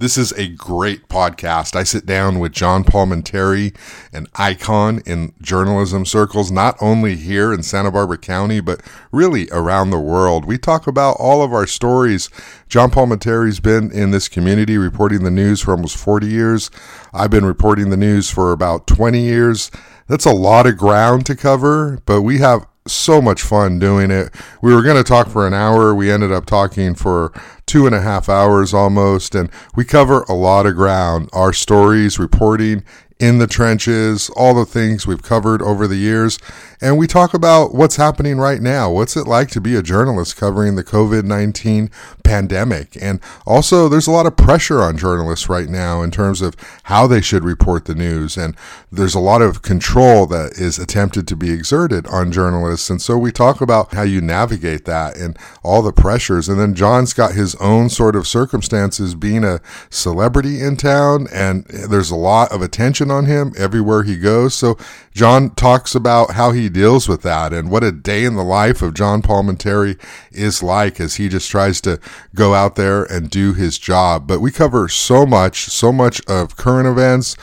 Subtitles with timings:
[0.00, 1.74] This is a great podcast.
[1.74, 3.74] I sit down with John Palminteri,
[4.12, 8.80] an icon in journalism circles, not only here in Santa Barbara County, but
[9.10, 10.44] really around the world.
[10.44, 12.30] We talk about all of our stories.
[12.68, 16.70] John Palminteri's been in this community reporting the news for almost 40 years.
[17.12, 19.68] I've been reporting the news for about 20 years.
[20.06, 24.34] That's a lot of ground to cover, but we have so much fun doing it.
[24.62, 25.94] We were going to talk for an hour.
[25.94, 27.32] We ended up talking for
[27.66, 31.28] two and a half hours almost, and we cover a lot of ground.
[31.32, 32.82] Our stories, reporting
[33.18, 36.38] in the trenches, all the things we've covered over the years.
[36.80, 38.90] And we talk about what's happening right now.
[38.90, 41.90] What's it like to be a journalist covering the COVID 19
[42.22, 42.96] pandemic?
[43.02, 46.54] And also, there's a lot of pressure on journalists right now in terms of
[46.84, 48.36] how they should report the news.
[48.36, 48.54] And
[48.92, 52.88] there's a lot of control that is attempted to be exerted on journalists.
[52.88, 56.48] And so we talk about how you navigate that and all the pressures.
[56.48, 59.60] And then John's got his own sort of circumstances being a
[59.90, 64.54] celebrity in town, and there's a lot of attention on him everywhere he goes.
[64.54, 64.76] So
[65.12, 68.82] John talks about how he deals with that and what a day in the life
[68.82, 69.98] of John Palminteri
[70.30, 71.98] is like as he just tries to
[72.34, 74.26] go out there and do his job.
[74.26, 77.36] But we cover so much, so much of current events,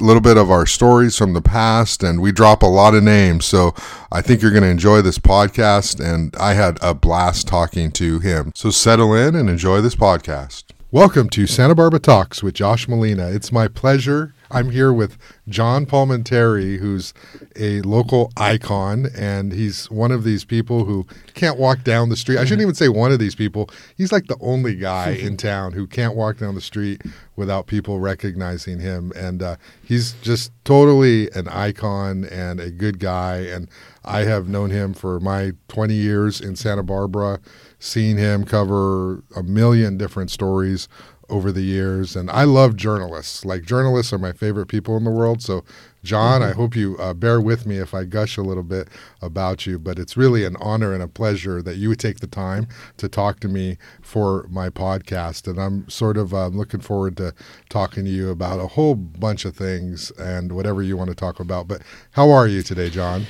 [0.00, 3.02] a little bit of our stories from the past, and we drop a lot of
[3.02, 3.46] names.
[3.46, 3.74] So
[4.10, 8.18] I think you're going to enjoy this podcast, and I had a blast talking to
[8.18, 8.52] him.
[8.54, 10.64] So settle in and enjoy this podcast.
[10.92, 13.28] Welcome to Santa Barbara Talks with Josh Molina.
[13.28, 15.16] It's my pleasure I'm here with
[15.48, 17.14] John Palminteri, who's
[17.56, 22.38] a local icon, and he's one of these people who can't walk down the street.
[22.38, 23.70] I shouldn't even say one of these people.
[23.96, 27.02] He's like the only guy in town who can't walk down the street
[27.36, 29.12] without people recognizing him.
[29.14, 33.38] And uh, he's just totally an icon and a good guy.
[33.38, 33.68] And
[34.04, 37.38] I have known him for my 20 years in Santa Barbara,
[37.78, 40.88] seen him cover a million different stories
[41.30, 43.44] over the years, and I love journalists.
[43.44, 45.42] Like journalists are my favorite people in the world.
[45.42, 45.64] So,
[46.02, 46.50] John, mm-hmm.
[46.50, 48.88] I hope you uh, bear with me if I gush a little bit
[49.22, 49.78] about you.
[49.78, 52.66] But it's really an honor and a pleasure that you would take the time
[52.96, 57.34] to talk to me for my podcast, and I'm sort of uh, looking forward to
[57.68, 61.40] talking to you about a whole bunch of things and whatever you want to talk
[61.40, 61.68] about.
[61.68, 61.82] But
[62.12, 63.26] how are you today, John?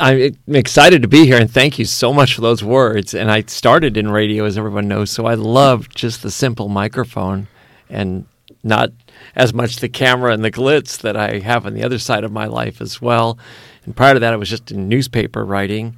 [0.00, 3.14] I'm excited to be here, and thank you so much for those words.
[3.14, 7.48] And I started in radio, as everyone knows, so I love just the simple microphone
[7.88, 8.26] and
[8.62, 8.90] not
[9.36, 12.32] as much the camera and the glitz that I have on the other side of
[12.32, 13.38] my life as well.
[13.84, 15.96] And prior to that, I was just in newspaper writing.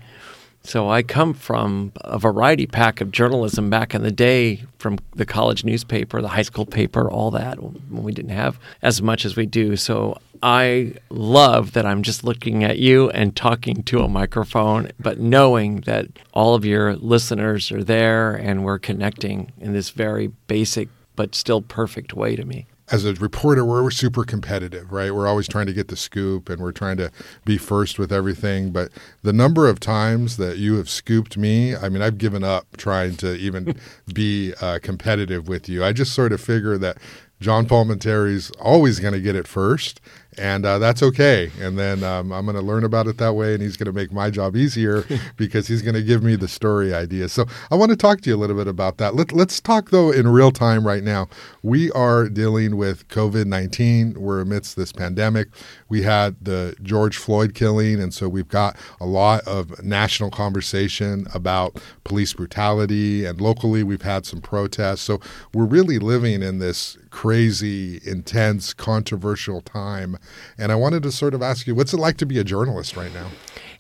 [0.66, 5.24] So I come from a variety pack of journalism back in the day, from the
[5.24, 9.36] college newspaper, the high school paper, all that, when we didn't have as much as
[9.36, 9.76] we do.
[9.76, 15.20] So I love that I'm just looking at you and talking to a microphone, but
[15.20, 20.88] knowing that all of your listeners are there and we're connecting in this very basic
[21.14, 25.12] but still perfect way to me as a reporter, we're super competitive, right?
[25.12, 27.10] We're always trying to get the scoop and we're trying to
[27.44, 28.70] be first with everything.
[28.70, 28.90] But
[29.22, 33.16] the number of times that you have scooped me, I mean, I've given up trying
[33.16, 33.74] to even
[34.12, 35.84] be uh, competitive with you.
[35.84, 36.98] I just sort of figure that
[37.40, 40.00] John Palminteri's always going to get it first
[40.38, 41.50] and uh, that's okay.
[41.60, 43.92] And then um, I'm going to learn about it that way, and he's going to
[43.92, 45.04] make my job easier
[45.36, 47.32] because he's going to give me the story ideas.
[47.32, 49.14] So I want to talk to you a little bit about that.
[49.14, 51.28] Let, let's talk though in real time right now.
[51.62, 54.14] We are dealing with COVID 19.
[54.20, 55.48] We're amidst this pandemic.
[55.88, 61.26] We had the George Floyd killing, and so we've got a lot of national conversation
[61.34, 65.02] about police brutality, and locally we've had some protests.
[65.02, 65.20] So
[65.54, 70.18] we're really living in this crazy, intense, controversial time.
[70.58, 72.94] And I wanted to sort of ask you, what's it like to be a journalist
[72.94, 73.28] right now?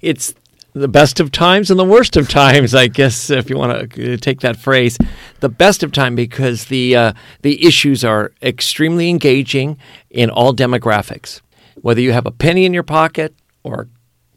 [0.00, 0.32] It's
[0.72, 4.14] the best of times and the worst of times, I guess, if you want to
[4.14, 4.96] uh, take that phrase.
[5.40, 9.76] The best of time because the uh, the issues are extremely engaging
[10.08, 11.42] in all demographics.
[11.82, 13.86] Whether you have a penny in your pocket or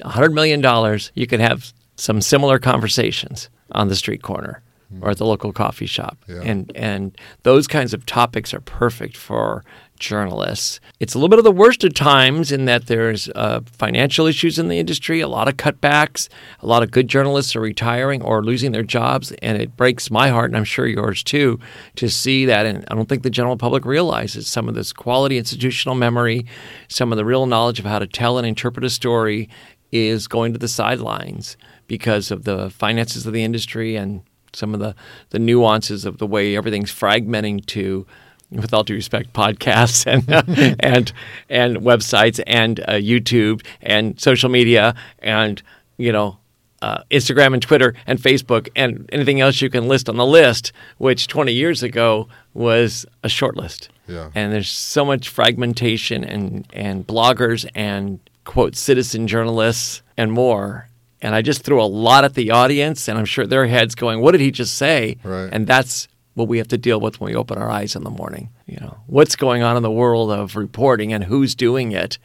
[0.03, 4.61] hundred million dollars, you can have some similar conversations on the street corner
[5.01, 6.17] or at the local coffee shop.
[6.27, 6.41] Yeah.
[6.43, 9.63] And and those kinds of topics are perfect for
[9.99, 10.79] journalists.
[10.99, 14.57] It's a little bit of the worst of times in that there's uh, financial issues
[14.57, 16.29] in the industry, a lot of cutbacks,
[16.61, 20.29] a lot of good journalists are retiring or losing their jobs, and it breaks my
[20.29, 21.59] heart, and I'm sure yours too,
[21.95, 22.65] to see that.
[22.65, 26.45] And I don't think the general public realizes some of this quality institutional memory,
[26.87, 29.49] some of the real knowledge of how to tell and interpret a story
[29.91, 34.21] is going to the sidelines because of the finances of the industry and
[34.53, 34.95] some of the,
[35.29, 38.05] the nuances of the way everything's fragmenting to,
[38.51, 41.11] with all due respect, podcasts and uh, and
[41.49, 45.61] and websites and uh, YouTube and social media and
[45.97, 46.39] you know
[46.81, 50.71] uh, Instagram and Twitter and Facebook and anything else you can list on the list,
[50.97, 53.89] which 20 years ago was a short list.
[54.07, 54.31] Yeah.
[54.33, 60.88] And there's so much fragmentation and, and bloggers and quote citizen journalists and more.
[61.21, 64.21] And I just threw a lot at the audience, and I'm sure their heads going,
[64.21, 65.49] "What did he just say?" Right.
[65.51, 68.09] And that's what we have to deal with when we open our eyes in the
[68.09, 68.49] morning.
[68.65, 72.17] You know, what's going on in the world of reporting and who's doing it,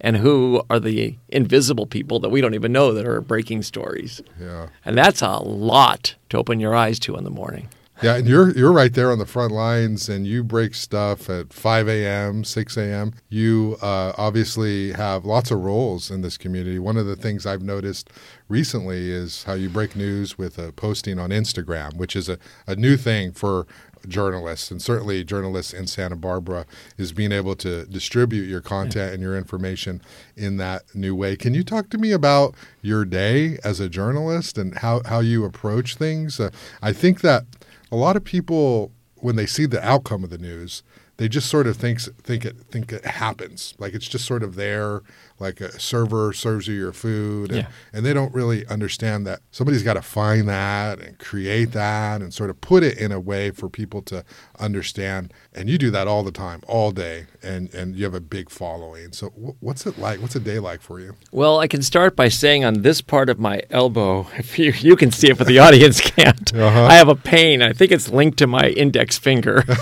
[0.00, 4.20] and who are the invisible people that we don't even know that are breaking stories.
[4.38, 4.66] Yeah.
[4.84, 7.68] And that's a lot to open your eyes to in the morning.
[8.02, 11.52] Yeah, and you're you're right there on the front lines, and you break stuff at
[11.52, 13.12] 5 a.m., 6 a.m.
[13.28, 16.80] You uh, obviously have lots of roles in this community.
[16.80, 18.10] One of the things I've noticed
[18.48, 22.74] recently is how you break news with a posting on Instagram, which is a, a
[22.74, 23.66] new thing for
[24.08, 26.66] journalists, and certainly journalists in Santa Barbara,
[26.98, 30.02] is being able to distribute your content and your information
[30.36, 31.36] in that new way.
[31.36, 35.44] Can you talk to me about your day as a journalist and how, how you
[35.44, 36.40] approach things?
[36.40, 36.50] Uh,
[36.82, 37.44] I think that
[37.92, 40.82] a lot of people when they see the outcome of the news
[41.22, 43.74] they just sort of thinks think it think it happens.
[43.78, 45.02] Like it's just sort of there
[45.42, 47.68] like a server serves you your food and, Yeah.
[47.92, 52.32] and they don't really understand that somebody's got to find that and create that and
[52.32, 54.24] sort of put it in a way for people to
[54.58, 58.20] understand and you do that all the time all day and and you have a
[58.20, 61.66] big following so wh- what's it like what's a day like for you Well, I
[61.66, 65.28] can start by saying on this part of my elbow, if you, you can see
[65.30, 66.84] it, but the audience can't, Uh-huh.
[66.84, 67.60] I have a pain.
[67.62, 69.64] I think it's linked to my index finger.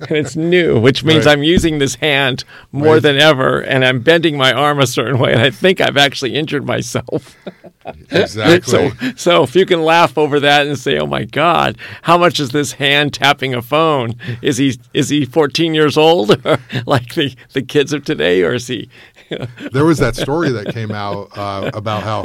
[0.00, 1.32] and it's new, which means Right.
[1.32, 3.02] I'm using this hand more Right.
[3.02, 6.34] than ever, and I'm bending my arm a certain way, and I think I've actually
[6.34, 7.36] injured myself.
[8.10, 8.60] exactly
[8.90, 12.38] So, so if you can laugh over that and say, "Oh my God, how much
[12.40, 14.14] is this hand tapping a phone?
[14.42, 16.28] Is he is he 14 years old,
[16.86, 18.88] like the the kids of today, or is he?"
[19.72, 22.24] there was that story that came out uh, about how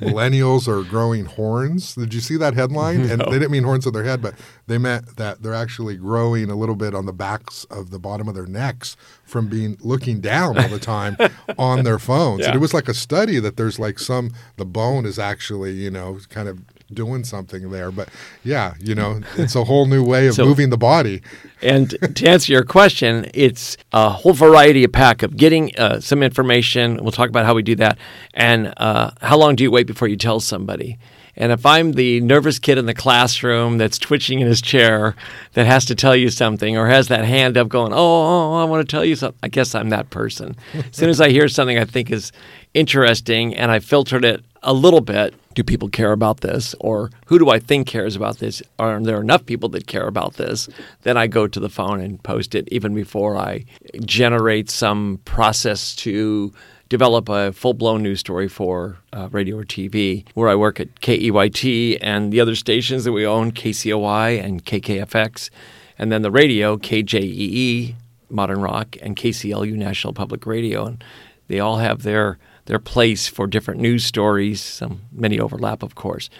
[0.00, 1.94] millennials are growing horns.
[1.94, 3.00] Did you see that headline?
[3.02, 4.34] And they didn't mean horns on their head, but
[4.66, 8.28] they meant that they're actually growing a little bit on the backs of the bottom
[8.28, 11.16] of their necks from being looking down all the time
[11.58, 12.46] on their phones.
[12.46, 15.90] And it was like a study that there's like some the bone is actually you
[15.90, 16.60] know kind of
[16.92, 17.90] doing something there.
[17.90, 18.08] But
[18.44, 21.22] yeah, you know, it's a whole new way of So- moving the body.
[21.60, 26.22] And to answer your question, it's a whole variety of pack of getting uh, some
[26.22, 26.98] information.
[27.02, 27.98] We'll talk about how we do that,
[28.32, 30.98] and uh, how long do you wait before you tell somebody.
[31.40, 35.14] And if I'm the nervous kid in the classroom that's twitching in his chair
[35.52, 38.64] that has to tell you something or has that hand up going, oh, oh, I
[38.64, 40.56] want to tell you something, I guess I'm that person.
[40.74, 42.32] as soon as I hear something I think is
[42.74, 46.72] interesting and I filtered it a little bit, do people care about this?
[46.78, 48.62] Or who do I think cares about this?
[48.78, 50.68] Are there enough people that care about this?
[51.02, 53.64] Then I go to the phone and post it even before I
[54.04, 56.52] generate some process to
[56.88, 61.00] develop a full blown news story for uh, radio or TV, where I work at
[61.00, 65.50] KEYT and the other stations that we own, KCOY and KKFX,
[65.98, 67.96] and then the radio, KJEE,
[68.30, 70.86] Modern Rock, and KCLU, National Public Radio.
[70.86, 71.02] And
[71.48, 72.38] they all have their
[72.68, 74.60] their place for different news stories.
[74.60, 76.30] Some many overlap, of course,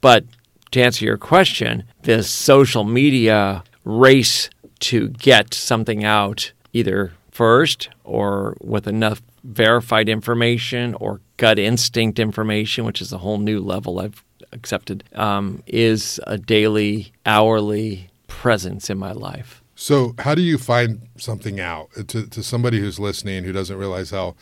[0.00, 0.24] but
[0.72, 4.50] to answer your question, this social media race
[4.80, 12.84] to get something out either first or with enough verified information or gut instinct information,
[12.84, 18.98] which is a whole new level I've accepted, um, is a daily, hourly presence in
[18.98, 19.62] my life.
[19.78, 24.10] So, how do you find something out to, to somebody who's listening who doesn't realize
[24.10, 24.34] how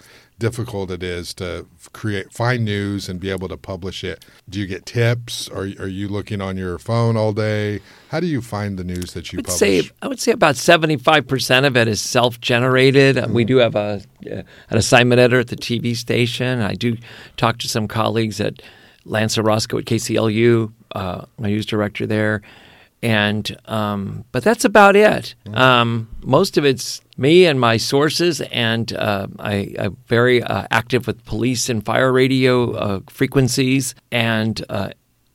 [0.45, 4.23] difficult it is to create find news and be able to publish it?
[4.47, 5.49] Do you get tips?
[5.49, 7.81] Are are you looking on your phone all day?
[8.09, 9.59] How do you find the news that you I publish?
[9.59, 13.17] say I would say about seventy five percent of it is self generated.
[13.17, 13.33] Mm-hmm.
[13.33, 16.61] We do have a uh, an assignment editor at the TV station.
[16.61, 16.99] I do
[17.39, 18.61] talk to some colleagues at
[19.07, 22.43] Lance Orozco at KCLU, uh, my news director there,
[23.05, 25.35] and um, but that's about it.
[25.45, 25.55] Mm-hmm.
[25.55, 31.07] Um, most of it's me and my sources, and uh, I, I'm very uh, active
[31.07, 34.91] with police and fire radio uh, frequencies, and uh,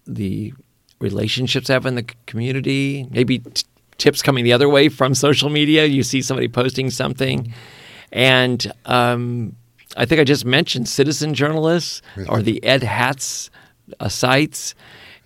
[0.07, 0.51] the
[0.99, 3.07] relationships I have in the community.
[3.11, 3.63] Maybe t-
[3.99, 5.85] tips coming the other way from social media.
[5.85, 7.53] You see somebody posting something,
[8.11, 9.55] and um,
[9.95, 13.51] I think I just mentioned citizen journalists or the Edhats
[13.99, 14.73] uh, sites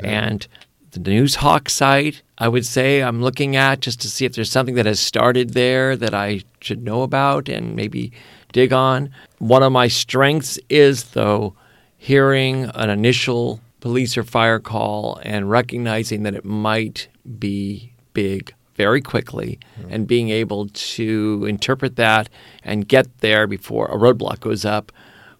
[0.02, 0.46] and
[0.94, 2.22] the Noozhawk site.
[2.38, 5.52] I would say I'm looking at just to see if there's something that has started
[5.52, 8.12] there that I should know about and maybe
[8.52, 9.10] dig on.
[9.40, 11.56] One of my strengths is, though,
[11.98, 19.02] hearing an initial police or fire call and recognizing that it might be big very
[19.02, 19.94] quickly mm-hmm.
[19.94, 22.30] and being able to interpret that
[22.64, 24.92] and get there before a roadblock goes up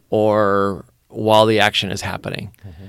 [0.10, 2.52] or while the action is happening.
[2.68, 2.86] Mm-hmm.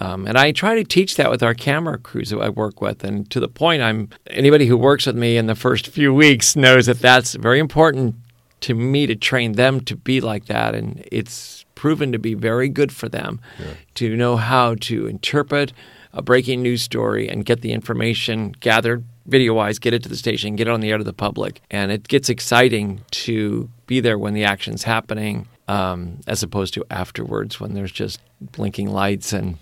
[0.00, 3.02] Um, and I try to teach that with our camera crews that I work with.
[3.02, 6.56] And to the point, I'm anybody who works with me in the first few weeks
[6.56, 8.14] knows that that's very important
[8.60, 10.74] to me to train them to be like that.
[10.74, 13.74] And it's proven to be very good for them yeah.
[13.94, 15.72] to know how to interpret
[16.12, 20.16] a breaking news story and get the information gathered video wise, get it to the
[20.16, 21.60] station, get it on the air to the public.
[21.70, 26.84] And it gets exciting to be there when the action's happening um, as opposed to
[26.90, 29.58] afterwards when there's just blinking lights and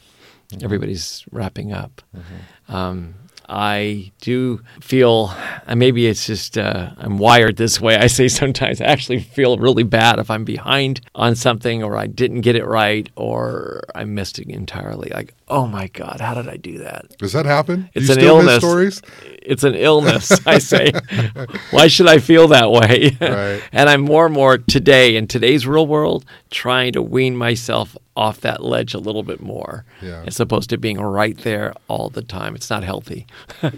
[0.48, 0.64] mm-hmm.
[0.64, 2.02] everybody's wrapping up.
[2.16, 2.74] Mm-hmm.
[2.74, 3.14] Um,
[3.48, 5.32] I do feel,
[5.72, 7.96] maybe it's just uh, I'm wired this way.
[7.96, 12.06] I say sometimes I actually feel really bad if I'm behind on something or I
[12.06, 15.10] didn't get it right or I missed it entirely.
[15.10, 17.16] Like, oh my God, how did I do that?
[17.18, 17.88] Does that happen?
[17.94, 18.58] It's an illness.
[18.58, 19.00] stories?
[19.46, 20.32] It's an illness.
[20.46, 20.92] I say,
[21.70, 23.16] why should I feel that way?
[23.20, 23.62] Right.
[23.72, 28.40] and I'm more and more today in today's real world trying to wean myself off
[28.40, 30.24] that ledge a little bit more, yeah.
[30.26, 32.54] as opposed to being right there all the time.
[32.54, 33.26] It's not healthy.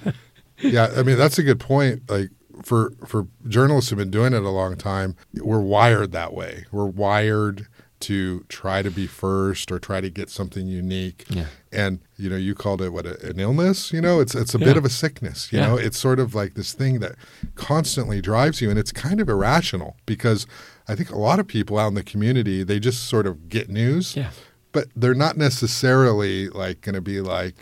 [0.58, 2.08] yeah, I mean that's a good point.
[2.08, 2.30] Like
[2.62, 6.64] for for journalists who've been doing it a long time, we're wired that way.
[6.70, 7.66] We're wired
[8.00, 11.24] to try to be first or try to get something unique.
[11.28, 11.46] Yeah.
[11.72, 13.92] And you know, you called it what an illness.
[13.92, 14.64] You know, it's it's a yeah.
[14.66, 15.52] bit of a sickness.
[15.52, 15.68] You yeah.
[15.68, 17.16] know, it's sort of like this thing that
[17.54, 20.46] constantly drives you, and it's kind of irrational because
[20.86, 23.68] I think a lot of people out in the community they just sort of get
[23.68, 24.30] news, yeah.
[24.72, 27.56] but they're not necessarily like going to be like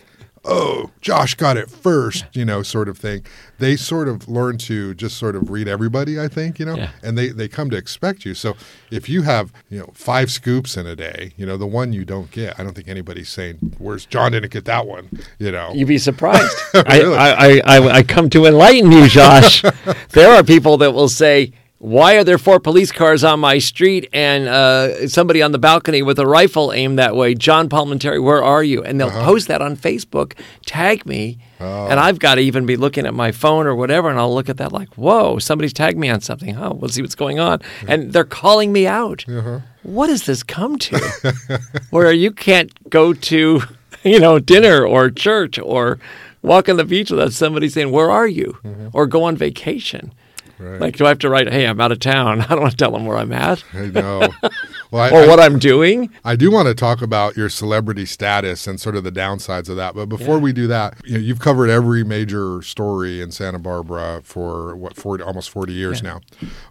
[0.47, 3.25] oh, Josh got it first, you know, sort of thing.
[3.59, 6.91] They sort of learn to just sort of read everybody, I think, you know, yeah.
[7.03, 8.35] and they, they come to expect you.
[8.35, 8.57] So
[8.91, 12.05] if you have, you know, five scoops in a day, you know, the one you
[12.05, 15.73] don't get, I don't think anybody's saying, where's John didn't get that one, you know.
[15.75, 16.57] You'd be surprised.
[16.75, 17.17] really?
[17.17, 19.62] I, I, I, I come to enlighten you, Josh.
[20.11, 21.53] there are people that will say,
[21.87, 26.02] why are there four police cars on my street and uh, somebody on the balcony
[26.02, 27.33] with a rifle aimed that way?
[27.33, 28.83] John Palminteri, where are you?
[28.83, 29.25] And they'll uh-huh.
[29.25, 30.33] post that on Facebook,
[30.66, 31.87] tag me, oh.
[31.87, 34.49] and I've got to even be looking at my phone or whatever, and I'll look
[34.49, 36.57] at that like, whoa, somebody's tagged me on something.
[36.57, 37.61] Oh, we'll see what's going on.
[37.85, 37.93] Yeah.
[37.93, 39.25] And they're calling me out.
[39.28, 39.61] Uh-huh.
[39.85, 41.35] What does this come to?
[41.90, 43.62] where you can't go to,
[44.02, 46.00] you know, dinner or church or
[46.43, 48.59] walk on the beach without somebody saying, where are you?
[48.64, 48.88] Mm-hmm.
[48.93, 50.12] Or go on vacation.
[50.59, 50.81] Right.
[50.81, 52.41] Like, do I have to write, hey, I'm out of town?
[52.49, 53.63] I don't want to tell them where I'm at.
[53.73, 54.29] I know.
[54.91, 56.11] Well, I, or I, what I'm doing.
[56.25, 59.77] I do want to talk about your celebrity status and sort of the downsides of
[59.77, 59.95] that.
[59.95, 60.43] But before yeah.
[60.43, 64.97] we do that, you know, you've covered every major story in Santa Barbara for what
[64.97, 66.11] 40, almost 40 years yeah.
[66.11, 66.21] now.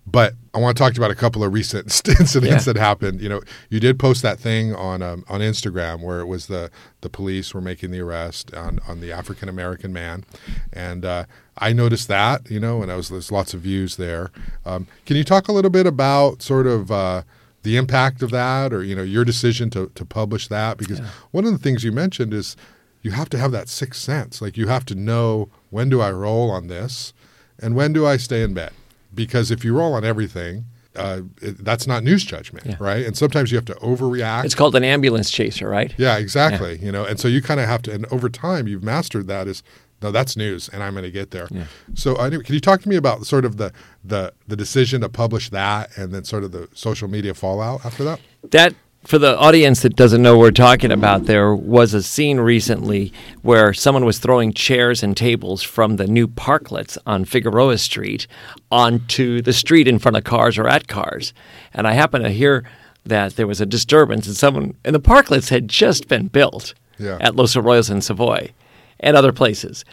[0.07, 2.73] But I want to talk about a couple of recent incidents yeah.
[2.73, 3.21] that happened.
[3.21, 6.71] You know, you did post that thing on um, on Instagram where it was the
[7.05, 10.25] the police were making the arrest on on the African American man,
[10.73, 11.25] and uh,
[11.57, 12.49] I noticed that.
[12.49, 14.31] You know, and I was there's lots of views there.
[14.65, 17.21] Um, can you talk a little bit about sort of uh,
[17.61, 20.77] the impact of that, or you know, your decision to to publish that?
[20.77, 21.09] Because yeah.
[21.29, 22.57] one of the things you mentioned is
[23.03, 24.41] you have to have that sixth sense.
[24.41, 27.13] Like you have to know when do I roll on this,
[27.59, 28.73] and when do I stay in bed
[29.15, 30.65] because if you roll on everything,
[30.97, 32.75] uh, it, that's not news judgment, yeah.
[32.79, 33.05] right?
[33.05, 34.45] And sometimes you have to overreact.
[34.45, 35.93] It's called an ambulance chaser, right?
[35.97, 36.77] Yeah, exactly.
[36.77, 36.85] Yeah.
[36.85, 39.47] You know, and so you kind of have to, and over time, you've mastered that.
[39.47, 39.63] Is
[40.01, 41.47] no, that's news, and I'm going to get there.
[41.49, 41.65] Yeah.
[41.93, 43.71] So, uh, can you talk to me about sort of the
[44.03, 48.03] the the decision to publish that, and then sort of the social media fallout after
[48.03, 48.19] that?
[48.51, 52.39] That for the audience that doesn't know what we're talking about, there was a scene
[52.39, 58.25] recently where someone was throwing chairs and tables from the new parklets on Figueroa Street
[58.71, 61.33] onto the street in front of cars or at cars.
[61.71, 62.63] And I happened to hear
[63.05, 67.17] that there was a disturbance and someone and the parklets had just been built yeah.
[67.21, 68.51] at Los Arroyos and Savoy
[68.99, 69.85] and other places.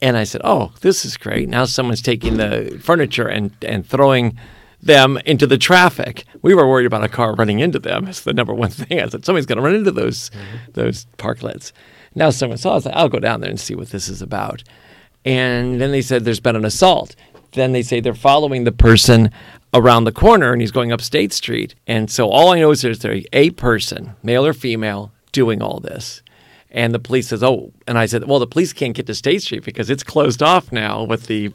[0.00, 1.48] And I said, "Oh, this is great!
[1.48, 4.38] Now someone's taking the furniture and and throwing
[4.84, 6.24] them into the traffic.
[6.42, 8.06] We were worried about a car running into them.
[8.06, 9.00] It's the number one thing.
[9.00, 10.72] I said somebody's going to run into those mm-hmm.
[10.72, 11.72] those parklets.
[12.14, 12.74] Now someone saw.
[12.76, 14.62] Like, I'll go down there and see what this is about.
[15.24, 17.16] And then they said there's been an assault.
[17.52, 19.30] Then they say they're following the person
[19.72, 21.74] around the corner and he's going up State Street.
[21.86, 26.22] And so all I know is there's a person, male or female, doing all this.
[26.70, 29.42] And the police says, "Oh," and I said, "Well, the police can't get to State
[29.42, 31.52] Street because it's closed off now with the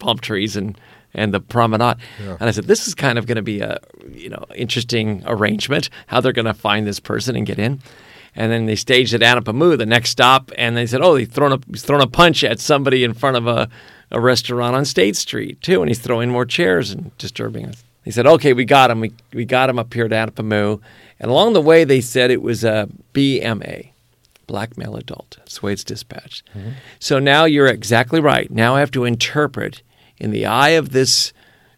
[0.00, 0.78] palm trees and
[1.16, 1.96] and the promenade.
[2.22, 2.36] Yeah.
[2.38, 3.80] And I said, this is kind of going to be a
[4.12, 5.90] you know interesting arrangement.
[6.06, 7.80] How they're going to find this person and get in.
[8.36, 11.52] And then they staged at Anapamu, the next stop, and they said, "Oh, he's thrown
[11.52, 13.68] a he's thrown a punch at somebody in front of a,
[14.10, 18.10] a restaurant on State Street too, and he's throwing more chairs and disturbing us." He
[18.10, 19.00] said, "Okay, we got him.
[19.00, 20.80] We we got him up here at Anapamu."
[21.18, 23.88] And along the way, they said it was a BMA,
[24.46, 25.36] black male adult.
[25.38, 26.46] That's the way it's dispatched.
[26.54, 26.72] Mm-hmm.
[26.98, 28.50] So now you're exactly right.
[28.50, 29.80] Now I have to interpret
[30.18, 31.32] in the eye of this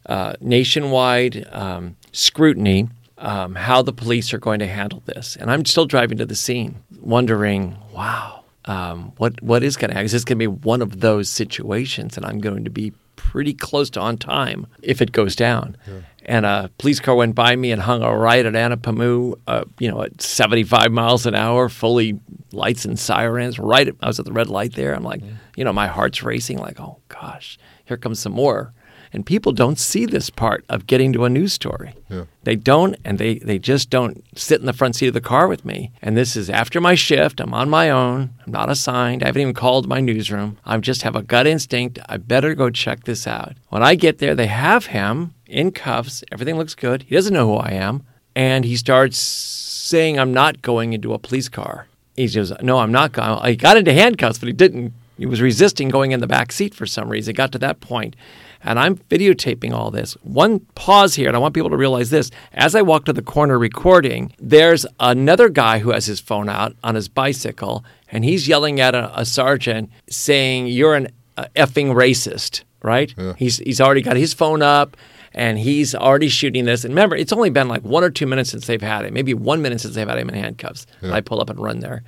[0.07, 5.37] uh, nationwide um, scrutiny um, how the police are going to handle this.
[5.37, 9.95] And I'm still driving to the scene, wondering, wow, um, what what is going to
[9.95, 10.07] happen?
[10.07, 13.52] Is this going to be one of those situations, and I'm going to be pretty
[13.52, 15.76] close to on time if it goes down.
[15.87, 16.00] Yeah.
[16.25, 19.90] And a police car went by me and hung a right at Anapamu, uh, you
[19.90, 22.21] know, at 75 miles an hour, fully
[22.52, 23.59] lights and sirens.
[23.59, 24.95] Right, I was at the red light there.
[24.95, 25.30] I'm like, yeah.
[25.57, 26.59] you know, my heart's racing.
[26.59, 28.73] Like, oh gosh, here comes some more.
[29.11, 31.95] And people don't see this part of getting to a news story.
[32.11, 32.25] Yeah.
[32.45, 35.49] They don't, and they, they just don't sit in the front seat of the car
[35.49, 35.92] with me.
[36.02, 37.40] And this is after my shift.
[37.40, 38.35] I'm on my own.
[38.45, 39.23] I'm not assigned.
[39.23, 40.59] I haven't even called my newsroom.
[40.66, 41.99] I just have a gut instinct.
[42.07, 43.54] I better go check this out.
[43.71, 46.23] When I get there, they have him in cuffs.
[46.30, 47.04] Everything looks good.
[47.04, 48.04] He doesn't know who I am.
[48.37, 51.87] And he starts saying, I'm not going into a police car.
[52.14, 53.30] He says, No, I'm not going.
[53.40, 54.92] I got into handcuffs, but he didn't.
[55.18, 57.32] He was resisting going in the back seat for some reason.
[57.32, 58.16] It got to that point
[58.62, 60.14] and I'm videotaping all this.
[60.22, 62.30] One pause here, and I want people to realize this.
[62.52, 66.75] As I walk to the corner recording, there's another guy who has his phone out
[66.82, 71.94] on his bicycle, and he's yelling at a, a sergeant saying, You're an uh, effing
[71.94, 73.14] racist, right?
[73.16, 73.34] Yeah.
[73.37, 74.96] He's, he's already got his phone up
[75.34, 76.84] and he's already shooting this.
[76.84, 79.34] And remember, it's only been like one or two minutes since they've had it, maybe
[79.34, 80.87] one minute since they've had him in handcuffs.
[81.02, 81.12] Yeah.
[81.12, 82.02] I pull up and run there.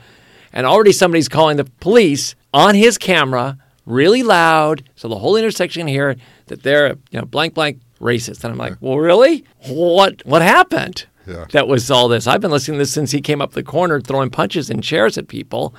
[0.53, 5.81] And already somebody's calling the police on his camera really loud so the whole intersection
[5.81, 6.17] can hear
[6.47, 8.43] that they're you know blank blank racist.
[8.45, 9.45] And I'm like, well, really?
[9.69, 11.07] What what happened?
[11.27, 11.45] Yeah.
[11.53, 12.27] That was all this.
[12.27, 15.19] I've been listening to this since he came up the corner throwing punches and chairs
[15.19, 15.75] at people.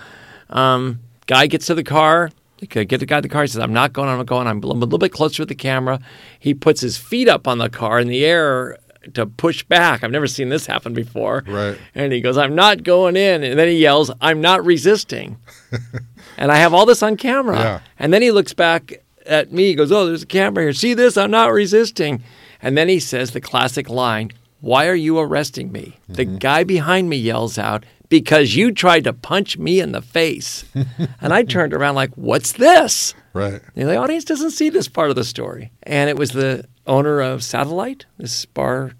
[0.49, 2.29] Um, guy gets to the car.
[2.59, 3.41] Get the guy in the car.
[3.41, 4.07] He says, "I'm not going.
[4.07, 4.45] I'm not going.
[4.45, 5.99] I'm a little bit closer to the camera."
[6.37, 8.77] He puts his feet up on the car in the air
[9.13, 10.03] to push back.
[10.03, 11.43] I've never seen this happen before.
[11.47, 11.77] Right.
[11.95, 15.37] And he goes, "I'm not going in." And then he yells, "I'm not resisting."
[16.37, 17.59] and I have all this on camera.
[17.59, 17.79] Yeah.
[17.99, 19.67] And then he looks back at me.
[19.67, 20.73] He goes, Oh, there's a camera here.
[20.73, 21.17] See this?
[21.17, 22.23] I'm not resisting.
[22.61, 25.97] And then he says the classic line, Why are you arresting me?
[26.03, 26.13] Mm-hmm.
[26.13, 30.65] The guy behind me yells out, Because you tried to punch me in the face.
[31.21, 33.13] and I turned around like, What's this?
[33.33, 33.61] Right.
[33.75, 35.71] And the audience doesn't see this part of the story.
[35.83, 38.91] And it was the owner of Satellite, this bar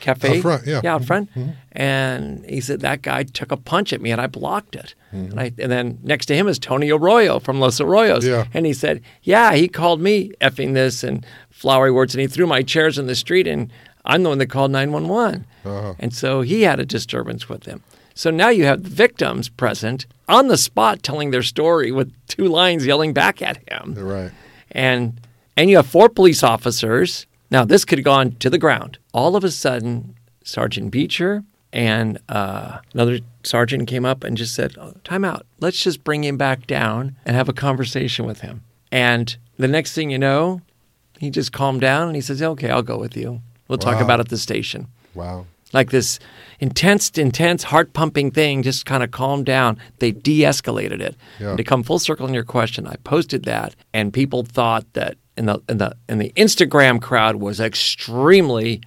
[0.00, 0.38] cafe.
[0.38, 0.80] Out front, yeah.
[0.82, 1.30] Yeah, out front.
[1.30, 1.50] Mm-hmm.
[1.72, 4.94] And he said, That guy took a punch at me and I blocked it.
[5.12, 5.30] Mm-hmm.
[5.30, 8.22] And, I, and, then next to him is Tony Arroyo from Los Arroyos.
[8.22, 8.46] Yeah.
[8.52, 12.46] And he said, Yeah, he called me effing this and flowery words and he threw
[12.46, 13.72] my chairs in the street and
[14.04, 15.46] I'm the one that called 911.
[15.64, 15.94] Uh-huh.
[15.98, 17.82] And so he had a disturbance with him.
[18.14, 22.46] So now you have the victims present on the spot telling their story with two
[22.46, 23.94] lines yelling back at him.
[23.94, 24.32] Right.
[24.72, 25.20] And
[25.56, 28.98] and you have four police officers now, this could have gone to the ground.
[29.12, 34.76] All of a sudden, Sergeant Beecher and uh, another sergeant came up and just said,
[34.78, 35.46] oh, Time out.
[35.60, 38.62] Let's just bring him back down and have a conversation with him.
[38.90, 40.62] And the next thing you know,
[41.18, 43.40] he just calmed down and he says, Okay, I'll go with you.
[43.68, 43.92] We'll wow.
[43.92, 44.88] talk about it at the station.
[45.14, 45.46] Wow.
[45.72, 46.18] Like this
[46.58, 49.78] intense, intense, heart pumping thing just kind of calmed down.
[49.98, 51.16] They de escalated it.
[51.38, 51.54] Yeah.
[51.54, 55.48] To come full circle in your question, I posted that, and people thought that and
[55.48, 58.82] the and the and the Instagram crowd was extremely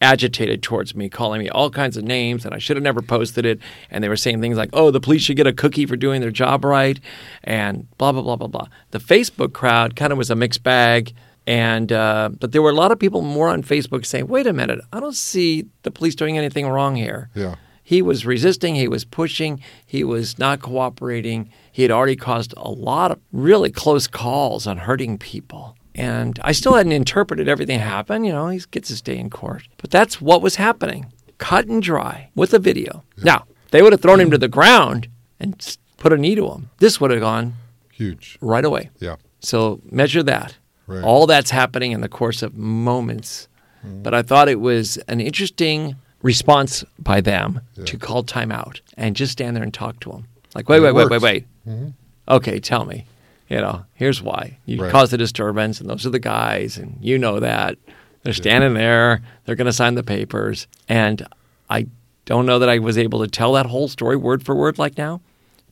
[0.00, 3.44] agitated towards me, calling me all kinds of names, and I should have never posted
[3.44, 3.60] it.
[3.90, 6.22] And they were saying things like, "Oh, the police should get a cookie for doing
[6.22, 6.98] their job right,"
[7.44, 8.68] and blah blah blah blah blah.
[8.90, 11.12] The Facebook crowd kind of was a mixed bag,
[11.46, 14.52] and uh, but there were a lot of people more on Facebook saying, "Wait a
[14.54, 17.56] minute, I don't see the police doing anything wrong here." Yeah.
[17.82, 21.48] He was resisting, he was pushing, he was not cooperating.
[21.72, 25.74] He had already caused a lot of really close calls on hurting people.
[25.98, 28.24] And I still hadn't interpreted everything that happened.
[28.24, 29.64] You know, he gets his day in court.
[29.78, 33.02] But that's what was happening, cut and dry with a video.
[33.16, 35.08] Now, they would have thrown him to the ground
[35.40, 36.70] and put a knee to him.
[36.78, 37.54] This would have gone
[37.92, 38.90] huge right away.
[39.00, 39.16] Yeah.
[39.40, 40.56] So measure that.
[40.86, 41.02] Right.
[41.02, 43.48] All that's happening in the course of moments.
[43.84, 44.04] Mm.
[44.04, 47.84] But I thought it was an interesting response by them yeah.
[47.86, 50.28] to call timeout and just stand there and talk to him.
[50.54, 51.46] Like, wait, wait, wait, wait, wait.
[51.66, 51.88] Mm-hmm.
[52.28, 53.04] Okay, tell me
[53.48, 54.58] you know, here's why.
[54.66, 54.90] You right.
[54.90, 57.78] caused the disturbance, and those are the guys, and you know that.
[58.22, 60.66] They're standing there, they're going to sign the papers.
[60.88, 61.26] And
[61.70, 61.86] I
[62.26, 64.98] don't know that I was able to tell that whole story word for word like
[64.98, 65.22] now,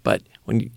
[0.03, 0.71] but when you,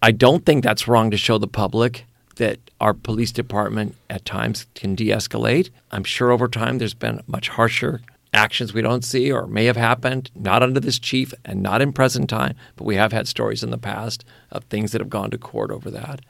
[0.00, 4.66] I don't think that's wrong to show the public that our police department at times
[4.74, 5.68] can de escalate.
[5.90, 8.00] I'm sure over time there's been much harsher
[8.32, 11.92] actions we don't see or may have happened, not under this chief and not in
[11.92, 15.30] present time, but we have had stories in the past of things that have gone
[15.30, 16.20] to court over that.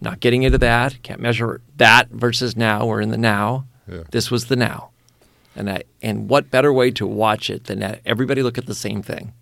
[0.00, 2.86] Not getting into that, can't measure that versus now.
[2.86, 3.66] We're in the now.
[3.88, 4.04] Yeah.
[4.10, 4.90] This was the now.
[5.56, 8.74] And, I, and what better way to watch it than that everybody look at the
[8.74, 9.32] same thing?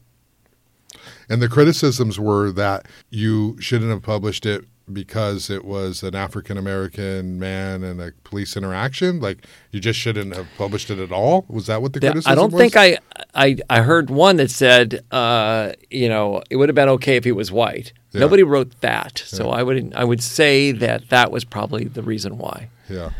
[1.28, 6.56] And the criticisms were that you shouldn't have published it because it was an African
[6.56, 9.20] American man and a police interaction?
[9.20, 11.44] Like you just shouldn't have published it at all?
[11.48, 12.32] Was that what the criticism was?
[12.32, 12.60] I don't was?
[12.60, 12.98] think I
[13.34, 17.24] I I heard one that said, uh, you know, it would have been okay if
[17.24, 17.92] he was white.
[18.12, 18.20] Yeah.
[18.20, 22.38] Nobody wrote that, so I would I would say that that was probably the reason
[22.38, 22.70] why.
[22.88, 23.10] Yeah.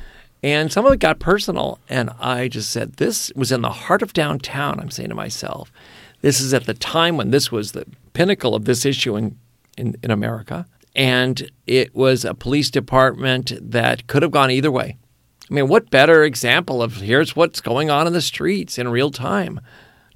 [0.43, 4.03] And some of it got personal, and I just said, this was in the heart
[4.03, 4.79] of downtown.
[4.79, 5.73] I'm saying to myself,
[6.21, 9.37] this is at the time when this was the pinnacle of this issue in,
[9.77, 10.67] in, in America.
[10.97, 14.97] And it was a police department that could have gone either way.
[15.49, 19.11] I mean, what better example of here's what's going on in the streets in real
[19.11, 19.61] time?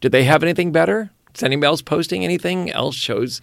[0.01, 1.11] Did they have anything better?
[1.35, 3.41] Is anybody else posting anything else shows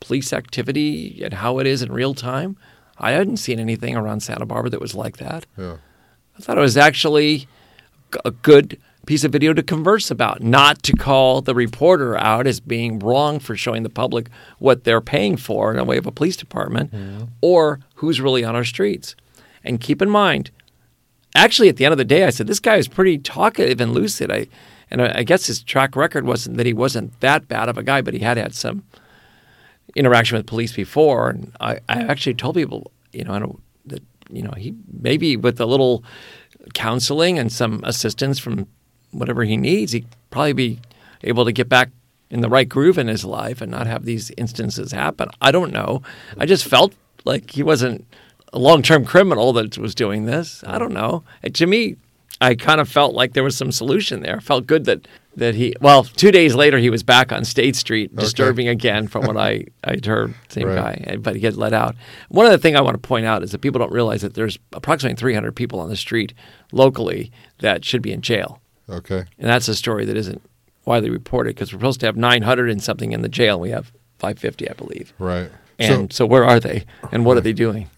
[0.00, 2.56] police activity and how it is in real time?
[2.98, 5.46] I hadn't seen anything around Santa Barbara that was like that.
[5.56, 5.78] Yeah.
[6.38, 7.48] I thought it was actually
[8.24, 12.60] a good piece of video to converse about, not to call the reporter out as
[12.60, 16.12] being wrong for showing the public what they're paying for in a way of a
[16.12, 16.92] police department
[17.40, 19.16] or who's really on our streets.
[19.64, 20.50] And keep in mind,
[21.34, 23.92] actually, at the end of the day, I said, this guy is pretty talkative and
[23.92, 24.30] lucid.
[24.30, 24.46] I,
[24.90, 27.82] and I I guess his track record wasn't that he wasn't that bad of a
[27.82, 28.82] guy, but he had had some
[29.96, 31.30] interaction with police before.
[31.30, 35.34] And I, I actually told people, you know, I don't, that, you know, he maybe
[35.38, 36.04] with a little
[36.74, 38.66] counseling and some assistance from
[39.12, 40.80] whatever he needs, he'd probably be
[41.22, 41.90] able to get back
[42.30, 45.28] in the right groove in his life and not have these instances happen.
[45.40, 46.02] I don't know.
[46.36, 46.94] I just felt
[47.24, 48.06] like he wasn't
[48.52, 50.62] a long term criminal that was doing this.
[50.66, 51.24] I don't know.
[51.42, 51.96] And to me,
[52.40, 54.36] I kind of felt like there was some solution there.
[54.36, 57.74] I felt good that, that he, well, two days later, he was back on State
[57.74, 61.04] Street, disturbing again from what I, I'd heard, same Right.
[61.04, 61.96] guy, but he gets let out.
[62.28, 64.56] One other thing I want to point out is that people don't realize that there's
[64.72, 66.32] approximately 300 people on the street
[66.70, 68.60] locally that should be in jail.
[68.88, 69.24] Okay.
[69.38, 70.42] And that's a story that isn't
[70.84, 73.60] widely reported because we're supposed to have 900 and something in the jail.
[73.60, 75.12] We have 550, I believe.
[75.18, 75.50] Right.
[75.78, 76.84] And so, where are they?
[77.12, 77.88] And what are they doing?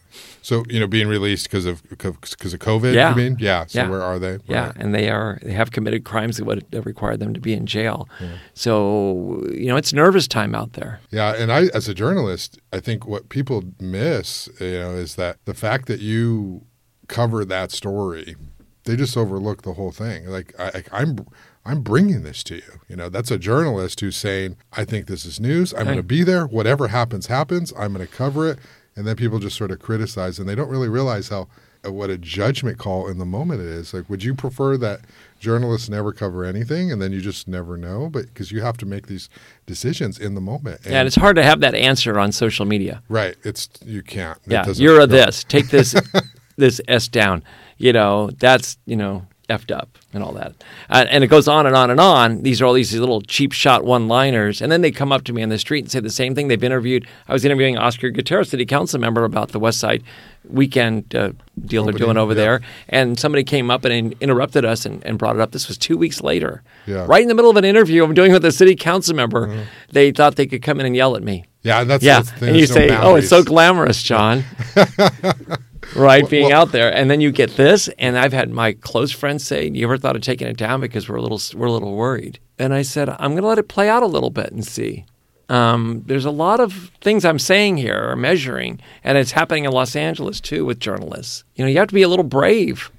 [0.42, 2.94] So you know, being released because of because of COVID.
[2.94, 3.10] Yeah.
[3.10, 3.36] You mean?
[3.38, 3.66] Yeah.
[3.66, 3.88] So Yeah.
[3.90, 4.38] where are they?
[4.46, 7.52] Yeah, and they are they have committed crimes that would have required them to be
[7.52, 8.08] in jail.
[8.54, 11.00] So you know it's nervous time out there.
[11.10, 15.36] Yeah, and I, as a journalist, I think what people miss, you know, is that
[15.44, 16.62] the fact that you
[17.08, 18.36] cover that story,
[18.84, 20.26] they just overlook the whole thing.
[20.26, 21.26] Like I, I'm,
[21.64, 22.80] I'm bringing this to you.
[22.88, 25.74] You know, that's a journalist who's saying, I think this is news.
[25.74, 26.46] I'm going to be there.
[26.46, 27.72] Whatever happens, happens.
[27.78, 28.58] I'm going to cover it,
[28.96, 31.48] and then people just sort of criticize, and they don't really realize how
[31.86, 33.94] uh, what a judgment call in the moment it is.
[33.94, 35.00] Like, would you prefer that
[35.38, 38.08] journalists never cover anything, and then you just never know?
[38.08, 39.28] But because you have to make these
[39.66, 40.80] decisions in the moment.
[40.84, 43.02] Yeah, and it's hard to have that answer on social media.
[43.08, 43.36] Right.
[43.44, 44.38] It's you can't.
[44.46, 45.44] Yeah, you're a this.
[45.44, 45.94] Take this
[46.56, 47.42] this S down.
[47.80, 50.52] You know, that's you know effed up and all that.
[50.90, 52.42] Uh, and it goes on and on and on.
[52.42, 55.32] These are all these little cheap shot one liners, and then they come up to
[55.32, 56.48] me on the street and say the same thing.
[56.48, 57.06] They've interviewed.
[57.26, 60.04] I was interviewing Oscar Gutierrez, city council member, about the West Side
[60.48, 61.32] weekend uh,
[61.64, 62.36] deal they're doing over yeah.
[62.36, 65.52] there, and somebody came up and in- interrupted us and, and brought it up.
[65.52, 67.06] This was two weeks later, Yeah.
[67.08, 69.66] right in the middle of an interview I'm doing with a city council member.
[69.90, 71.46] They thought they could come in and yell at me.
[71.62, 74.02] Yeah, and that's Yeah, that's the thing, and you no say, "Oh, it's so glamorous,
[74.02, 74.44] John."
[75.96, 79.10] right, being well- out there, and then you get this, and I've had my close
[79.12, 81.72] friends say, "You ever thought of taking it down because we're a little we're a
[81.72, 84.52] little worried?" And I said, "I'm going to let it play out a little bit
[84.52, 85.04] and see."
[85.48, 89.72] Um, there's a lot of things I'm saying here or measuring, and it's happening in
[89.72, 91.42] Los Angeles too with journalists.
[91.56, 92.90] You know, you have to be a little brave,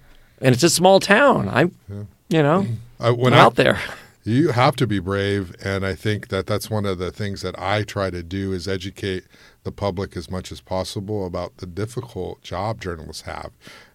[0.42, 1.48] and it's a small town.
[1.50, 1.72] I'm,
[2.30, 2.68] you know,
[3.00, 3.80] Uh, when I'm I, out there.
[4.24, 7.58] You have to be brave, and I think that that's one of the things that
[7.60, 9.24] I try to do is educate
[9.64, 13.52] the public as much as possible about the difficult job journalists have,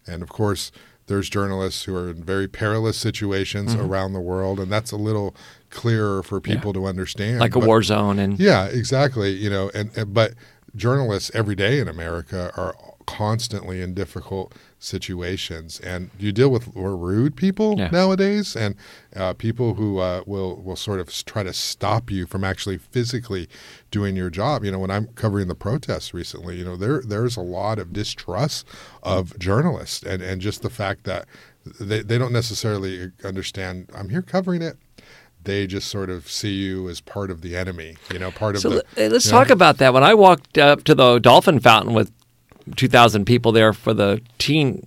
[0.07, 0.73] and of course.
[1.09, 3.87] There's journalists who are in very perilous situations Mm-hmm.
[3.89, 5.37] around the world, and that's a little
[5.71, 7.39] clearer for people to understand.
[7.39, 9.31] like a But- war zone, and Yeah, exactly.
[9.31, 10.35] You know, and, and but
[10.75, 12.75] journalists every day in America are
[13.07, 17.89] constantly in difficult situations, and you deal with more rude people Yeah.
[17.91, 18.75] nowadays, and
[19.15, 23.49] uh, people who uh, will will sort of try to stop you from actually physically
[23.91, 24.65] doing your job.
[24.65, 27.93] You know, when I'm covering the protests recently, you know, there there's a lot of
[27.93, 28.67] distrust
[29.03, 31.27] of journalists, and and just the fact that
[31.81, 33.91] they they don't necessarily understand.
[33.95, 34.77] I'm here covering it.
[35.43, 38.63] They just sort of see you as part of the enemy, you know, part of
[38.63, 38.85] So the.
[38.97, 39.39] let's you know?
[39.39, 39.95] talk about that.
[39.95, 42.11] When I walked up to the dolphin fountain with
[42.75, 44.83] 2,000 people there for the teen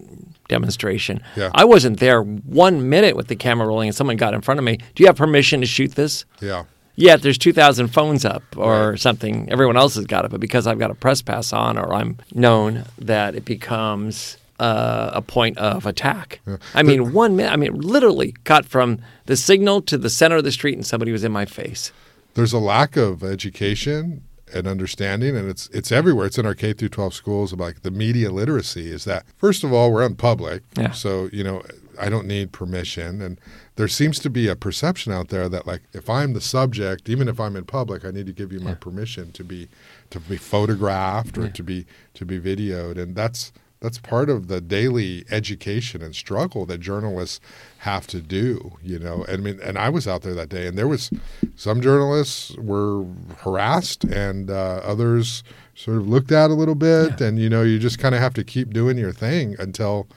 [0.49, 1.51] demonstration, Yeah.
[1.53, 4.63] I wasn't there one minute with the camera rolling and someone got in front of
[4.63, 4.77] me.
[4.95, 6.25] Do you have permission to shoot this?
[6.41, 6.63] Yeah,
[6.95, 8.99] Yet there's 2,000 phones up or Right.
[8.99, 9.47] something.
[9.49, 12.17] Everyone else has got it, but because I've got a press pass on or I'm
[12.33, 16.41] known, that it becomes uh, a point of attack.
[16.75, 17.53] I mean, one minute.
[17.53, 21.13] I mean, literally got from the signal to the center of the street, and somebody
[21.13, 21.93] was in my face.
[22.33, 24.21] there's a lack of education
[24.53, 26.25] and understanding, and it's it's everywhere.
[26.27, 27.53] It's in our K through 12 schools.
[27.53, 30.91] About like the media literacy is that first of all, we're on public, Yeah.
[30.91, 31.62] so you know.
[32.01, 33.21] I don't need permission.
[33.21, 33.41] And
[33.75, 37.27] there seems to be a perception out there that like if I'm the subject, even
[37.27, 39.67] if I'm in public, I need to give you my permission to be
[40.12, 42.97] to be photographed or to be to be videoed.
[42.97, 47.39] And that's that's part of the daily education and struggle that journalists
[47.79, 50.77] have to do you know i mean and i was out there that day and
[50.77, 51.09] there was
[51.55, 53.05] some journalists were
[53.37, 55.43] harassed and uh, others
[55.75, 57.27] sort of looked at a little bit yeah.
[57.27, 60.07] and you know you just kind of have to keep doing your thing until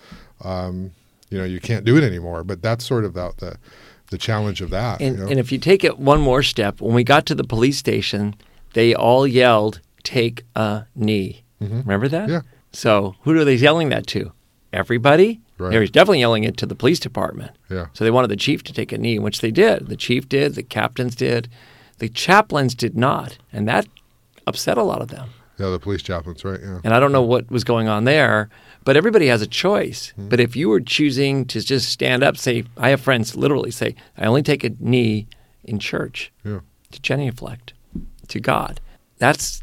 [0.43, 0.91] um,
[1.31, 3.57] you know you can't do it anymore but that's sort of the the,
[4.11, 5.31] the challenge of that and, you know?
[5.31, 8.35] and if you take it one more step when we got to the police station
[8.75, 11.79] they all yelled take a knee mm-hmm.
[11.79, 12.41] remember that yeah
[12.73, 14.33] so who are they yelling that to?
[14.73, 15.41] Everybody?
[15.59, 15.71] Right.
[15.71, 17.53] They were definitely yelling it to the police department.
[17.71, 17.87] Yeah.
[17.93, 19.89] So they wanted the chief to take a knee, which they did.
[19.89, 21.49] The chief did, the captains did,
[21.99, 23.39] the chaplains did not.
[23.53, 23.87] And that
[24.47, 25.31] upset a lot of them.
[25.59, 26.59] Yeah, the police chaplains, right?
[26.61, 26.81] Yeah.
[26.83, 28.49] And I don't know what was going on there,
[28.85, 30.13] but everybody has a choice.
[30.13, 30.29] Mm-hmm.
[30.29, 33.95] But if you were choosing to just stand up, say, I have friends literally say,
[34.17, 35.29] I only take a knee
[35.63, 36.61] in church yeah.
[36.91, 37.75] to genuflect
[38.29, 38.81] to God.
[39.19, 39.63] That's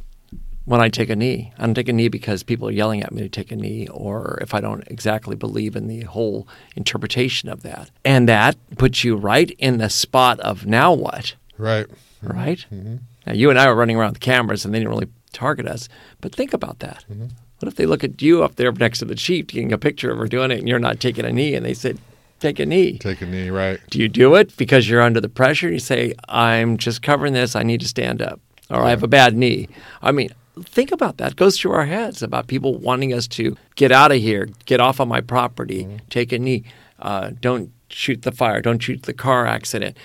[0.69, 1.51] when I take a knee.
[1.57, 3.87] I don't take a knee because people are yelling at me to take a knee
[3.87, 7.89] or if I don't exactly believe in the whole interpretation of that.
[8.05, 11.33] And that puts you right in the spot of now what?
[11.57, 11.87] Right.
[12.21, 12.67] Right?
[12.71, 12.97] Mm-hmm.
[13.25, 15.89] Now, you and I were running around with cameras and they didn't really target us.
[16.21, 17.03] But think about that.
[17.11, 17.29] Mm-hmm.
[17.57, 20.11] What if they look at you up there next to the chief taking a picture
[20.11, 21.97] of her doing it and you're not taking a knee and they said,
[22.39, 22.99] take a knee.
[22.99, 23.79] Take a knee, right.
[23.89, 25.65] Do you do it because you're under the pressure?
[25.65, 27.55] And you say, I'm just covering this.
[27.55, 28.39] I need to stand up.
[28.69, 28.83] Or yeah.
[28.83, 29.67] I have a bad knee.
[30.03, 30.29] I mean,
[30.63, 31.31] think about that.
[31.31, 34.79] It goes through our heads about people wanting us to get out of here, get
[34.79, 35.97] off of my property, mm-hmm.
[36.09, 36.63] take a knee,
[36.99, 39.97] uh, don't shoot the fire, don't shoot the car accident,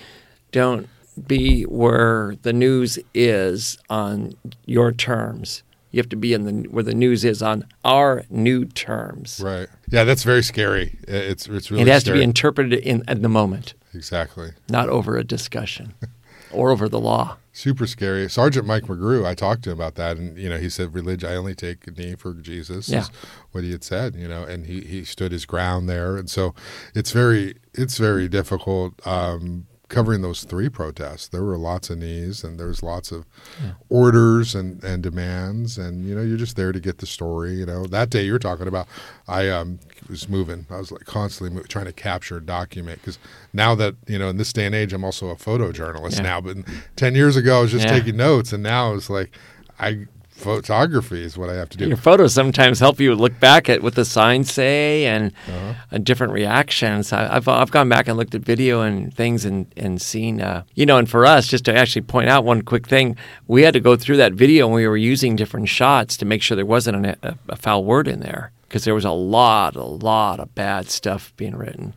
[0.53, 0.89] don't
[1.27, 4.35] be where the news is on
[4.67, 5.63] your terms.
[5.91, 9.41] You have to be in the where the news is on our new terms.
[9.41, 9.69] Right.
[9.89, 10.99] Yeah, that's very scary.
[11.07, 11.83] It's it's really.
[11.83, 12.19] It has scary.
[12.19, 13.75] to be interpreted in at the moment.
[13.95, 14.51] Exactly.
[14.69, 15.95] Not over a discussion
[16.53, 18.29] or over the law super scary.
[18.29, 21.31] Sergeant Mike McGrew, I talked to him about that, and you know, he said, "Religion,
[21.31, 23.07] I only take a knee for Jesus." Yeah.
[23.53, 26.55] what he had said, you know, and he he stood his ground there, and so
[26.95, 28.95] it's very it's very difficult.
[29.07, 33.27] Um, covering those three protests, there were lots of knees and there was lots of
[33.63, 33.73] yeah.
[33.89, 37.55] orders and, and demands, and you know you're just there to get the story.
[37.55, 38.87] You know that day you're talking about,
[39.29, 40.67] I um, was moving.
[40.71, 43.19] I was like constantly moving, trying to capture a document because
[43.53, 46.23] now that you know in this day and age I'm also a photojournalist yeah.
[46.23, 46.41] now.
[46.41, 46.59] But
[46.97, 47.93] ten years ago I was just yeah.
[47.93, 49.37] taking notes, and now it's like
[49.79, 50.07] I
[50.45, 51.89] photography is what I have to do.
[51.89, 55.99] Your photos sometimes help you look back at what the signs say and uh-huh.
[55.99, 57.13] different reactions.
[57.13, 60.65] I, have I've gone back and looked at video and things and and seen uh,
[60.75, 60.99] you know.
[60.99, 63.17] And for us, just to actually point out one quick thing,
[63.49, 66.43] we had to go through that video and we were using different shots to make
[66.43, 69.83] sure there wasn't a, a foul word in there because there was a lot, a
[69.83, 71.95] lot of bad stuff being written.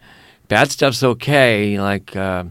[0.47, 2.45] Bad stuff's okay, like uh,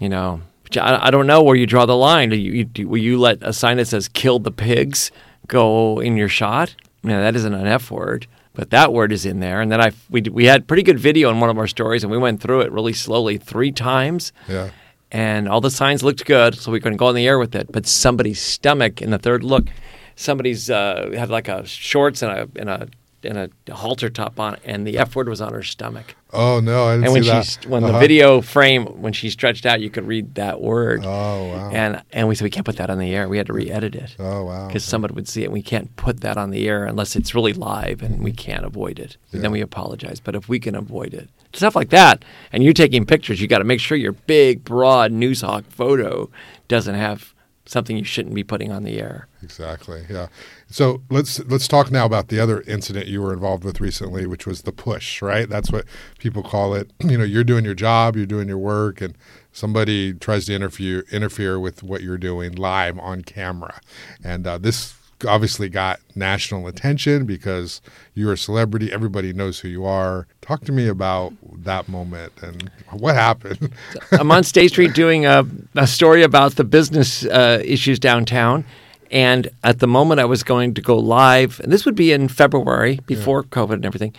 [0.00, 0.40] you know
[0.76, 2.30] I, I don't know where you draw the line.
[2.30, 5.10] Do you, do, will you let a sign that says "kill the pigs"
[5.48, 6.74] go in your shot?
[7.02, 9.60] Know, that isn't an F word, but that word is in there.
[9.60, 12.10] And then I we we had pretty good video in one of our stories, and
[12.10, 14.32] we went through it really slowly three times.
[14.48, 14.70] Yeah.
[15.12, 17.70] And all the signs looked good, so we couldn't go in the air with it.
[17.70, 19.68] But somebody's stomach in the third look,
[20.16, 22.88] somebody's uh, had like a shorts and a and a
[23.26, 26.14] and a halter top on, and the F word was on her stomach.
[26.32, 27.28] Oh no, I didn't and when see
[27.60, 27.66] that.
[27.66, 27.92] when uh-huh.
[27.92, 31.02] the video frame when she stretched out, you could read that word.
[31.04, 31.70] Oh wow!
[31.72, 33.28] And and we said we can't put that on the air.
[33.28, 34.16] We had to re-edit it.
[34.18, 34.66] Oh wow!
[34.66, 35.46] Because somebody would see it.
[35.46, 38.64] and We can't put that on the air unless it's really live, and we can't
[38.64, 39.16] avoid it.
[39.30, 39.40] Yeah.
[39.40, 40.20] Then we apologize.
[40.20, 43.58] But if we can avoid it, stuff like that, and you're taking pictures, you got
[43.58, 46.30] to make sure your big, broad Noozhawk photo
[46.68, 47.34] doesn't have
[47.66, 49.26] something you shouldn't be putting on the air.
[49.42, 50.06] Exactly.
[50.08, 50.28] Yeah.
[50.68, 54.46] So let's let's talk now about the other incident you were involved with recently, which
[54.46, 55.20] was the push.
[55.20, 55.48] Right.
[55.48, 55.84] That's what
[56.18, 56.90] people call it.
[57.06, 59.16] You know, you're doing your job, you're doing your work, and
[59.52, 63.80] somebody tries to interfere interfere with what you're doing live on camera,
[64.24, 64.94] and uh, this
[65.26, 67.80] obviously got national attention because
[68.14, 68.92] you're a celebrity.
[68.92, 70.26] Everybody knows who you are.
[70.40, 71.32] Talk to me about
[71.64, 73.72] that moment and what happened.
[74.12, 78.64] I'm on State Street doing a, a story about the business uh, issues downtown.
[79.10, 82.28] And at the moment I was going to go live, and this would be in
[82.28, 83.48] February before yeah.
[83.50, 84.14] COVID and everything.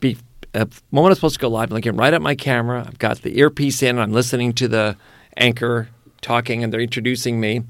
[0.00, 0.16] Be,
[0.54, 2.84] uh, moment I was supposed to go live, I'm looking right at my camera.
[2.86, 3.98] I've got the earpiece in.
[3.98, 4.96] I'm listening to the
[5.36, 5.88] anchor
[6.20, 7.62] talking, and they're introducing me.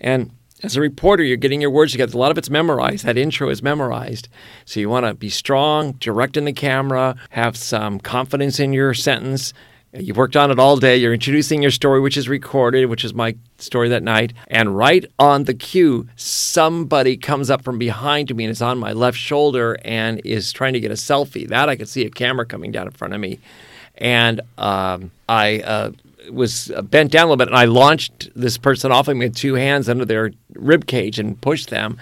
[0.00, 0.30] And
[0.62, 2.14] as a reporter, you're getting your words together.
[2.14, 3.04] A lot of it's memorized.
[3.04, 4.28] That intro is memorized.
[4.64, 8.92] So you want to be strong, direct in the camera, have some confidence in your
[8.94, 9.52] sentence.
[9.92, 10.96] You've worked on it all day.
[10.96, 14.34] You're introducing your story, which is recorded, which is my story that night.
[14.48, 18.78] And right on the cue, somebody comes up from behind to me and is on
[18.78, 21.48] my left shoulder and is trying to get a selfie.
[21.48, 23.38] That I could see a camera coming down in front of me.
[23.96, 25.92] and um, I uh,
[26.30, 29.36] was bent down a little bit, and I launched this person off of me with
[29.36, 31.98] two hands under their rib cage and pushed them.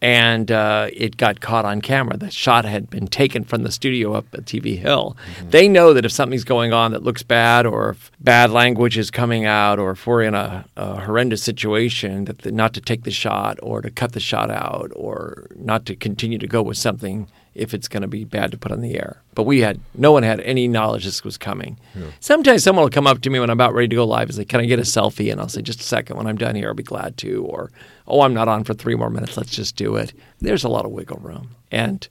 [0.00, 2.16] And uh, it got caught on camera.
[2.16, 5.16] The shot had been taken from the studio up at TV Hill.
[5.34, 5.50] Mm-hmm.
[5.50, 9.10] They know that if something's going on that looks bad, or if bad language is
[9.10, 13.02] coming out, or if we're in a, a horrendous situation, that the, not to take
[13.02, 16.76] the shot, or to cut the shot out, or not to continue to go with
[16.76, 17.26] something
[17.58, 19.22] if it's going to be bad to put on the air.
[19.34, 21.78] But we had no one had any knowledge this was coming.
[21.94, 22.06] Yeah.
[22.20, 24.36] Sometimes someone will come up to me when I'm about ready to go live and
[24.36, 26.16] say, "Can I get a selfie?" And I'll say, "Just a second.
[26.16, 27.70] When I'm done here, I'll be glad to." Or,
[28.06, 29.36] "Oh, I'm not on for three more minutes.
[29.36, 32.06] Let's just do it." There's a lot of wiggle room, and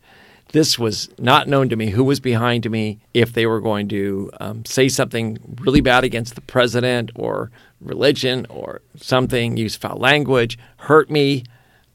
[0.51, 4.31] this was not known to me who was behind me if they were going to
[4.39, 10.57] um, say something really bad against the president or religion or something, use foul language,
[10.77, 11.43] hurt me,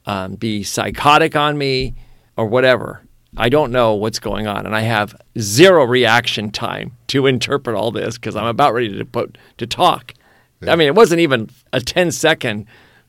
[0.07, 1.95] um, be psychotic on me,
[2.37, 3.03] or whatever.
[3.37, 7.91] I don't know what's going on, and I have zero reaction time to interpret all
[7.91, 10.13] this because I'm about ready to put to talk.
[10.61, 10.73] Yeah.
[10.73, 12.67] I mean, it wasn't even a 10 second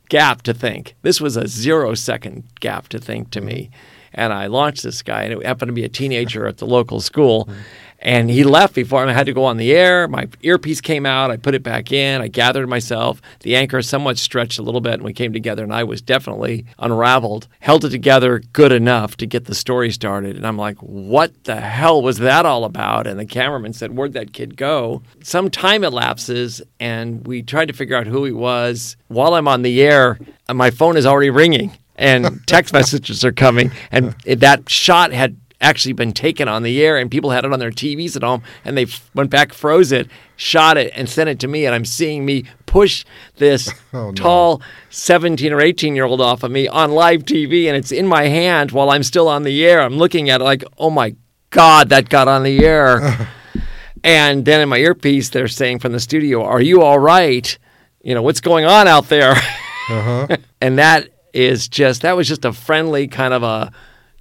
[0.10, 0.96] gap to think.
[1.02, 3.48] This was a zero second gap to think to mm-hmm.
[3.48, 3.72] me.
[4.14, 7.02] And I launched this guy, and it happened to be a teenager at the local
[7.02, 7.46] school.
[7.46, 7.60] Mm-hmm.
[8.04, 10.10] And he left before I had to go on the air.
[10.10, 11.32] My earpiece came out.
[11.32, 12.22] I put it back in.
[12.22, 13.22] I gathered myself.
[13.40, 15.64] The anchor somewhat stretched a little bit, and we came together.
[15.64, 17.48] And I was definitely unraveled.
[17.62, 20.36] Held it together good enough to get the story started.
[20.36, 23.08] And I'm like, what the hell was that all about?
[23.08, 25.02] And the cameraman said, Where'd that kid go?
[25.24, 28.98] Some time elapses, and we tried to figure out who he was.
[29.08, 30.20] While I'm on the air,
[30.52, 33.72] my phone is already ringing and text messages are coming.
[33.92, 37.60] And that shot had actually been taken on the air and people had it on
[37.60, 41.30] their TVs at home and they f- went back, froze it, shot it, and sent
[41.30, 41.66] it to me.
[41.66, 43.06] And I'm seeing me push
[43.38, 44.12] this oh, no.
[44.12, 48.06] tall 17 or 18 year old off of me on live TV and it's in
[48.06, 49.82] my hand while I'm still on the air.
[49.82, 51.16] I'm looking at it like, oh my
[51.50, 53.30] God, that got on the air.
[54.04, 57.58] and then in my earpiece, they're saying from the studio, Are you all right?
[58.02, 59.32] You know, what's going on out there?
[59.32, 60.28] Uh-huh.
[60.62, 63.72] and that is just, that was just a friendly kind of a,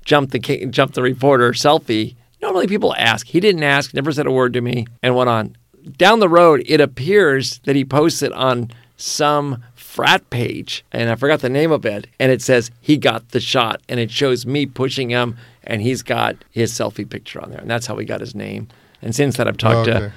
[0.04, 2.16] jump the jump the reporter selfie.
[2.40, 3.26] Normally people ask.
[3.26, 5.56] He didn't ask, never said a word to me, and went on.
[5.96, 11.40] Down the road, it appears that he posted on some frat page, and I forgot
[11.40, 14.64] the name of it, and it says he got the shot, and it shows me
[14.64, 18.20] pushing him, and he's got his selfie picture on there, and that's how he got
[18.20, 18.68] his name.
[19.02, 19.98] And since then, I've talked oh, okay.
[20.00, 20.12] to,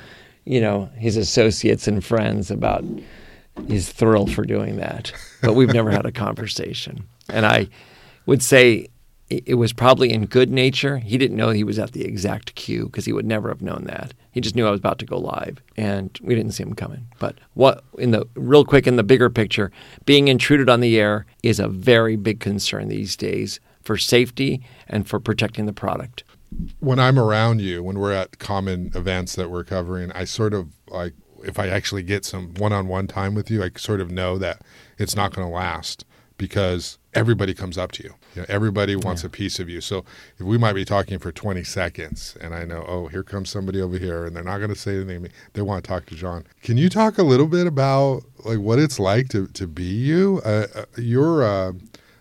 [0.45, 2.83] you know, his associates and friends about
[3.67, 7.05] his thrill for doing that, but we've never had a conversation.
[7.29, 7.67] And I
[8.25, 8.87] would say
[9.45, 10.97] it was probably in good nature.
[10.97, 13.85] He didn't know he was at the exact cue because he would never have known
[13.85, 14.13] that.
[14.31, 17.07] He just knew I was about to go live, and we didn't see him coming.
[17.19, 19.71] But what in the real quick in the bigger picture,
[20.05, 25.07] being intruded on the air is a very big concern these days for safety and
[25.07, 26.23] for protecting the product.
[26.79, 30.69] When I'm around you, when we're at common events that we're covering, I sort of
[30.87, 34.61] like if I actually get some one-on-one time with you, I sort of know that
[34.97, 36.05] it's not going to last
[36.37, 38.15] because everybody comes up to you.
[38.35, 39.27] You know, everybody wants yeah.
[39.27, 39.81] a piece of you.
[39.81, 40.05] So
[40.37, 43.81] if we might be talking for 20 seconds and I know, oh, here comes somebody
[43.81, 46.45] over here and they're not going to say anything, they want to talk to John.
[46.61, 50.41] Can you talk a little bit about like what it's like to, to be you?
[50.45, 51.73] Uh, uh, you're a,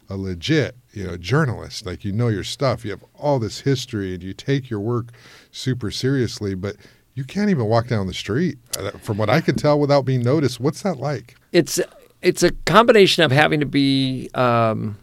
[0.09, 1.87] a legit, you know, journalist.
[1.87, 2.85] Like you know your stuff.
[2.85, 5.13] You have all this history and you take your work
[5.51, 6.77] super seriously, but
[7.15, 10.23] you can't even walk down the street uh, from what I can tell without being
[10.23, 10.61] noticed.
[10.61, 11.37] What's that like?
[11.53, 11.81] It's
[12.25, 14.97] it's a combination of having to be, um,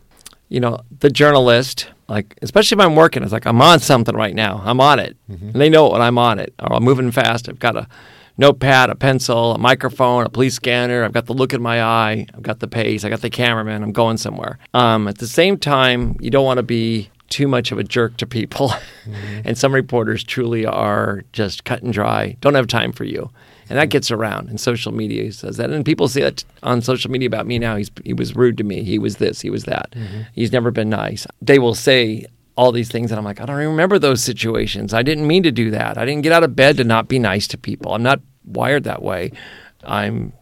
[0.52, 1.88] you know, the journalist.
[2.10, 4.62] Like, especially if I'm working, it's like I'm on something right now.
[4.66, 5.46] I'm on it, mm-hmm.
[5.46, 6.54] and they know when I'm on it.
[6.60, 7.48] Or I'm moving fast.
[7.48, 7.88] I've got a
[8.38, 11.06] notepad, a pencil, a microphone, a police scanner.
[11.06, 12.28] I've got the look in my eye.
[12.34, 13.06] I've got the pace.
[13.06, 13.82] I got the cameraman.
[13.82, 14.60] I'm going somewhere.
[14.74, 18.18] Um, at the same time, you don't want to be too much of a jerk
[18.18, 18.70] to people.
[19.06, 19.42] Mm-hmm.
[19.46, 23.30] and some reporters truly are just cut and dry, don't have time for you
[23.72, 24.50] and that gets around.
[24.50, 27.58] And social media he says that, and people say that on social media about me
[27.58, 27.78] now.
[27.78, 28.84] He's he was rude to me.
[28.84, 29.40] He was this.
[29.40, 29.92] He was that.
[29.92, 30.24] Mm-hmm.
[30.34, 31.26] He's never been nice.
[31.42, 32.26] They will say
[32.58, 34.94] all these things, and I'm like, I don't remember those situations.
[34.94, 35.98] I didn't mean to do that.
[35.98, 37.94] I didn't get out of bed to not be nice to people.
[37.94, 39.32] I'm not wired that way.
[39.86, 40.34] I'm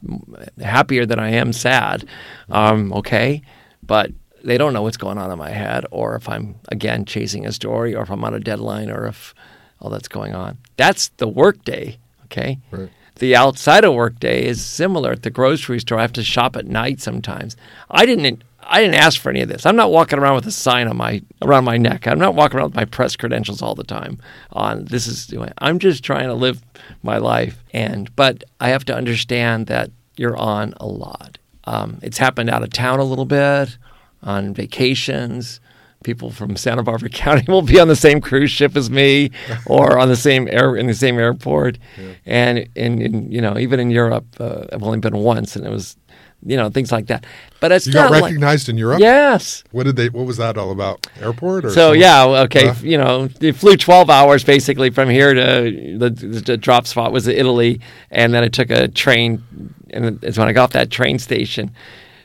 [0.60, 2.06] happier than I am sad.
[2.50, 3.44] Um, okay,
[3.84, 4.10] but
[4.44, 7.52] they don't know what's going on in my head, or if I'm again chasing a
[7.52, 9.36] story, or if I'm on a deadline, or if
[9.80, 10.58] all that's going on.
[10.78, 12.00] That's the work day.
[12.26, 12.58] Okay.
[12.72, 12.90] Right.
[13.20, 15.12] The outside of workday is similar.
[15.12, 17.56] At the grocery store, I have to shop at night sometimes.
[17.90, 18.44] I didn't.
[18.62, 19.66] I didn't ask for any of this.
[19.66, 22.08] I'm not walking around with a sign on my around my neck.
[22.08, 24.20] I'm not walking around with my press credentials all the time.
[24.54, 25.34] On this is.
[25.58, 26.62] I'm just trying to live
[27.04, 31.38] my life, and but I have to understand that you're on a lot.
[31.66, 33.78] Um, it's happened out of town a little bit,
[34.24, 35.60] on vacations,
[36.04, 39.32] people from Santa Barbara County will be on the same cruise ship as me,
[39.66, 41.78] or on the same air in the same airport,
[42.26, 45.98] and in, you know even in Europe, uh, I've only been once, and it was
[46.46, 47.26] you know things like that.
[47.60, 49.02] But it's You not got like- recognized in Europe.
[49.02, 49.64] Yes.
[49.72, 50.08] What did they?
[50.08, 51.06] What was that all about?
[51.20, 51.70] Airport or?
[51.70, 52.02] So something?
[52.02, 56.56] yeah, okay, Uh, you know, it flew 12 hours basically from here to the, the
[56.56, 59.44] drop spot was Italy, and then I took a train,
[59.90, 61.72] and it's when I got off that train station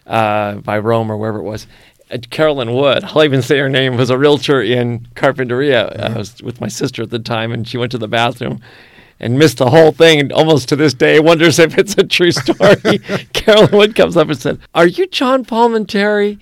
[0.07, 1.67] uh, by Rome or wherever it was.
[2.11, 5.99] Uh, Carolyn Wood, I'll even say her name, was a realtor in Carpinteria.
[5.99, 8.61] I was with my sister at the time, and she went to the bathroom
[9.21, 10.21] and missed the whole thing.
[10.21, 12.99] And almost to this day, wonders if it's a true story.
[13.33, 16.39] Carolyn Wood comes up and said, "Are you John Palminteri?"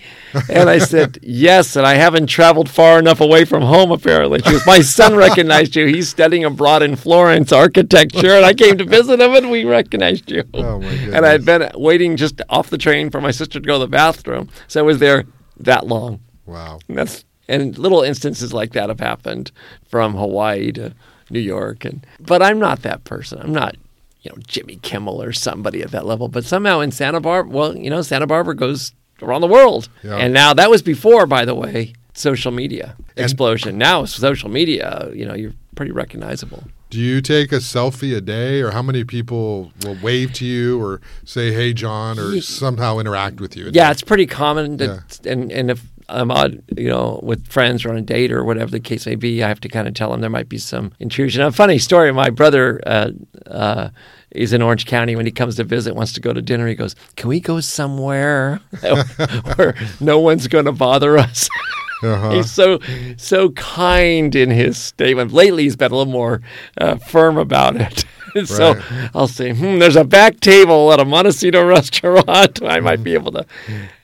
[0.49, 3.91] And I said, "Yes." And I haven't traveled far enough away from home.
[3.91, 5.85] Apparently, she goes, "My son recognized you.
[5.85, 10.31] He's studying abroad in Florence, architecture, and I came to visit him, and we recognized
[10.31, 13.59] you." Oh, my And I had been waiting just off the train for my sister
[13.59, 15.25] to go to the bathroom, so I was there
[15.65, 16.19] that long.
[16.45, 16.79] Wow.
[16.87, 19.51] And that's and little instances like that have happened
[19.85, 20.93] from Hawaii to
[21.29, 23.39] New York and but I'm not that person.
[23.41, 23.75] I'm not
[24.21, 26.27] you know Jimmy Kimmel or somebody at that level.
[26.27, 29.89] But somehow in Santa Barbara, well, you know, Santa Barbara goes around the world.
[30.03, 30.17] Yeah.
[30.17, 33.77] And now that was before, by the way, social media explosion.
[33.77, 36.63] now social media, you know, you're pretty recognizable.
[36.93, 40.79] Do you take a selfie a day, or how many people will wave to you,
[40.79, 43.71] or say "Hey, John," or somehow interact with you?
[43.73, 44.77] Yeah, it's pretty common.
[44.77, 48.43] That, And and if I'm on, you know, with friends or on a date or
[48.43, 50.59] whatever the case may be, I have to kind of tell them there might be
[50.59, 51.41] some intrusion.
[51.41, 53.09] A funny story: my brother uh,
[53.47, 53.89] uh,
[54.29, 55.15] is in Orange County.
[55.15, 56.67] When he comes to visit, wants to go to dinner.
[56.67, 58.59] He goes, "Can we go somewhere
[59.55, 61.49] where no one's going to bother us?"
[62.03, 62.31] Uh-huh.
[62.31, 62.79] He's so
[63.17, 65.31] so kind in his statement.
[65.31, 66.41] Lately, he's been a little more
[66.77, 68.05] uh, firm about it.
[68.45, 69.09] so Right.
[69.13, 72.61] I'll say, hmm, "There's a back table at a Montecito restaurant.
[72.63, 73.45] I might be able to."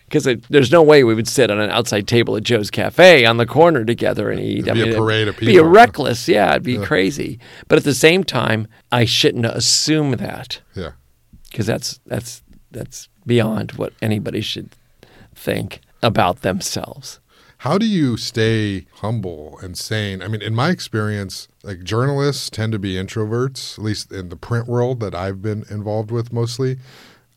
[0.06, 3.38] Because there's no way we would sit on an outside table at Joe's Cafe on
[3.38, 4.68] the corner together and eat.
[4.68, 5.54] It'd be a parade of people.
[5.54, 7.40] Be reckless, yeah, it'd be crazy.
[7.68, 10.94] But at the same time, I shouldn't assume that yeah.
[11.52, 12.42] because that's that's
[12.72, 14.76] that's beyond what anybody should
[15.36, 17.20] think about themselves.
[17.64, 20.22] How do you stay humble and sane?
[20.22, 24.38] I mean, in my experience, like journalists tend to be introverts, at least in the
[24.38, 26.78] print world that I've been involved with mostly.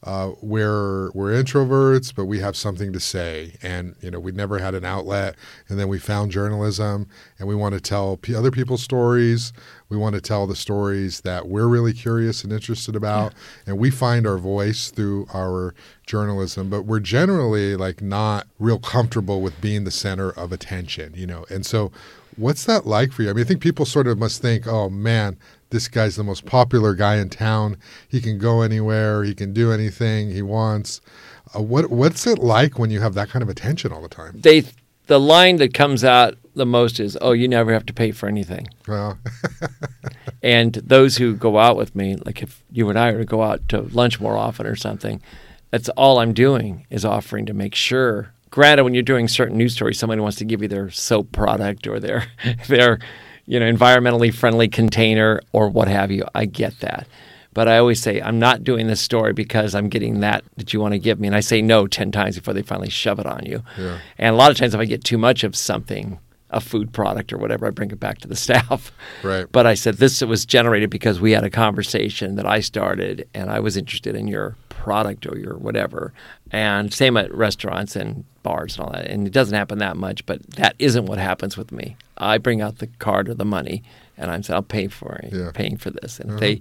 [0.04, 4.60] Uh, we're we're introverts, but we have something to say, and you know we never
[4.60, 5.34] had an outlet,
[5.68, 7.08] and then we found journalism,
[7.40, 9.52] and we want to tell other people's stories.
[9.92, 13.34] We want to tell the stories that we're really curious and interested about,
[13.66, 15.74] and we find our voice through our
[16.06, 16.70] journalism.
[16.70, 21.44] But we're generally like not real comfortable with being the center of attention, you know.
[21.50, 21.92] And so,
[22.38, 23.28] what's that like for you?
[23.28, 25.36] I mean, I think people sort of must think, oh man,
[25.68, 27.76] this guy's the most popular guy in town.
[28.08, 29.24] He can go anywhere.
[29.24, 31.02] He can do anything he wants.
[31.54, 34.40] Uh, what what's it like when you have that kind of attention all the time?
[34.40, 34.64] They
[35.06, 38.28] the line that comes out the most is, "Oh, you never have to pay for
[38.28, 39.18] anything." Well,
[40.42, 43.42] And those who go out with me, like if you and I were to go
[43.42, 45.22] out to lunch more often or something,
[45.70, 48.32] that's all I'm doing is offering to make sure.
[48.50, 51.86] Granted, when you're doing certain news stories, somebody wants to give you their soap product
[51.86, 52.26] or their
[52.68, 52.98] their
[53.46, 56.24] you know environmentally friendly container or what have you.
[56.34, 57.06] I get that.
[57.54, 60.80] But I always say I'm not doing this story because I'm getting that that you
[60.80, 63.26] want to give me, and I say no ten times before they finally shove it
[63.26, 63.62] on you.
[63.78, 63.98] Yeah.
[64.18, 66.18] And a lot of times, if I get too much of something,
[66.52, 68.92] a food product or whatever, I bring it back to the staff.
[69.22, 69.46] Right.
[69.50, 73.50] But I said this was generated because we had a conversation that I started, and
[73.50, 76.12] I was interested in your product or your whatever.
[76.50, 79.06] And same at restaurants and bars and all that.
[79.06, 81.96] And it doesn't happen that much, but that isn't what happens with me.
[82.18, 83.82] I bring out the card or the money,
[84.18, 85.50] and I'm saying I'll pay for it, Yeah.
[85.54, 86.20] paying for this.
[86.20, 86.60] And if they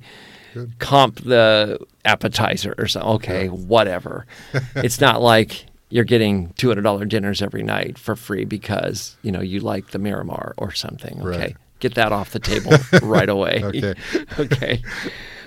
[0.79, 4.25] comp the appetizer or something, okay, whatever.
[4.75, 9.31] it's not like you're getting two hundred dollar dinners every night for free because you
[9.31, 11.21] know you like the Miramar or something.
[11.21, 11.57] Okay, Right.
[11.79, 12.71] get that off the table
[13.07, 13.61] right away.
[13.63, 13.93] Okay.
[14.39, 14.81] okay.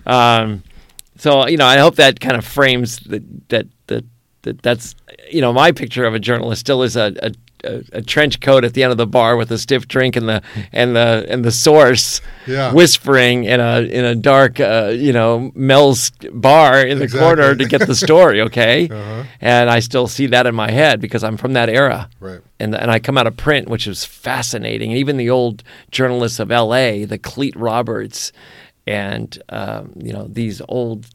[0.07, 0.63] Um,
[1.17, 4.05] so you know, I hope that kind of frames that that that
[4.43, 4.95] that that's
[5.31, 7.15] you know my picture of a journalist still is a.
[7.23, 7.33] a
[7.65, 10.29] a, a trench coat at the end of the bar with a stiff drink and
[10.29, 10.43] the
[10.73, 12.73] and the and the source Yeah.
[12.73, 17.27] whispering in a in a dark uh, you know Mel's bar in the Exactly.
[17.27, 19.25] corner to get the story okay Uh-huh.
[19.41, 22.41] and I still see that in my head because I'm from that era Right.
[22.61, 24.91] and and I come out of print, which is fascinating.
[24.91, 28.33] And even the old journalists of L.A., the Clete Roberts,
[28.87, 31.07] and um, you know these old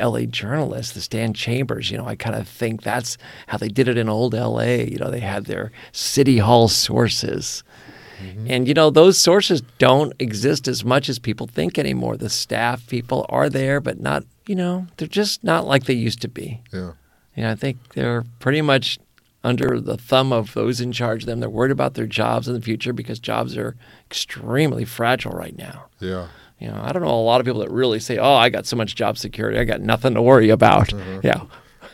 [0.00, 0.26] L.A.
[0.26, 1.90] journalists, the Stan Chambers.
[1.90, 4.90] You know, I kind of think that's how they did it in old L.A.
[4.90, 7.62] You know, they had their city hall sources.
[8.20, 8.46] Mm-hmm.
[8.50, 12.16] And you know those sources don't exist as much as people think anymore.
[12.16, 16.20] The staff people are there, but not you know they're just not like they used
[16.22, 16.60] to be.
[16.72, 16.92] Yeah.
[17.36, 18.98] You know, I think they're pretty much
[19.42, 21.40] under the thumb of those in charge of them.
[21.40, 23.76] They're worried about their jobs in the future because jobs are
[24.10, 25.86] extremely fragile right now.
[25.98, 26.28] Yeah.
[26.60, 28.66] You know, I don't know a lot of people that really say, "Oh, I got
[28.66, 30.92] so much job security, I got nothing to worry about."
[31.22, 31.42] Yeah,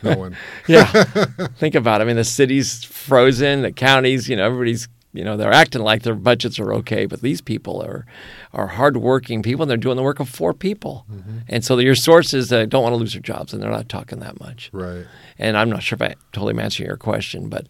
[0.03, 0.37] No one.
[0.67, 0.85] yeah.
[1.57, 2.03] Think about it.
[2.03, 6.03] I mean, the city's frozen, the counties, you know, everybody's, you know, they're acting like
[6.03, 8.05] their budgets are okay, but these people are
[8.53, 11.05] are hardworking people, and they're doing the work of four people,
[11.47, 14.19] and so your sources uh, don't want to lose their jobs, and they're not talking
[14.19, 14.69] that much.
[14.73, 15.05] right.
[15.39, 17.67] And I'm not sure if I totally am answering your question, but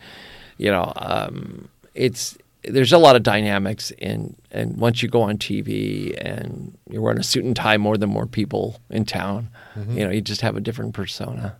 [0.57, 2.37] you know, um, it's
[2.70, 7.20] there's a lot of dynamics in, and once you go on TV and you're wearing
[7.20, 9.49] a suit and tie more than more people in town,
[9.89, 11.55] you know, you just have a different persona.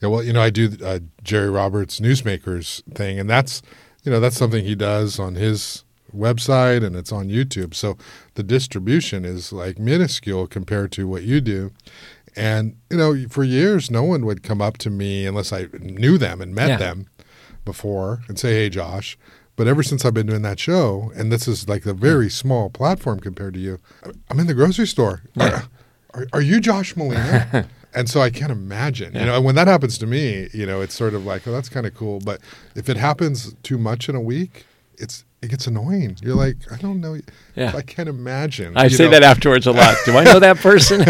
[0.00, 3.62] Yeah, well, you know, I do uh, Jerry Roberts newsmakers thing, and that's
[4.04, 7.72] you know that's something he does on his website and it's on YouTube.
[7.74, 7.96] So
[8.34, 11.70] the distribution is like minuscule compared to what you do.
[12.36, 16.18] And you know, for years, no one would come up to me unless I knew
[16.18, 16.76] them and met Yeah.
[16.78, 17.06] them
[17.64, 19.16] before and say, "Hey, Josh."
[19.56, 22.30] But ever since I've been doing that show, and this is like a very hmm.
[22.30, 23.78] small platform compared to you,
[24.30, 25.22] I'm in the grocery store.
[25.40, 25.64] Are,
[26.14, 27.66] are, are you Josh Molina?
[27.94, 29.14] and so I can't imagine.
[29.14, 31.70] You know, when that happens to me, you know, it's sort of like, oh, that's
[31.70, 32.20] kind of cool.
[32.20, 32.40] But
[32.74, 34.66] if it happens too much in a week,
[34.98, 36.16] it's it gets annoying.
[36.22, 37.18] You're like, I don't know.
[37.56, 37.72] Yeah.
[37.74, 38.76] I can't imagine.
[38.76, 39.10] I you say know?
[39.10, 39.96] that afterwards a lot.
[40.04, 41.04] Do I know that person?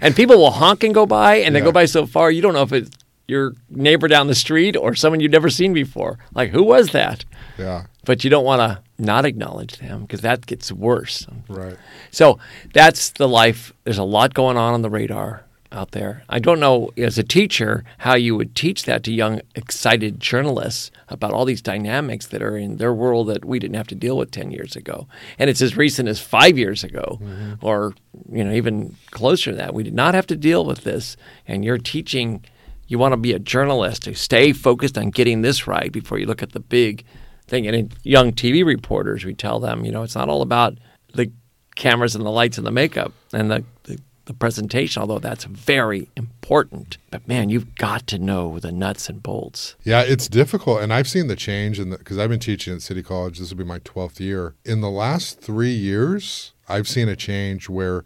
[0.00, 2.54] and people will honk and go by, and they go by so far you don't
[2.54, 2.90] know if it's
[3.28, 6.18] your neighbor down the street or someone you've never seen before.
[6.34, 7.24] Like, who was that?
[7.58, 7.84] Yeah.
[8.04, 11.26] But you don't want to not acknowledge them because that gets worse.
[11.46, 11.76] Right.
[12.10, 12.38] So
[12.72, 13.72] that's the life.
[13.84, 16.24] There's a lot going on on the radar out there.
[16.30, 20.90] I don't know as a teacher how you would teach that to young, excited journalists
[21.08, 24.16] about all these dynamics that are in their world that we didn't have to deal
[24.16, 25.06] with 10 years ago.
[25.38, 27.54] And it's as recent as five years ago mm-hmm.
[27.60, 27.94] or,
[28.32, 29.74] you know, even closer to that.
[29.74, 31.16] We did not have to deal with this.
[31.46, 32.42] And you're teaching,
[32.88, 36.26] you want to be a journalist to stay focused on getting this right before you
[36.26, 37.04] look at the big
[37.46, 37.66] thing.
[37.66, 40.78] And young TV reporters, we tell them, you know, it's not all about
[41.14, 41.30] the
[41.76, 46.08] cameras and the lights and the makeup and the, the, the presentation, although that's very
[46.16, 46.96] important.
[47.10, 49.76] But man, you've got to know the nuts and bolts.
[49.84, 52.82] Yeah, it's difficult, and I've seen the change in the because I've been teaching at
[52.82, 53.38] City College.
[53.38, 54.54] This will be my twelfth year.
[54.64, 58.04] In the last three years, I've seen a change where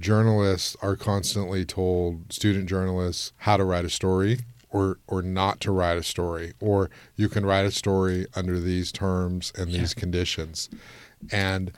[0.00, 4.40] journalists are constantly told student journalists how to write a story
[4.70, 8.90] or or not to write a story or you can write a story under these
[8.92, 10.68] terms and these conditions.
[11.30, 11.72] And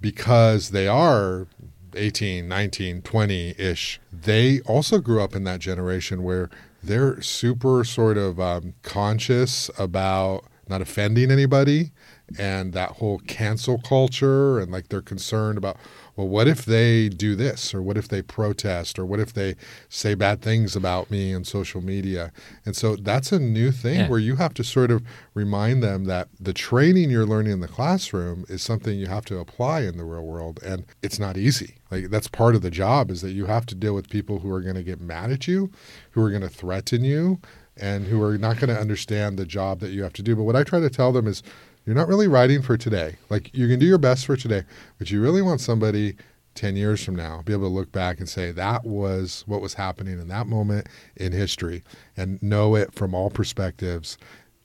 [0.00, 1.46] because they are
[1.94, 6.48] 18 19 20-ish they also grew up in that generation where
[6.82, 11.92] they're super sort of um, conscious about not offending anybody
[12.38, 15.76] and that whole cancel culture and like they're concerned about
[16.16, 19.56] well what if they do this or what if they protest or what if they
[19.88, 22.32] say bad things about me on social media?
[22.66, 24.08] And so that's a new thing Yeah.
[24.08, 25.02] where you have to sort of
[25.34, 29.38] remind them that the training you're learning in the classroom is something you have to
[29.38, 31.76] apply in the real world and it's not easy.
[31.90, 34.50] Like that's part of the job is that you have to deal with people who
[34.50, 35.70] are going to get mad at you
[36.12, 37.40] who are going to threaten you
[37.76, 40.36] and who are not going to understand the job that you have to do.
[40.36, 41.42] But what i try to tell them is
[41.84, 43.16] you're not really writing for today.
[43.28, 44.64] Like you can do your best for today
[44.98, 46.16] but you really want somebody
[46.54, 49.74] 10 years from now be able to look back and say that was what was
[49.74, 51.82] happening in that moment in history
[52.16, 54.18] and know it from all perspectives.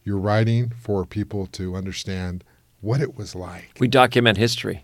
[0.03, 2.43] You're writing for people to understand
[2.81, 3.71] what it was like.
[3.79, 4.83] We document history.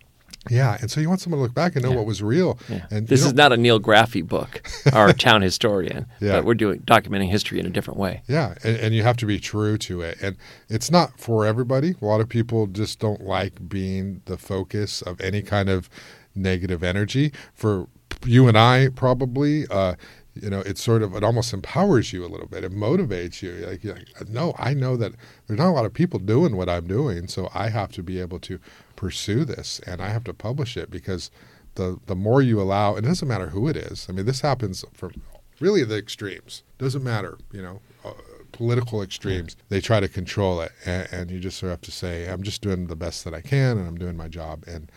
[0.50, 1.96] Yeah and so you want someone to look back and know Yeah.
[1.96, 2.86] what was real Yeah.
[2.90, 6.32] and this is don't- a Neal Graffy book, our town historian, Yeah.
[6.32, 8.22] but we're doing documenting history in a different way.
[8.28, 10.18] Yeah, and, and you have to be true to it.
[10.22, 10.36] And
[10.68, 11.94] it's not for everybody.
[12.00, 15.88] A lot of people just don't like being the focus of any kind of
[16.34, 17.32] negative energy.
[17.54, 17.86] For
[18.26, 19.94] you and I, probably, uh,
[20.34, 22.64] you know, it's sort of, it almost empowers you a little bit.
[22.64, 23.52] It motivates you.
[23.66, 25.12] Like, you're like, no, I know that
[25.46, 27.28] there's not a lot of people doing what I'm doing.
[27.28, 28.58] So I have to be able to
[28.96, 31.30] pursue this and I have to publish it because
[31.76, 34.06] the, the more you allow, and it doesn't matter who it is.
[34.08, 35.12] I mean, this happens from
[35.60, 36.62] really the extremes.
[36.78, 38.12] Doesn't matter, you know, uh,
[38.52, 39.56] political extremes.
[39.68, 42.42] They try to control it, and, and you just sort of have to say, "I'm
[42.42, 44.90] just doing the best that I can, and I'm doing my job." And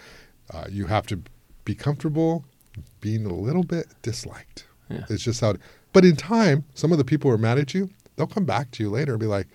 [0.54, 1.22] uh, you have to
[1.66, 2.46] be comfortable
[3.02, 4.67] being a little bit disliked.
[4.90, 5.06] Yeah.
[5.10, 5.56] It's just how.
[5.94, 8.72] But in time, some of the people who are mad at you, they'll come back
[8.72, 9.48] to you later and be like,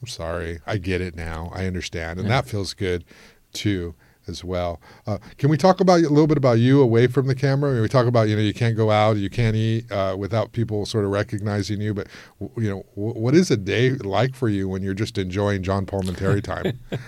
[0.00, 2.40] "I'm sorry, I get it now, I understand," and Yeah.
[2.42, 3.04] that feels good
[3.52, 3.94] too
[4.26, 4.78] as well.
[5.06, 7.70] Uh, can we talk about a little bit about you away from the camera?
[7.70, 10.16] I mean, we talk about you know you can't go out, you can't eat uh,
[10.18, 11.94] without people sort of recognizing you.
[11.94, 12.08] But
[12.40, 15.86] you know, w- what is a day like for you when you're just enjoying John
[15.86, 16.78] Palminteri time?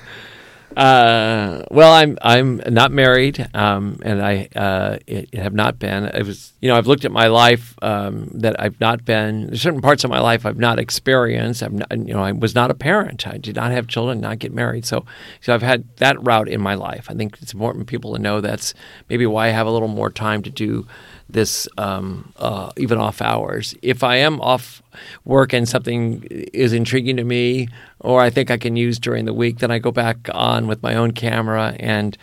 [0.77, 6.05] Uh, well, I'm I'm not married, um, and I uh, it, have not been.
[6.05, 9.49] It was you know I've looked at my life um, that I've not been.
[9.49, 11.63] There's certain parts of my life I've not experienced.
[11.65, 13.27] I've not, you know I was not a parent.
[13.27, 14.87] I did not have children, not get married.
[14.87, 15.05] So
[15.41, 17.07] so I've had that route in my life.
[17.11, 18.73] I think it's important for people to know that's
[19.09, 20.87] maybe why I have a little more time to do
[21.33, 23.75] this um, uh, even off hours.
[23.83, 24.83] If I am off
[25.25, 26.23] work and something
[26.53, 27.69] is intriguing to me,
[28.01, 30.83] or I think I can use during the week, then I go back on with
[30.83, 32.17] my own camera and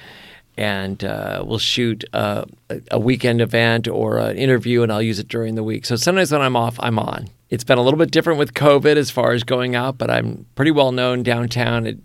[0.57, 2.45] and uh, we'll shoot a,
[2.89, 5.85] a weekend event or an interview, and I'll use it during the week.
[5.85, 7.29] So sometimes when I'm off, I'm on.
[7.49, 10.45] It's been a little bit different with COVID as far as going out, but I'm
[10.55, 11.95] pretty well known downtown at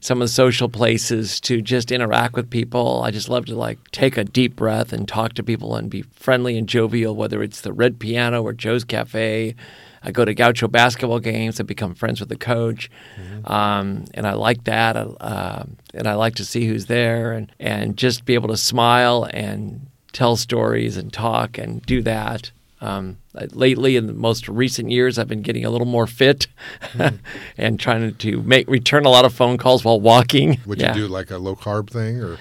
[0.00, 3.02] some of the social places to just interact with people.
[3.02, 6.02] I just love to like take a deep breath and talk to people and be
[6.02, 9.56] friendly and jovial, whether it's the Red Piano or Joe's Cafe.
[10.04, 13.52] I go to Gaucho basketball games and become friends with the coach, mm-hmm.
[13.52, 14.96] um, and I like that.
[14.96, 19.28] Uh, and I like to see who's there and and just be able to smile
[19.32, 22.52] and tell stories and talk and do that.
[22.82, 23.18] Um,
[23.52, 26.48] lately, in the most recent years, I've been getting a little more fit
[26.94, 27.20] mm.
[27.56, 30.60] and trying to make return a lot of phone calls while walking.
[30.66, 30.94] Would yeah.
[30.94, 32.38] you do like a low carb thing or?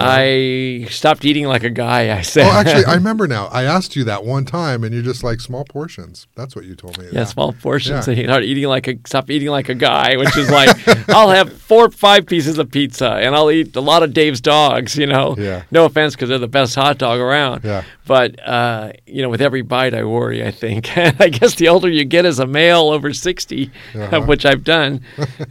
[0.00, 2.16] I stopped eating like a guy.
[2.16, 2.46] I said.
[2.46, 3.46] Oh, actually, I remember now.
[3.46, 6.26] I asked you that one time, and you're just like small portions.
[6.34, 7.06] That's what you told me.
[7.06, 7.24] Yeah, yeah.
[7.24, 8.08] small portions.
[8.08, 8.24] Yeah.
[8.24, 10.76] Start eating like a stop eating like a guy, which is like
[11.08, 14.96] I'll have four, five pieces of pizza, and I'll eat a lot of Dave's dogs.
[14.96, 15.64] You know, yeah.
[15.70, 17.64] No offense, because they're the best hot dog around.
[17.64, 17.84] Yeah.
[18.06, 20.44] But uh, you know, with every bite, I worry.
[20.44, 20.96] I think.
[20.96, 24.20] I guess the older you get as a male over 60 uh-huh.
[24.22, 25.00] which I've done,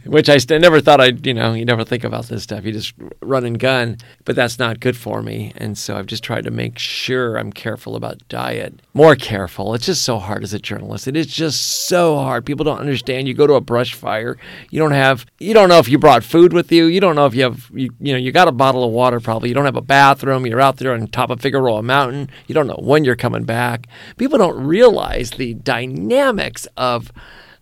[0.04, 1.26] which I st- never thought I'd.
[1.26, 2.64] You know, you never think about this stuff.
[2.64, 5.52] You just run and gun, but that's not good for me.
[5.56, 9.74] And so I've just tried to make sure I'm careful about diet, more careful.
[9.74, 11.08] It's just so hard as a journalist.
[11.08, 12.44] It is just so hard.
[12.44, 13.28] People don't understand.
[13.28, 14.36] You go to a brush fire,
[14.70, 16.86] you don't have, you don't know if you brought food with you.
[16.86, 19.20] You don't know if you have, you, you know, you got a bottle of water
[19.20, 19.48] probably.
[19.48, 20.46] You don't have a bathroom.
[20.46, 22.30] You're out there on top of Figueroa Mountain.
[22.46, 23.86] You don't know when you're coming back.
[24.16, 27.12] People don't realize the dynamics of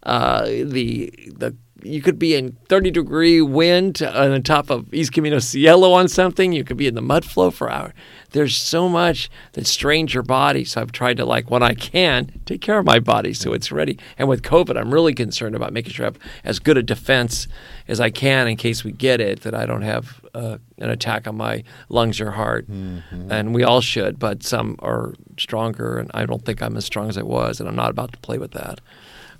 [0.05, 5.13] uh, the the you could be in 30 degree wind on the top of East
[5.13, 6.53] Camino Cielo on something.
[6.53, 7.93] You could be in the mud flow for hours.
[8.31, 10.65] There's so much that strains your body.
[10.65, 13.71] So I've tried to, like, when I can, take care of my body so it's
[13.71, 13.99] ready.
[14.17, 17.47] And with COVID, I'm really concerned about making sure I have as good a defense
[17.89, 21.27] as I can in case we get it, that I don't have uh, an attack
[21.27, 22.71] on my lungs or heart.
[22.71, 23.31] Mm-hmm.
[23.31, 25.99] And we all should, but some are stronger.
[25.99, 27.61] And I don't think I'm as strong as I was.
[27.61, 28.81] And I'm not about to play with that.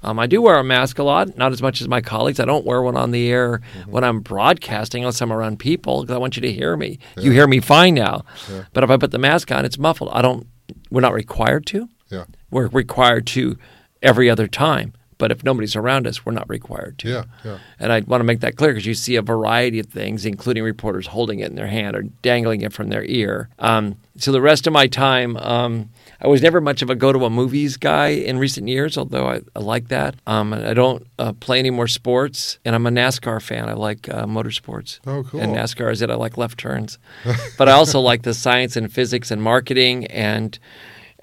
[0.03, 2.41] Um, I do wear a mask a lot, not as much as my colleagues.
[2.41, 3.91] I don't wear one on the air mm-hmm.
[3.91, 6.99] when I'm broadcasting unless I'm around people because I want you to hear me.
[7.17, 7.25] Yeah.
[7.25, 8.65] You hear me fine now, yeah.
[8.73, 10.11] but if I put the mask on, it's muffled.
[10.13, 10.47] I don't.
[10.91, 11.89] We're not required to.
[12.11, 12.25] Yeah.
[12.51, 13.59] We're required to
[14.03, 14.95] every other time.
[15.23, 17.09] But if nobody's around us, we're not required to.
[17.09, 17.59] Yeah, yeah.
[17.79, 20.65] And I want to make that clear because you see a variety of things, including
[20.65, 23.49] reporters holding it in their hand or dangling it from their ear.
[23.61, 25.91] Um, so the rest of my time, um,
[26.23, 29.29] I was never much of a go to a movies guy in recent years, although
[29.29, 30.15] I, I like that.
[30.27, 33.69] Um, I don't uh, play any more sports, and I'm a NASCAR fan.
[33.69, 35.01] I like uh, motorsports.
[35.05, 35.41] Oh, cool.
[35.41, 36.11] And NASCAR is it.
[36.11, 36.99] I like left turns.
[37.59, 40.59] but I also like the science and physics and marketing and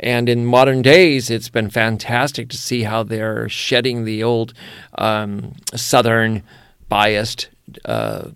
[0.02, 4.54] and in modern days, it's been fantastic to see how they're shedding the old
[4.98, 6.42] um, Southern
[6.88, 7.50] biased,
[7.86, 8.30] uh,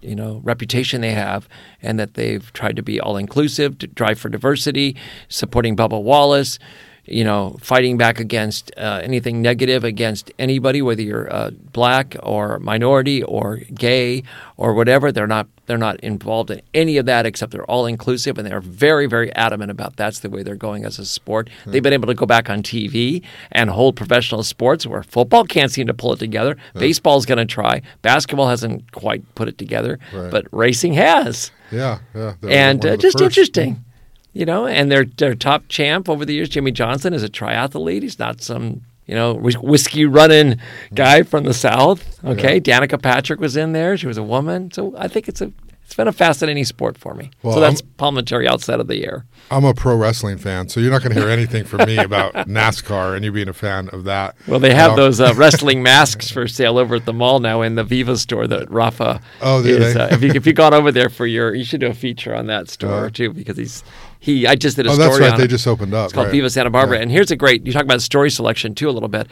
[0.00, 1.48] you know, reputation they have,
[1.82, 4.96] and that they've tried to be all inclusive, to drive for diversity,
[5.28, 6.58] supporting Bubba Wallace
[7.04, 12.60] you know, fighting back against uh, anything negative against anybody, whether you're uh, black or
[12.60, 14.22] minority or gay
[14.56, 15.10] or whatever.
[15.10, 18.60] They're not they're not involved in any of that except they're all inclusive and they're
[18.60, 21.48] very very adamant about that's the way they're going as a sport.
[21.48, 21.72] Mm-hmm.
[21.72, 25.72] They've been able to go back on TV and hold professional sports where football can't
[25.72, 26.54] seem to pull it together.
[26.54, 26.78] Mm-hmm.
[26.78, 27.82] Baseball's going to try.
[28.02, 30.30] Basketball hasn't quite put it together, right.
[30.30, 31.50] but racing has.
[31.72, 32.34] Yeah, yeah.
[32.44, 33.84] And uh, just interesting
[34.32, 38.02] you know, and their their top champ over the years, Jimmie Johnson, is a triathlete.
[38.02, 40.58] He's not some you know whiskey running
[40.94, 42.22] guy from the south.
[42.24, 42.60] Okay, yeah.
[42.60, 43.96] Danica Patrick was in there.
[43.96, 45.52] She was a woman, so I think it's a
[45.92, 47.30] it's been a fascinating sport for me.
[47.42, 48.16] Well, so that's I'm,
[48.48, 49.26] outside of the air.
[49.50, 52.32] I'm a pro wrestling fan, so you're not going to hear anything from me about
[52.48, 54.34] NASCAR and you being a fan of that.
[54.46, 57.60] Well, they have um, those uh, wrestling masks for sale over at the mall now
[57.60, 59.20] in the Viva store that Rafa.
[59.42, 61.88] Oh, is, uh, if, you, if you gone over there for your, you should do
[61.88, 63.84] a feature on that store uh, too because he's
[64.22, 64.46] he.
[64.46, 65.08] I just did a oh, story.
[65.08, 65.32] that's right.
[65.32, 65.48] On they it.
[65.48, 66.04] just opened up.
[66.04, 66.32] It's called right.
[66.32, 67.02] Viva Santa Barbara, yeah.
[67.02, 67.66] and here's a great.
[67.66, 69.26] You talk about story selection too a little bit,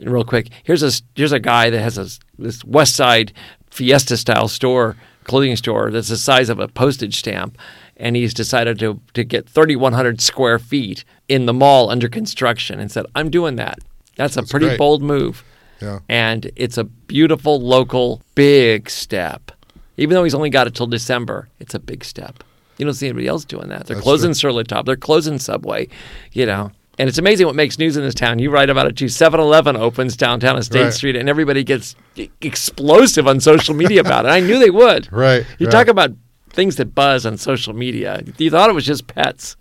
[0.00, 0.50] real quick.
[0.64, 2.06] Here's a here's a guy that has a
[2.38, 3.32] this West Side
[3.70, 7.56] Fiesta style store clothing store that's the size of a postage stamp,
[7.96, 12.92] and he's decided to to get 3,100 square feet in the mall under construction, and
[12.92, 13.78] said, "I'm doing that."
[14.16, 14.78] That's a that's pretty great.
[14.78, 15.42] bold move.
[15.80, 16.00] Yeah.
[16.06, 19.52] And it's a beautiful local big step.
[19.96, 22.44] Even though he's only got it till December, it's a big step.
[22.78, 23.86] You don't see anybody else doing that.
[23.86, 24.34] They're That's closing true.
[24.34, 24.82] Sur La Table.
[24.84, 25.88] They're closing Subway.
[26.32, 26.70] You know.
[26.96, 28.38] And it's amazing what makes news in this town.
[28.38, 29.08] You write about it too.
[29.08, 30.92] 7 Eleven opens downtown on State Right.
[30.92, 31.96] Street, and everybody gets
[32.40, 34.28] explosive on social media about it.
[34.28, 35.08] I knew they would.
[35.12, 35.72] Right, You right.
[35.72, 36.12] talk about
[36.50, 38.22] things that buzz on social media.
[38.38, 39.56] You thought it was just pets.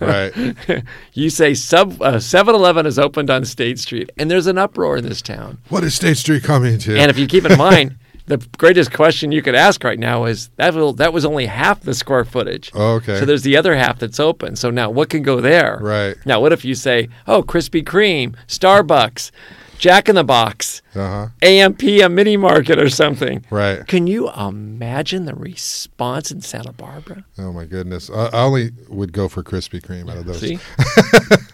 [0.00, 0.32] Right.
[1.14, 5.04] you say sub uh, 7-Eleven has opened on State Street, and there's an uproar in
[5.04, 5.58] this town.
[5.70, 6.96] What is State Street coming to?
[6.96, 7.96] And if you keep in mind,
[8.28, 11.80] the greatest question you could ask right now is that will, that was only half
[11.80, 12.70] the square footage.
[12.74, 13.18] Oh, okay.
[13.18, 14.54] So there's the other half that's open.
[14.54, 15.78] So now what can go there?
[15.80, 16.16] Right.
[16.24, 19.30] Now what if you say, oh, Krispy Kreme, Starbucks,
[19.78, 21.28] Jack in the Box, uh-huh.
[21.42, 23.44] AMP, a mini market or something?
[23.50, 23.86] Right.
[23.86, 27.24] Can you imagine the response in Santa Barbara?
[27.38, 28.10] Oh my goodness.
[28.10, 30.40] I, I only would go for Krispy Kreme out of those.
[30.40, 30.58] See?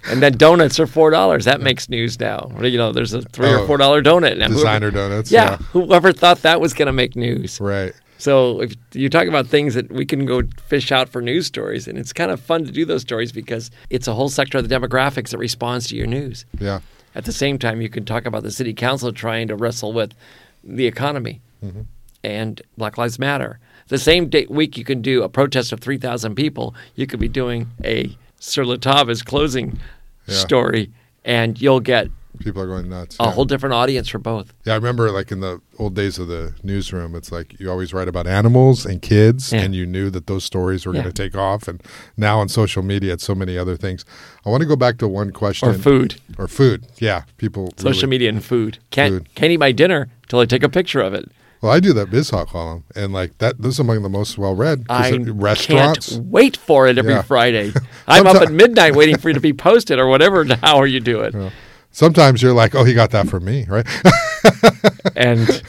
[0.11, 1.45] and then donuts are four dollars.
[1.45, 2.51] That makes news now.
[2.61, 4.39] You know, there's a three Oh, or four dollar donut.
[4.39, 5.31] Now, whoever- Designer donuts.
[5.31, 7.61] yeah, whoever thought that was going to make news?
[7.61, 7.93] Right.
[8.17, 11.87] So if you talk about things that we can go fish out for news stories,
[11.87, 14.67] and it's kind of fun to do those stories because it's a whole sector of
[14.69, 16.47] the demographics that responds to your news.
[16.59, 16.81] Yeah.
[17.15, 20.13] At the same time, you can talk about the city council trying to wrestle with
[20.63, 21.83] the economy Mm-hmm.
[22.23, 23.59] and Black Lives Matter.
[23.89, 27.29] The same day, week you can do a protest of 3,000 people, you could be
[27.29, 29.79] doing a Sur La Table's closing
[30.27, 30.35] Yeah.
[30.35, 30.91] story,
[31.25, 32.09] and you'll get
[32.41, 33.17] People are going nuts.
[33.21, 33.31] a yeah.
[33.33, 34.53] whole different audience for both.
[34.65, 37.95] Yeah, I remember like in the old days of the newsroom, it's like you always
[37.95, 39.61] write about animals and kids, Yeah.
[39.63, 41.03] and you knew that those stories were Yeah.
[41.03, 41.69] going to take off.
[41.69, 41.83] And
[42.17, 44.05] now on social media, it's so many other things.
[44.45, 45.69] I want to go back to one question.
[45.69, 46.87] Or food, Or food.
[46.99, 47.73] Yeah, people.
[47.77, 48.79] social really- media and food.
[48.91, 49.29] Can't, Food.
[49.35, 51.31] can't eat my dinner until I take a picture of it.
[51.63, 53.63] Well, I do that BizHawk column, and like that.
[53.63, 54.85] Those are among the most well read.
[54.91, 56.11] I Restaurants.
[56.17, 57.23] can't wait for it every Yeah.
[57.23, 57.73] Friday.
[58.07, 61.01] I'm up at midnight waiting for it to be posted or whatever the hour you
[61.01, 61.35] do it.
[61.95, 63.87] Sometimes you're like, oh, he got that from me, right?
[65.17, 65.63] And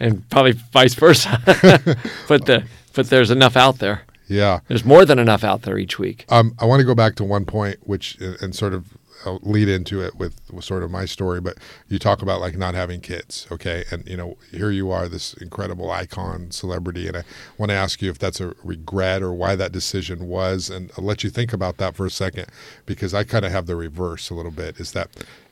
[0.00, 1.40] and probably vice versa.
[2.28, 2.64] but the
[2.94, 4.02] but there's enough out there.
[4.26, 4.60] yeah.
[4.68, 6.24] There's more than enough out there each week.
[6.30, 8.97] Um, I want to go back to one point, which and sort of
[9.28, 11.40] I'll lead into it with, with sort of my story.
[11.40, 11.58] But
[11.88, 13.84] you talk about like not having kids, okay?
[13.90, 17.24] And you know, here you are, this incredible icon celebrity, and I
[17.58, 21.04] want to ask you if that's a regret or why that decision was, and I'll
[21.04, 22.46] let you think about that for a second
[22.86, 24.80] because I kind of have the reverse a little bit.
[24.80, 25.08] Is that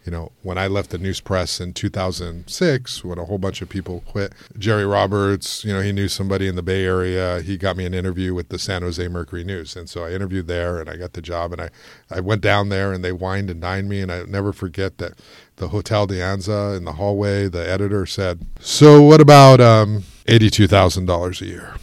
[0.07, 3.68] you know, when I left the news press in 2006, when a whole bunch of
[3.68, 7.40] people quit, Jerry Roberts, you know, he knew somebody in the Bay Area.
[7.42, 9.74] He got me an interview with the San Jose Mercury News.
[9.74, 11.52] And so I interviewed there and I got the job.
[11.52, 11.70] And I,
[12.09, 14.00] I went down there and they wined and dined me.
[14.00, 15.14] And I never forget that
[15.57, 21.40] the Hotel de Anza in the hallway, the editor said, So what about um, $82,000
[21.42, 21.74] a year?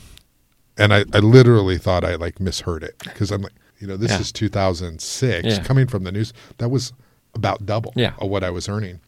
[0.77, 4.11] And I, I literally thought I like misheard it because I'm like, you know, this
[4.11, 4.19] Yeah.
[4.21, 5.63] is 2006 Yeah.
[5.63, 6.31] coming from the news.
[6.59, 6.93] That was
[7.35, 8.13] about double Yeah.
[8.19, 8.99] of what I was earning.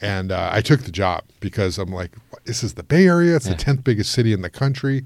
[0.00, 2.12] And uh, I took the job because I'm like,
[2.44, 3.36] this is the Bay Area.
[3.36, 3.54] It's Yeah.
[3.54, 5.04] the 10th biggest city in the country.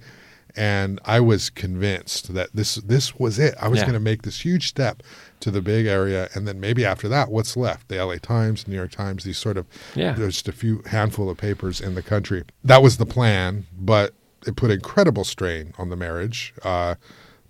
[0.59, 3.55] And I was convinced that this this was it.
[3.61, 3.85] I was Yeah.
[3.87, 5.03] going to make this huge step
[5.41, 7.89] to the big area, and then maybe after that, what's left?
[7.89, 8.19] The L.A.
[8.19, 10.13] Times, New York Times, these sort of Yeah.
[10.15, 12.43] there's just a few handful of papers in the country.
[12.65, 14.15] That was the plan, but
[14.47, 16.55] it put incredible strain on the marriage.
[16.63, 16.95] Uh,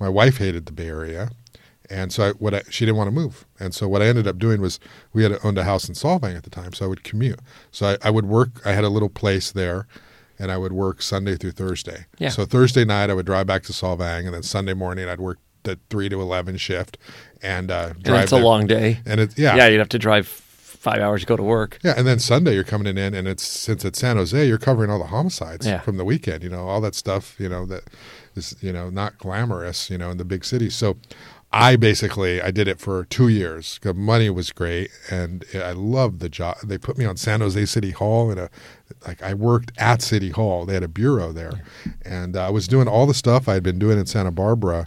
[0.01, 1.31] my wife hated the Bay Area,
[1.91, 3.45] and so I, what I, she didn't want to move.
[3.61, 4.79] And so what I ended up doing was
[5.13, 7.41] we had owned a house in Solvang at the time, so I would commute.
[7.71, 8.61] So I, I would work.
[8.65, 9.87] I had a little place there,
[10.39, 12.07] and I would work Sunday through Thursday.
[12.19, 12.29] Yeah.
[12.31, 15.39] So Thursday night I would drive back to Solvang, and then Sunday morning I'd work
[15.63, 16.97] the three to eleven shift,
[17.43, 18.23] and uh, And drive.
[18.25, 19.01] it's a long day.
[19.07, 21.79] And it's yeah, Yeah, you'd have to drive five hours to go to work.
[21.83, 24.89] yeah, and then Sunday you're coming in, and it's since it's San Jose, you're covering
[24.91, 25.81] all the homicides Yeah.
[25.81, 26.45] from the weekend.
[26.45, 27.35] You know, all that stuff.
[27.41, 27.83] You know that
[28.37, 29.91] is you know not glamorous.
[29.91, 30.77] You know, in the big cities.
[30.77, 30.97] So,
[31.57, 33.79] I basically I did it for two years.
[33.83, 36.59] The money was great, and I loved the job.
[36.63, 38.51] They put me on San Jose City Hall in a
[39.07, 40.67] like I worked at City Hall.
[40.67, 41.63] They had a bureau there,
[42.05, 44.87] and uh, I was doing all the stuff I had been doing in Santa Barbara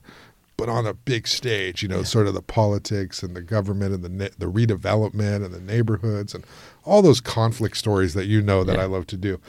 [0.58, 4.04] but on a big stage, you know, sort of the politics and the government and
[4.04, 6.44] the the redevelopment and the neighborhoods and
[6.84, 8.84] all those conflict stories that you know that Yeah.
[8.84, 9.40] I love to do.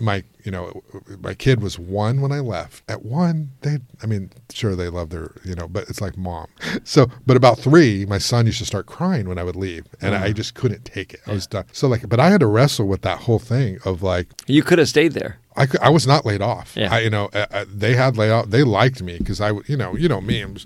[0.00, 0.82] My, you know,
[1.20, 2.82] my kid was one when I left.
[2.88, 6.46] At one, they, I mean, sure they love their, you know, but it's like mom.
[6.84, 10.14] So, but about three, my son used to start crying when I would leave, and
[10.14, 11.20] I just couldn't take it.
[11.26, 11.66] I was done.
[11.72, 14.78] So like, but I had to wrestle with that whole thing of like, You could
[14.78, 15.38] have stayed there.
[15.56, 16.74] I, I was not laid off.
[16.76, 16.92] Yeah.
[16.92, 18.46] I, you know, uh, uh, they had laid off.
[18.46, 20.40] They liked me because I, you know, you know me.
[20.40, 20.56] I'm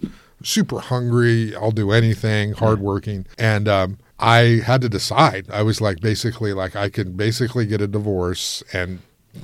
[0.43, 1.55] super hungry.
[1.57, 2.53] I'll do anything.
[2.53, 5.51] Hardworking, and um, I had to decide.
[5.51, 9.01] I was like, basically, like I could basically get a divorce and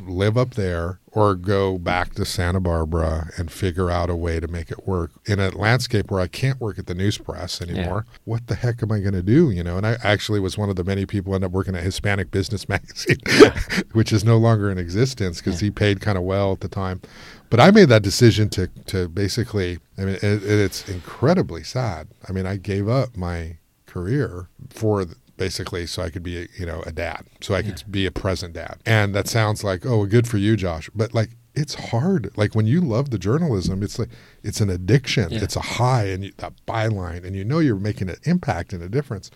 [0.07, 4.47] live up there or go back to Santa Barbara and figure out a way to
[4.47, 8.07] make it work in a landscape where I can't work at the news press anymore.
[8.07, 8.19] Yeah.
[8.25, 9.51] What the heck am I going to do?
[9.51, 11.83] You know, and I actually was one of the many people end up working at
[11.83, 13.19] Hispanic Business Magazine,
[13.93, 15.67] which is no longer in existence because yeah.
[15.67, 17.01] he paid kind of well at the time.
[17.49, 19.79] But I made that decision to to basically.
[19.99, 22.09] I mean, it, it's incredibly sad.
[22.29, 23.59] I mean, I gave up my
[23.91, 25.05] career for
[25.41, 27.87] basically so I could be a, you know a dad, so I could yeah.
[27.91, 28.77] be a present dad.
[28.85, 30.91] And that sounds like oh, good for you, Josh.
[30.95, 32.31] But like it's hard.
[32.37, 34.11] Like when you love the journalism, it's like
[34.43, 35.31] it's an addiction.
[35.31, 35.43] Yeah.
[35.43, 38.83] It's a high, and you, that byline, and you know you're making an impact and
[38.83, 39.31] a difference.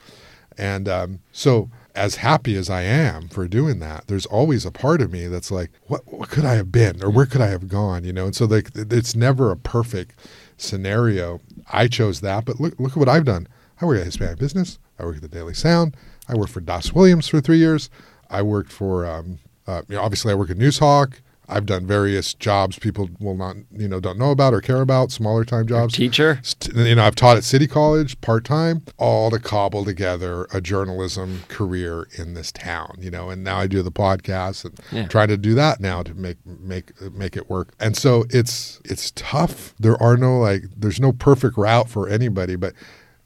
[0.57, 5.01] And um, so, as happy as I am for doing that, there's always a part
[5.01, 7.67] of me that's like, what, what could I have been, or where could I have
[7.67, 8.05] gone?
[8.05, 8.27] You know.
[8.27, 10.21] And so, like, it's never a perfect
[10.59, 11.41] scenario.
[11.73, 13.49] I chose that, but look, look at what I've done.
[13.81, 14.79] I work at Hispanic Business.
[14.99, 15.97] I worked at the Daily Sound.
[16.29, 17.91] I worked for Das Williams for three years.
[18.31, 21.21] I worked for, um, uh, you know, obviously, I work at Noozhawk.
[21.47, 25.11] I've done various jobs people will not, you know, don't know about or care about,
[25.11, 25.93] smaller time jobs.
[25.93, 26.41] Teacher.
[26.75, 31.43] You know, I've taught at City College part time, all to cobble together a journalism
[31.49, 32.97] career in this town.
[32.99, 35.07] You know, and now I do the podcast and yeah.
[35.07, 37.75] try to do that now to make make make it work.
[37.79, 39.75] And so it's it's tough.
[39.79, 42.73] There are no like, there's no perfect route for anybody, but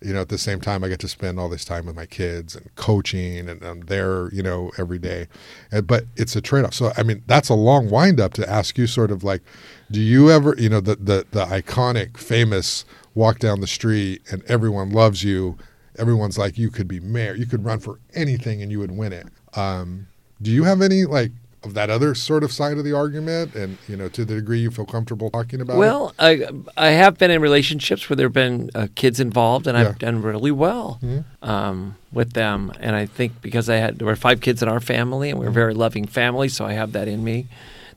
[0.01, 2.07] you know, at the same time, I get to spend all this time with my
[2.07, 5.27] kids and coaching, and I'm there, you know, every day.
[5.73, 6.75] And, but it's a trade off.
[6.75, 9.43] So, I mean, that's a long wind up to ask you, sort of like,
[9.91, 12.85] do you ever, you know, the the the iconic, famous
[13.19, 15.59] walk down the street and everyone loves you.
[15.99, 19.13] Everyone's like, you could be mayor, you could run for anything and you would win
[19.13, 19.27] it.
[19.55, 20.07] Um,
[20.41, 21.33] do you have any like
[21.69, 24.59] of that other sort of side of the argument and you know to the degree
[24.59, 26.55] you feel comfortable talking about well it?
[26.77, 29.89] I, I have been in relationships where there have been uh, kids involved and yeah.
[29.89, 31.49] i've done really well mm-hmm.
[31.49, 34.81] um, with them and i think because i had there were five kids in our
[34.81, 35.55] family and we are a mm-hmm.
[35.55, 37.47] very loving family so i have that in me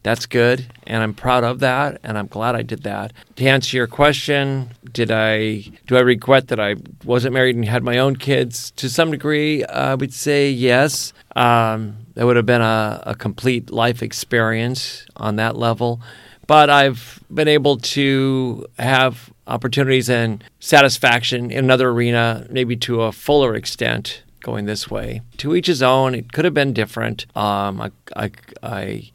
[0.04, 3.78] that's good and i'm proud of that and i'm glad i did that to answer
[3.78, 8.16] your question did i do i regret that i wasn't married and had my own
[8.16, 13.16] kids to some degree i would say yes um, that would have been a, a
[13.16, 16.02] complete life experience on that level.
[16.48, 23.12] But i've been able to have opportunities and satisfaction in another arena maybe to a
[23.12, 25.22] fuller extent going this way.
[25.38, 26.14] To each his own.
[26.16, 27.26] It could have been different.
[27.36, 28.32] Um, I, I,
[28.62, 29.12] I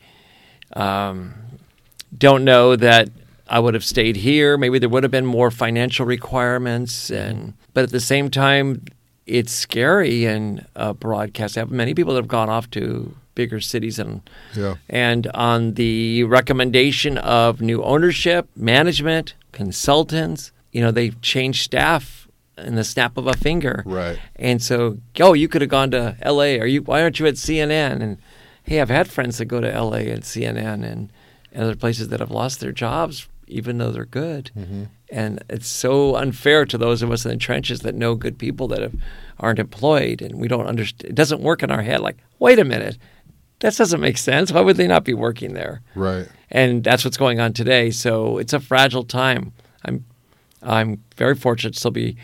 [0.72, 1.34] um,
[2.16, 3.10] don't know that
[3.48, 4.56] I would have stayed here.
[4.56, 8.82] Maybe there would have been more financial requirements, and but at the same time,
[9.26, 11.56] it's scary in uh, broadcast.
[11.56, 14.76] I have many people that have gone off to bigger cities, and yeah.
[14.88, 22.74] and on the recommendation of new ownership, management, consultants, you know, they've changed staff in
[22.74, 23.82] the snap of a finger.
[23.84, 24.18] Right.
[24.36, 26.58] And so, oh, you could have gone to L.A.
[26.58, 28.02] or you why aren't you at CNN?
[28.02, 28.18] And
[28.62, 31.10] hey, I've had friends that go to LA and CNN and,
[31.52, 34.50] and other places that have lost their jobs even though they're good.
[34.56, 34.84] Mm-hmm.
[35.10, 38.66] And it's so unfair to those of us in the trenches that know good people
[38.68, 38.94] that have,
[39.38, 41.10] aren't employed, and we don't understand.
[41.10, 42.00] It doesn't work in our head.
[42.00, 42.98] Like, wait a minute,
[43.60, 44.52] that doesn't make sense.
[44.52, 45.80] Why would they not be working there?
[45.94, 46.28] Right.
[46.50, 47.90] And that's what's going on today.
[47.90, 49.52] So it's a fragile time.
[49.84, 50.04] I'm,
[50.62, 52.16] I'm very fortunate to still be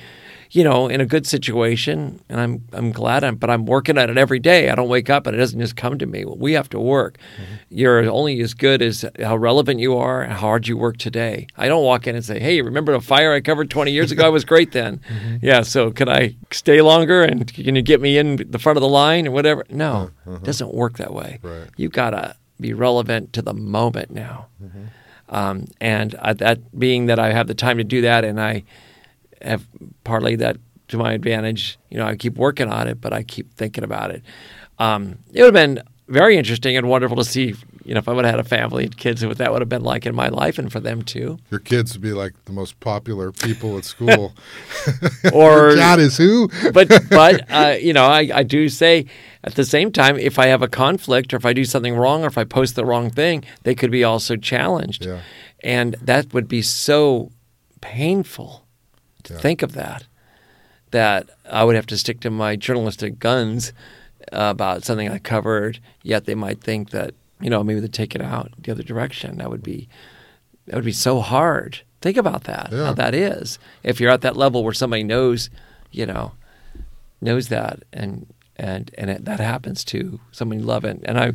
[0.53, 4.11] you know, in a good situation, and I'm I'm glad I'm, but I'm working at
[4.11, 4.69] it every day.
[4.69, 6.27] I don't wake up and it doesn't just come to me.
[6.27, 7.17] We have to work.
[7.17, 7.55] Mm-hmm.
[7.71, 11.47] You're only as good as how relevant you are and how hard you work today.
[11.57, 14.27] I don't walk in and say, "Hey, remember the fire I covered 20 years ago?
[14.27, 15.37] I was great then." mm-hmm.
[15.41, 18.83] Yeah, so can I stay longer and can you get me in the front of
[18.83, 19.65] the line or whatever?
[19.71, 20.37] No, uh-huh.
[20.37, 21.39] it doesn't work that way.
[21.43, 21.69] Right.
[21.79, 24.49] You gotta be relevant to the moment now.
[24.63, 24.85] Mm-hmm.
[25.35, 28.65] Um, and uh, that being that I have the time to do that, and I
[29.45, 29.67] have
[30.05, 30.57] partly that
[30.89, 31.79] to my advantage.
[31.91, 34.23] You know, I keep working on it, but I keep thinking about it.
[34.79, 38.13] Um, it would have been very interesting and wonderful to see, you know, if I
[38.13, 40.29] would have had a family and kids, what that would have been like in my
[40.29, 41.39] life and for them too.
[41.51, 44.35] Your kids would be like the most popular people at school.
[45.33, 46.49] or dad is who?
[46.73, 49.07] but but uh, you know, I, I do say
[49.45, 52.25] at the same time, if I have a conflict or if I do something wrong
[52.25, 55.21] or if I post the wrong thing, they could be also challenged, yeah.
[55.61, 57.31] and that would be so
[57.81, 58.62] painful
[59.25, 59.41] to yeah.
[59.41, 60.07] think of that.
[60.91, 63.73] That I would have to stick to my journalistic guns
[64.33, 68.15] uh, about something I covered, yet they might think that you know maybe they take
[68.15, 69.39] it out the other direction.
[69.39, 69.89] That would be
[70.67, 71.81] that would be so hard.
[72.01, 72.71] Think about that.
[72.73, 72.87] Yeah.
[72.87, 73.59] How that is.
[73.83, 75.51] If you're at that level where somebody knows,
[75.91, 76.33] you know,
[77.21, 81.27] knows that, and and and it, that happens to someone you love, and and I,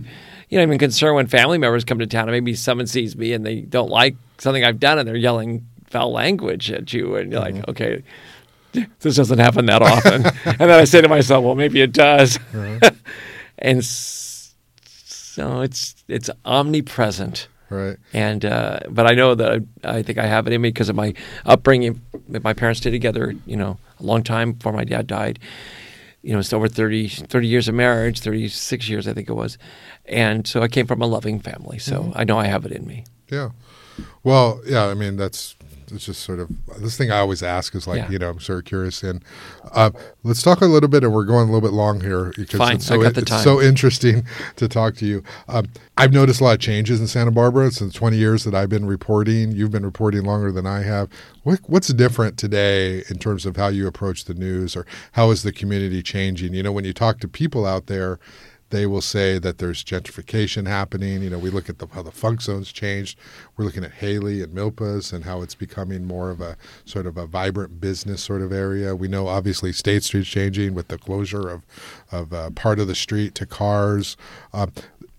[0.50, 3.34] you know, I'm concerned when family members come to town and maybe someone sees me
[3.34, 7.32] and they don't like something I've done and they're yelling foul language at you, and
[7.32, 7.58] you're mm-hmm.
[7.58, 8.04] like, okay,
[9.00, 10.26] this doesn't happen that often.
[10.46, 12.40] and then I say to myself, well, maybe it does.
[13.60, 17.48] And So it's it's omnipresent.
[17.70, 17.98] Right.
[18.14, 20.90] And uh, but I know that I, I, think I have it in me because
[20.90, 22.02] of my upbringing.
[22.28, 25.40] My parents stayed together, you know, a long time before my dad died.
[26.22, 29.34] You know, it's over 30, 30 years of marriage, thirty six years I think it
[29.34, 29.58] was,
[30.06, 31.80] and so I came from a loving family.
[31.80, 32.12] So mm-hmm.
[32.16, 33.06] I know I have it in me.
[33.30, 33.50] Yeah.
[34.24, 34.86] Well, yeah.
[34.86, 35.56] I mean, that's
[35.92, 38.10] it's just sort of this thing I always ask is like, yeah.
[38.10, 39.04] you know, I'm sort of curious.
[39.04, 39.24] And
[39.72, 39.92] uh,
[40.24, 42.76] let's talk a little bit, and we're going a little bit long here because Fine,
[42.76, 44.26] it's, so, it's so interesting
[44.58, 45.24] to talk to you.
[45.48, 45.68] Um,
[45.98, 48.86] I've noticed a lot of changes in Santa Barbara since 20 years that I've been
[48.86, 49.52] reporting.
[49.52, 51.10] You've been reporting longer than I have.
[51.44, 55.44] What, what's different today in terms of how you approach the news, or how is
[55.44, 56.54] the community changing?
[56.54, 58.20] You know, when you talk to people out there,
[58.70, 61.22] they will say that there's gentrification happening.
[61.22, 63.18] You know, we look at the, how the funk zones changed.
[63.56, 67.18] We're looking at Haley and Milpas and how it's becoming more of a sort of
[67.18, 68.96] a vibrant business sort of area.
[68.96, 71.64] We know obviously State Street's changing with the closure of
[72.12, 74.18] of uh, part of the street to cars.
[74.54, 74.72] Um,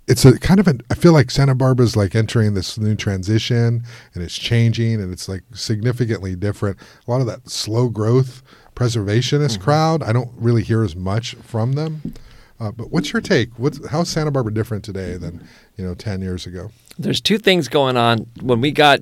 [0.06, 3.84] it's a kind of a, I feel like Santa Barbara's like entering this new transition
[4.14, 6.78] and it's changing and it's like significantly different.
[7.06, 8.42] A lot of that slow growth
[8.74, 9.62] preservationist mm-hmm.
[9.62, 12.14] crowd, I don't really hear as much from them.
[12.60, 13.56] Uh, but what's your take?
[13.58, 15.46] What's how's Santa Barbara different today than
[15.76, 16.70] you know ten years ago?
[16.98, 18.26] There's two things going on.
[18.40, 19.00] When we got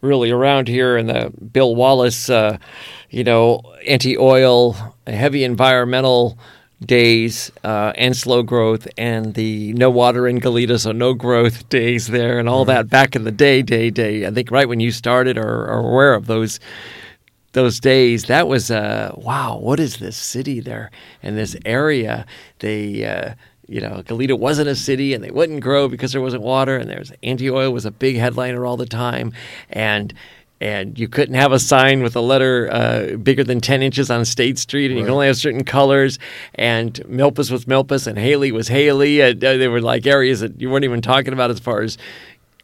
[0.00, 2.58] really around here in the Bill Wallace, uh,
[3.10, 4.76] you know, anti-oil,
[5.06, 6.38] heavy environmental
[6.84, 12.08] days uh, and slow growth and the no water in Goleta, so no growth days
[12.08, 12.72] there and all mm-hmm.
[12.72, 14.26] that back in the day, day, day.
[14.26, 16.60] I think right when you started or, or aware of those
[17.56, 19.56] those days, that was uh, wow.
[19.56, 20.90] What is this city there
[21.22, 22.26] and this area?
[22.58, 23.34] They, uh,
[23.66, 26.88] you know, Goleta wasn't a city, and they wouldn't grow because there wasn't water, and
[26.88, 29.32] there's anti-oil was a big headliner all the time,
[29.70, 30.12] and
[30.60, 34.24] and you couldn't have a sign with a letter uh, bigger than 10 inches on
[34.24, 35.00] State Street, and right.
[35.00, 36.18] you could only have certain colors.
[36.54, 39.22] And Milpas was Milpas, and Haley was Haley.
[39.22, 41.98] Uh, they were like areas that you weren't even talking about as far as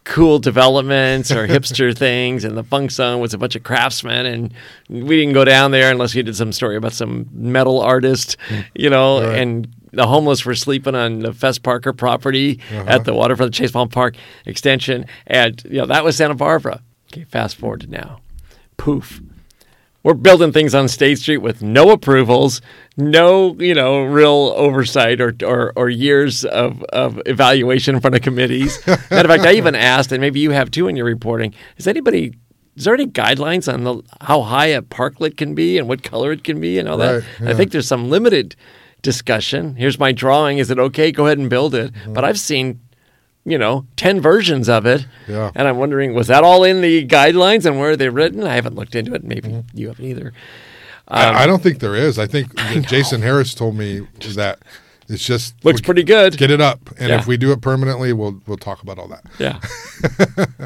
[0.04, 4.54] cool developments or hipster things, and the funk zone was a bunch of craftsmen, and
[4.88, 8.36] we didn't go down there unless you did some story about some metal artist,
[8.74, 9.38] you know, right.
[9.38, 12.84] and the homeless were sleeping on the Fess Parker property uh-huh.
[12.86, 16.82] at the waterfront the Chase Palm Park extension, and you know that was Santa Barbara.
[17.12, 18.20] Okay, fast forward to now,
[18.76, 19.20] poof,
[20.02, 22.60] we're building things on State Street with no approvals,
[22.96, 28.22] no, you know, real oversight or or, or years of, of evaluation in front of
[28.22, 28.84] committees.
[28.86, 31.86] Matter of fact, I even asked, and maybe you have too in your reporting, is
[31.86, 32.34] anybody
[32.76, 36.32] is there any guidelines on the, how high a parklet can be and what color
[36.32, 37.24] it can be and all right, that?
[37.40, 37.50] Yeah.
[37.50, 38.56] I think there's some limited
[39.02, 39.76] discussion.
[39.76, 40.58] Here's my drawing.
[40.58, 41.12] Is it okay?
[41.12, 41.92] Go ahead and build it.
[41.92, 42.14] Mm-hmm.
[42.14, 42.80] But I've seen
[43.44, 45.06] you know, 10 versions of it.
[45.26, 45.50] Yeah.
[45.54, 48.44] And I'm wondering, was that all in the guidelines and where are they written?
[48.44, 49.24] I haven't looked into it.
[49.24, 49.78] Maybe mm-hmm.
[49.78, 50.32] you haven't either.
[51.08, 52.18] Um, I, I, don't think there is.
[52.18, 54.60] I think I Jason Harris told me that
[55.08, 56.38] it's just looks pretty good.
[56.38, 57.18] Get it up, and yeah.
[57.18, 59.24] if we do it permanently, we'll we'll talk about all that.
[59.38, 59.60] Yeah.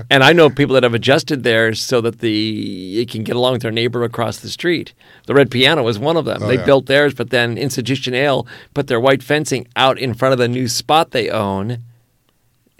[0.10, 3.54] and I know people that have adjusted theirs so that the it can get along
[3.54, 4.92] with their neighbor across the street.
[5.26, 6.42] The Red Piano was one of them.
[6.42, 6.66] Oh, they yeah.
[6.66, 8.14] built theirs, but then Institution
[8.74, 11.82] put their white fencing out in front of the new spot they own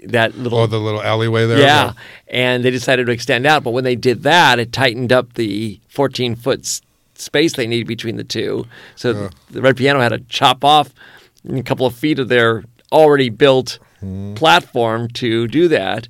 [0.05, 1.59] that little oh the little alleyway there?
[1.59, 1.93] Yeah.
[2.27, 5.79] And they decided to extend out but when they did that it tightened up the
[5.89, 6.81] 14 foot s-
[7.15, 8.65] space they needed between the two.
[8.95, 9.29] So uh.
[9.49, 10.93] the red piano had to chop off
[11.49, 14.35] a couple of feet of their already built mm.
[14.35, 16.07] platform to do that.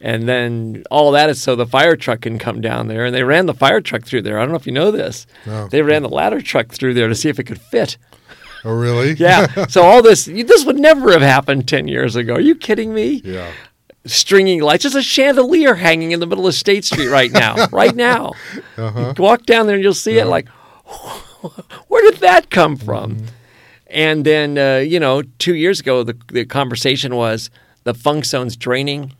[0.00, 3.04] And then all that is so the fire truck can come down there.
[3.04, 4.38] And they ran the fire truck through there.
[4.38, 5.26] I don't know if you know this.
[5.46, 5.68] No.
[5.68, 7.96] they ran the ladder truck through there to see if it could fit
[8.64, 9.12] Oh, really?
[9.18, 9.66] yeah.
[9.66, 12.34] So all this, this would never have happened 10 years ago.
[12.34, 13.22] Are you kidding me?
[13.24, 13.50] Yeah.
[14.04, 14.82] Stringing lights.
[14.82, 17.66] There's a chandelier hanging in the middle of State Street right now.
[17.72, 18.32] right now.
[18.76, 19.14] Uh-huh.
[19.16, 20.28] You walk down there and you'll see uh-huh.
[20.28, 20.48] it like,
[21.88, 23.16] where did that come from?
[23.16, 23.26] Mm-hmm.
[23.88, 27.50] And then, uh, you know, two years ago, the, the conversation was
[27.84, 29.12] the funk zone's draining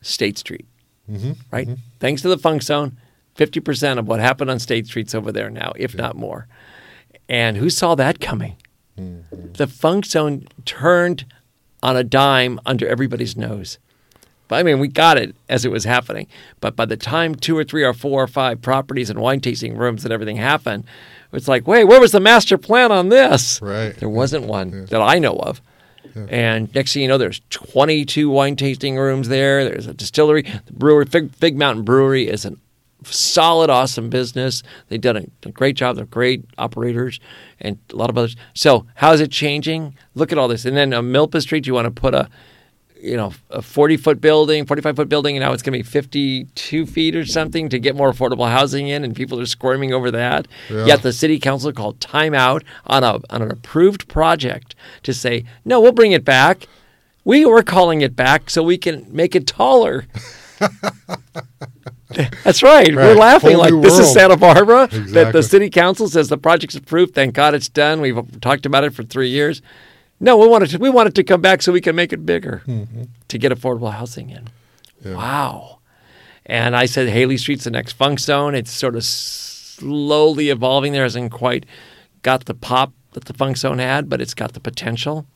[0.00, 0.66] State Street.
[1.10, 1.32] Mm-hmm.
[1.50, 1.68] Right?
[1.68, 1.80] Mm-hmm.
[2.00, 2.98] Thanks to the funk zone,
[3.36, 6.02] 50% of what happened on State Street's over there now, if yeah.
[6.02, 6.48] not more.
[7.28, 8.56] And who saw that coming?
[8.98, 9.52] Mm-hmm.
[9.52, 11.24] The funk zone turned
[11.82, 13.78] on a dime under everybody's nose.
[14.48, 16.26] But I mean, we got it as it was happening.
[16.60, 19.76] But by the time two or three or four or five properties and wine tasting
[19.76, 20.84] rooms and everything happened,
[21.32, 23.60] it's like, wait, where was the master plan on this?
[23.60, 23.94] Right.
[23.94, 24.84] There wasn't one yeah.
[24.86, 25.60] that I know of.
[26.16, 26.26] Yeah.
[26.30, 29.64] And next thing you know, there's 22 wine tasting rooms there.
[29.64, 30.42] There's a distillery.
[30.42, 32.58] The brewery, Fig, Fig Mountain Brewery, is an
[33.04, 34.62] solid, awesome business.
[34.88, 35.96] They've done a, a, great job.
[35.96, 37.20] They're great operators
[37.60, 38.36] and a lot of others.
[38.54, 39.96] So how is it changing?
[40.14, 40.64] Look at all this.
[40.64, 42.28] And then on Milpas Street, you want to put a,
[43.00, 45.88] you know, a 40 foot building, 45 foot building, and now it's going to be
[45.88, 50.10] 52 feet or something to get more affordable housing in, and people are squirming over
[50.10, 50.48] that.
[50.68, 50.86] Yeah.
[50.86, 54.74] Yet the city council called timeout on a on an approved project
[55.04, 56.66] to say, no, we'll bring it back
[57.24, 60.06] We were calling it back so we can make it taller.
[62.44, 62.94] That's right.
[62.94, 64.12] We're laughing Whole like this is.
[64.12, 64.88] Santa Barbara.
[64.88, 67.14] That the city council says the project's approved.
[67.14, 68.00] Thank God it's done.
[68.00, 69.60] We've talked about it for three years.
[70.20, 72.24] No, we wanted to, we want it to come back so we can make it
[72.26, 73.04] bigger mm-hmm.
[73.28, 74.48] to get affordable housing in.
[75.04, 75.14] Yeah.
[75.14, 75.78] Wow.
[76.46, 78.54] And I said Haley Street's the next funk zone.
[78.54, 81.02] It's sort of slowly evolving there.
[81.02, 81.66] Hasn't quite
[82.22, 85.26] got the pop that the funk zone had, but it's got the potential.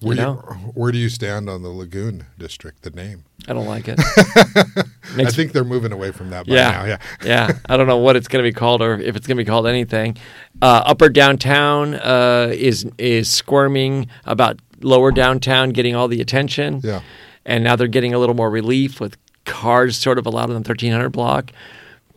[0.00, 0.36] You Where, do you,
[0.74, 3.24] where do you stand on the Lagoon District, the name?
[3.46, 4.00] I don't like it.
[5.16, 6.70] I think they're moving away from that by Yeah.
[6.70, 6.84] now.
[6.84, 6.98] Yeah.
[7.24, 9.42] yeah, I don't know what it's going to be called or if it's going to
[9.44, 10.16] be called anything.
[10.60, 16.80] Uh, upper downtown uh, is is squirming about lower downtown getting all the attention.
[16.82, 17.00] Yeah.
[17.44, 20.54] and now they're getting a little more relief with cars sort of allowed on the
[20.68, 21.50] 1300 block.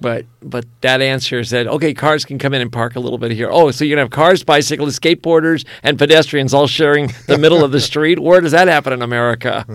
[0.01, 3.31] But but that answer said, okay, cars can come in and park a little bit
[3.31, 3.49] here.
[3.49, 7.71] Oh, so you're gonna have cars, bicyclists, skateboarders, and pedestrians all sharing the middle of
[7.71, 8.19] the street.
[8.19, 9.65] Where does that happen in America?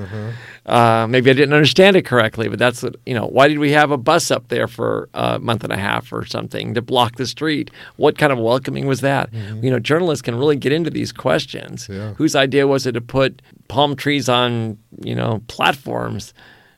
[0.66, 3.26] Uh, maybe I didn't understand it correctly, but that's what- you know.
[3.26, 6.24] Why did we have a bus up there for a month and a half or
[6.26, 7.70] something to block the street?
[7.96, 9.30] What kind of welcoming was that?
[9.62, 11.88] You know, journalists can really get into these questions.
[11.90, 12.12] Yeah.
[12.14, 16.34] Whose idea was it to put palm trees on you know platforms?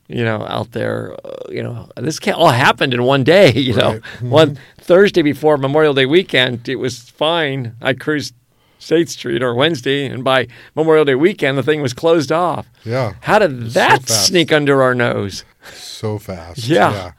[0.08, 3.50] You know, out there, uh, you know, this all happened in one day.
[3.56, 4.22] You know, Right.
[4.22, 7.74] one Thursday before Memorial Day weekend, it was fine.
[7.80, 8.34] I cruised
[8.82, 12.66] State Street or Wednesday, and by Memorial Day weekend, the thing was closed off.
[12.84, 13.14] Yeah.
[13.20, 14.26] How did that fast.
[14.26, 15.44] sneak under our nose?
[15.72, 16.66] So fast.
[16.66, 17.12] Yeah.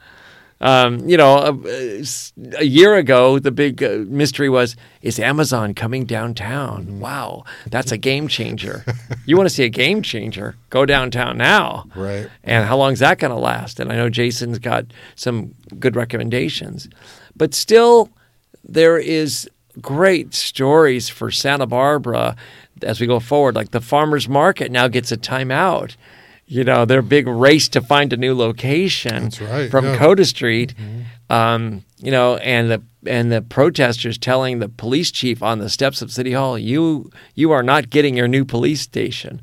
[0.60, 2.04] Um, you know, a,
[2.58, 6.84] a year ago, the big uh, mystery was is Amazon coming downtown?
[6.84, 7.00] Mm-hmm.
[7.00, 8.84] Wow, that's a game changer.
[9.26, 10.56] you want to see a game changer?
[10.70, 11.86] Go downtown now.
[11.94, 12.28] Right.
[12.44, 13.80] And how long is that going to last?
[13.80, 14.86] And I know Jason's got
[15.16, 16.88] some good recommendations,
[17.36, 18.10] but still,
[18.62, 19.50] there is
[19.80, 22.36] great stories for Santa Barbara
[22.82, 23.54] as we go forward.
[23.54, 25.96] Like the farmers market now gets a timeout.
[26.46, 29.96] You know, their big race to find a new location That's right, from yeah.
[29.96, 30.74] Cota Street.
[31.30, 36.02] Um, you know, and the and the protesters telling the police chief on the steps
[36.02, 39.40] of City Hall, "You you are not getting your new police station."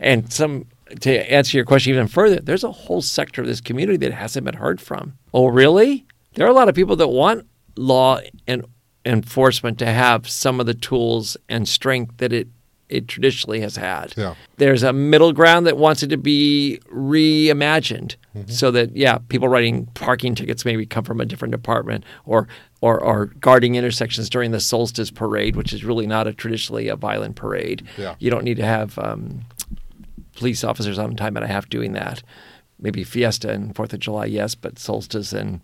[0.00, 0.66] And some
[1.00, 4.44] to answer your question even further, there's a whole sector of this community that hasn't
[4.44, 5.16] been heard from.
[5.32, 6.04] Oh, really?
[6.34, 8.64] There are a lot of people that want law and
[9.04, 12.48] enforcement to have some of the tools and strength that it
[12.88, 14.12] it traditionally has had.
[14.16, 14.34] Yeah.
[14.56, 18.16] There's a middle ground that wants it to be reimagined
[18.48, 22.48] so that yeah, people writing parking tickets maybe come from a different department or
[22.80, 26.96] or, or guarding intersections during the solstice parade, which is really not a traditionally a
[26.96, 27.86] violent parade.
[27.96, 28.16] Yeah.
[28.18, 29.42] You don't need to have um,
[30.34, 32.22] police officers on time and a half doing that.
[32.80, 35.60] Maybe Fiesta and Fourth of July, yes, but solstice and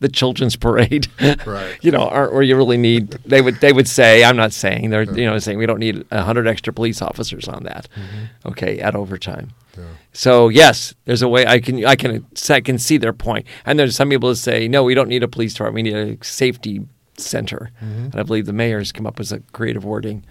[0.00, 1.08] the children's parade,
[1.46, 1.78] Right.
[1.82, 3.10] you know, aren't where you really need.
[3.24, 6.04] They would they would say, I'm not saying they're you know saying we don't need
[6.10, 7.88] hundred extra police officers on that.
[7.94, 8.48] Mm-hmm.
[8.48, 9.50] Okay, at overtime.
[9.78, 9.84] Yeah.
[10.12, 13.46] So yes, there's a way I can I can I can see their point.
[13.64, 15.74] And there's some people that say no, we don't need a police department.
[15.84, 16.80] We need a safety
[17.16, 17.70] center.
[17.82, 18.04] Mm-hmm.
[18.04, 20.24] And I believe the mayor's come up with a creative wording.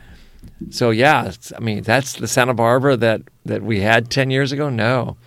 [0.71, 4.69] So yeah, I mean that's the Santa Barbara that that we had ten years ago.
[4.69, 5.17] No,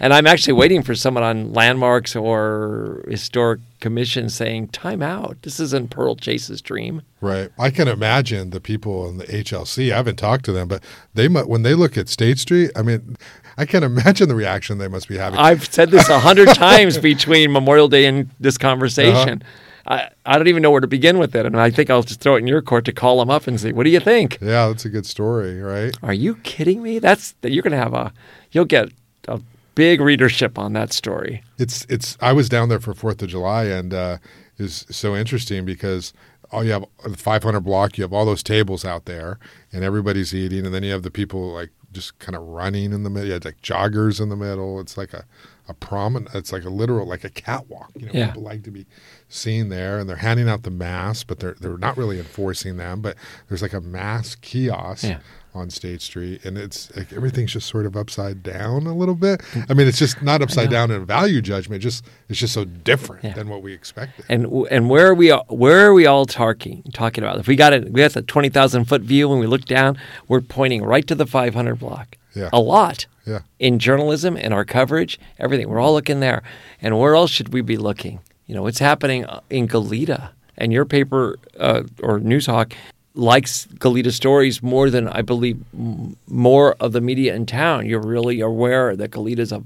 [0.00, 5.36] and I'm actually waiting for someone on landmarks or historic commission saying, "Time out.
[5.42, 7.50] This isn't Pearl Chase's dream." Right.
[7.58, 9.92] I can imagine the people in the HLC.
[9.92, 10.82] I haven't talked to them, but
[11.14, 13.16] they when they look at State Street, I mean,
[13.58, 15.38] I can imagine the reaction they must be having.
[15.38, 19.42] I've said this a hundred times between Memorial Day and this conversation.
[19.42, 19.50] Uh-huh.
[19.86, 22.20] I, I don't even know where to begin with it, and I think I'll just
[22.20, 24.38] throw it in your court to call them up and say, "What do you think?
[24.40, 25.96] yeah, that's a good story, right?
[26.02, 26.98] Are you kidding me?
[26.98, 28.12] That's you're going to have a
[28.52, 28.90] you'll get
[29.26, 29.40] a
[29.80, 32.16] big readership on that story." It's it's.
[32.20, 34.18] I was down there for Fourth of July, and uh,
[34.58, 36.12] is so interesting because
[36.52, 39.38] all you have the 500 block, you have all those tables out there,
[39.72, 43.02] and everybody's eating, and then you have the people like just kind of running in
[43.02, 43.26] the middle.
[43.28, 44.80] You have like joggers in the middle.
[44.80, 45.24] It's like a
[45.68, 46.34] a promenade.
[46.34, 47.90] It's like a literal like a catwalk.
[47.96, 48.26] You know, Yeah.
[48.26, 48.86] people like to be
[49.28, 53.00] seen there, and they're handing out the masks, but they're they're not really enforcing them.
[53.00, 53.16] But
[53.48, 55.20] there's like a mask kiosk Yeah.
[55.52, 59.42] On State Street, and it's like everything's just sort of upside down a little bit.
[59.68, 61.82] I mean, it's just not upside down in value judgment.
[61.82, 63.32] Just it's just so different Yeah.
[63.32, 64.24] than what we expected.
[64.28, 67.38] And and where are we all- where are we all talking talking about?
[67.40, 69.28] If we got it, we got the twenty thousand foot view.
[69.28, 69.98] When we look down,
[70.28, 72.16] we're pointing right to the five hundred block.
[72.34, 72.48] Yeah.
[72.52, 73.06] A lot.
[73.26, 73.40] Yeah.
[73.58, 75.68] in journalism and our coverage, everything.
[75.68, 76.42] We're all looking there.
[76.82, 78.18] And where else should we be looking?
[78.46, 80.30] You know, what's happening uh, in Goleta?
[80.58, 82.72] And your paper uh, or Noozhawk
[83.14, 87.86] likes Goleta stories more than I believe m- more of the media in town.
[87.86, 89.62] You're really aware that Goleta's a,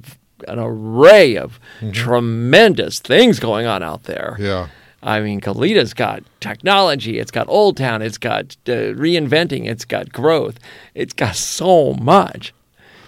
[0.48, 1.58] an array of
[1.92, 4.36] tremendous things going on out there.
[4.38, 4.68] Yeah.
[5.02, 10.10] I mean, Goleta's got technology, it's got Old Town, it's got uh, reinventing, it's got
[10.10, 10.58] growth,
[10.94, 12.54] it's got so much.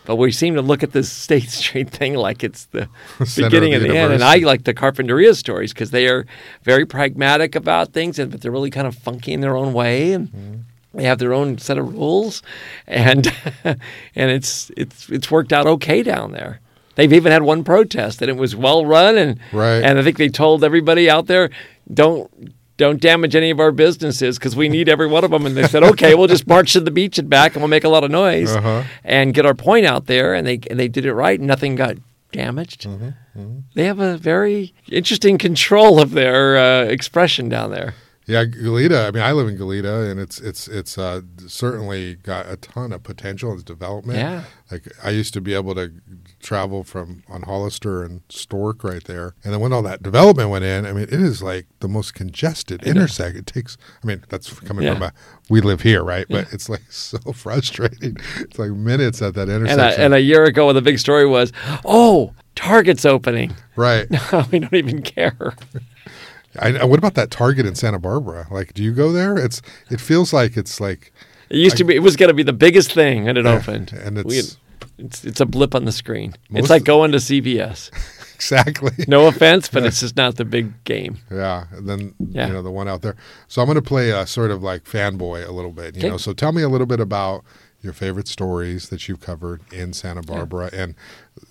[0.06, 2.88] But we seem to look at this State Street thing like it's the
[3.36, 4.12] beginning of and the the end.
[4.14, 6.24] And I like the Carpinteria stories because they are
[6.62, 10.12] very pragmatic about things, and but they're really kind of funky in their own way,
[10.12, 10.54] and Mm-hmm.
[10.98, 12.42] they have their own set of rules,
[12.86, 13.30] and
[13.64, 16.60] and it's it's it's worked out okay down there.
[16.94, 19.82] They've even had one protest, and it was well run, and Right.
[19.84, 21.50] and I think they told everybody out there,
[21.92, 22.30] don't.
[22.76, 25.46] Don't damage any of our businesses because we need every one of them.
[25.46, 27.84] And they said, "Okay, we'll just march to the beach and back, and we'll make
[27.84, 28.82] a lot of noise Uh-huh.
[29.04, 31.38] and get our point out there." And they and they did it right.
[31.38, 31.96] and Nothing got
[32.32, 32.82] damaged.
[32.82, 37.94] Mm-hmm, They have a very interesting control of their uh, expression down there.
[38.26, 39.06] Yeah, Goleta.
[39.06, 42.92] I mean, I live in Goleta, and it's it's it's uh, certainly got a ton
[42.92, 44.18] of potential in its development.
[44.18, 44.42] Yeah.
[44.70, 45.92] like I used to be able to
[46.40, 50.64] travel from on Hollister and Storke right there, and then when all that development went
[50.64, 53.36] in, I mean, it is like the most congested intersect.
[53.36, 53.76] It takes.
[54.02, 54.94] I mean, that's coming Yeah.
[54.94, 55.12] from a
[55.48, 56.26] we live here, right?
[56.28, 58.16] But it's like so frustrating.
[58.38, 60.00] It's like minutes at that And intersection.
[60.00, 61.52] a, and a year ago, the big story was,
[61.84, 64.06] "Oh, Target's opening." right.
[64.52, 65.54] we don't even care.
[66.58, 68.46] I, what about that Target in Santa Barbara?
[68.50, 69.36] Like, do you go there?
[69.36, 69.60] It's.
[69.90, 71.12] It feels like it's like
[71.50, 71.94] It used to be.
[71.94, 73.92] It was going to be the biggest thing, and it opened.
[73.92, 74.56] and it's-
[74.98, 76.34] it's it's a blip on the screen.
[76.50, 77.90] Most it's like going to CVS.
[78.34, 78.92] exactly.
[79.08, 81.18] No offense, but it's just not the big game.
[81.30, 82.46] Yeah, and then Yeah.
[82.48, 83.16] you know the one out there.
[83.48, 85.94] So I'm going to play a sort of like fanboy a little bit.
[85.96, 86.08] You Okay.
[86.10, 87.44] know, so tell me a little bit about
[87.82, 90.94] your favorite stories that you've covered in Santa Barbara, and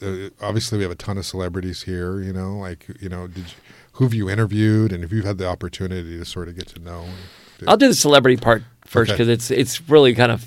[0.01, 2.19] uh, obviously we have a ton of celebrities here.
[2.22, 3.55] You know, like you know, did you,
[3.93, 6.80] who have you interviewed, and if you've had the opportunity to sort of get to
[6.80, 7.05] know.
[7.67, 9.17] I'll do the celebrity part first Okay.
[9.17, 10.45] because it's it's really kind of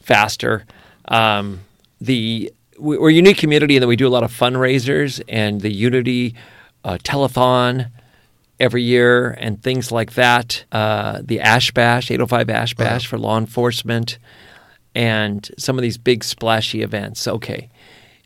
[0.00, 0.64] faster.
[1.06, 1.60] Um,
[2.06, 5.60] the we- we're a unique community in that we do a lot of fundraisers and
[5.60, 6.34] the Unity
[6.84, 7.90] uh, telethon
[8.58, 10.64] every year and things like that.
[10.72, 14.18] Uh, the Ash Bash, 805 Ash Bash for law enforcement,
[14.94, 17.26] and some of these big splashy events.
[17.28, 17.70] Okay,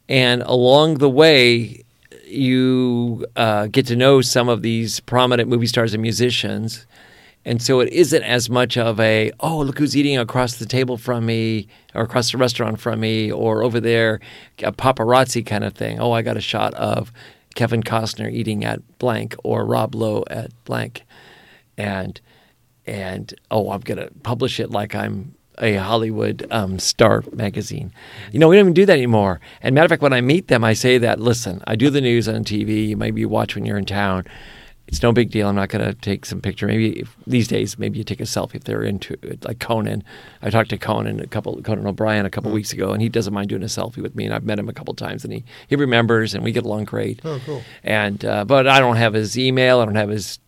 [0.08, 1.82] and along the way.
[2.28, 6.84] You uh, get to know some of these prominent movie stars and musicians,
[7.46, 10.96] and so it isn't as much of a, oh, look who's eating across the table
[10.96, 14.18] from me or across the restaurant from me or over there,
[14.64, 16.00] a paparazzi kind of thing.
[16.00, 17.12] Oh, I got a shot of
[17.54, 21.04] Kevin Costner eating at blank or Rob Lowe at blank.
[21.78, 22.20] And,
[22.84, 27.92] and oh, I'm going to publish it like I'm a Hollywood um, star magazine.
[28.32, 29.40] You know, we don't even do that anymore.
[29.62, 32.00] And matter of fact, when I meet them, I say that, listen, I do the
[32.00, 32.88] news on TV.
[32.88, 34.24] You maybe watch when you're in town
[34.88, 35.48] it's no big deal.
[35.48, 36.66] I'm not going to take some picture.
[36.66, 39.44] Maybe if, these days, maybe you take a selfie if they're into it.
[39.44, 40.04] Like Conan,
[40.42, 43.34] I talked to Conan a couple, Conan O'Brien a couple weeks ago, and he doesn't
[43.34, 44.26] mind doing a selfie with me.
[44.26, 46.84] And I've met him a couple times, and he he remembers, and we get along
[46.84, 47.20] great.
[47.24, 47.62] Oh, cool.
[47.82, 49.80] And uh, but I don't have his email.
[49.80, 50.38] I don't have his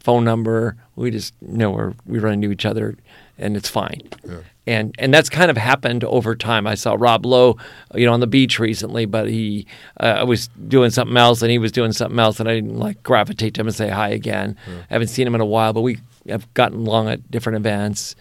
[0.00, 0.76] phone number.
[0.96, 2.96] We just know we're we run into each other,
[3.36, 4.02] and it's fine.
[4.26, 4.38] Yeah.
[4.68, 6.66] And and that's kind of happened over time.
[6.66, 7.56] I saw Rob Lowe,
[7.94, 9.66] you know, on the beach recently, but he
[9.98, 13.02] uh, was doing something else, and he was doing something else, and I didn't like
[13.02, 14.56] gravitate to him and say hi again.
[14.90, 18.14] I haven't seen him in a while, but we have gotten along at different events,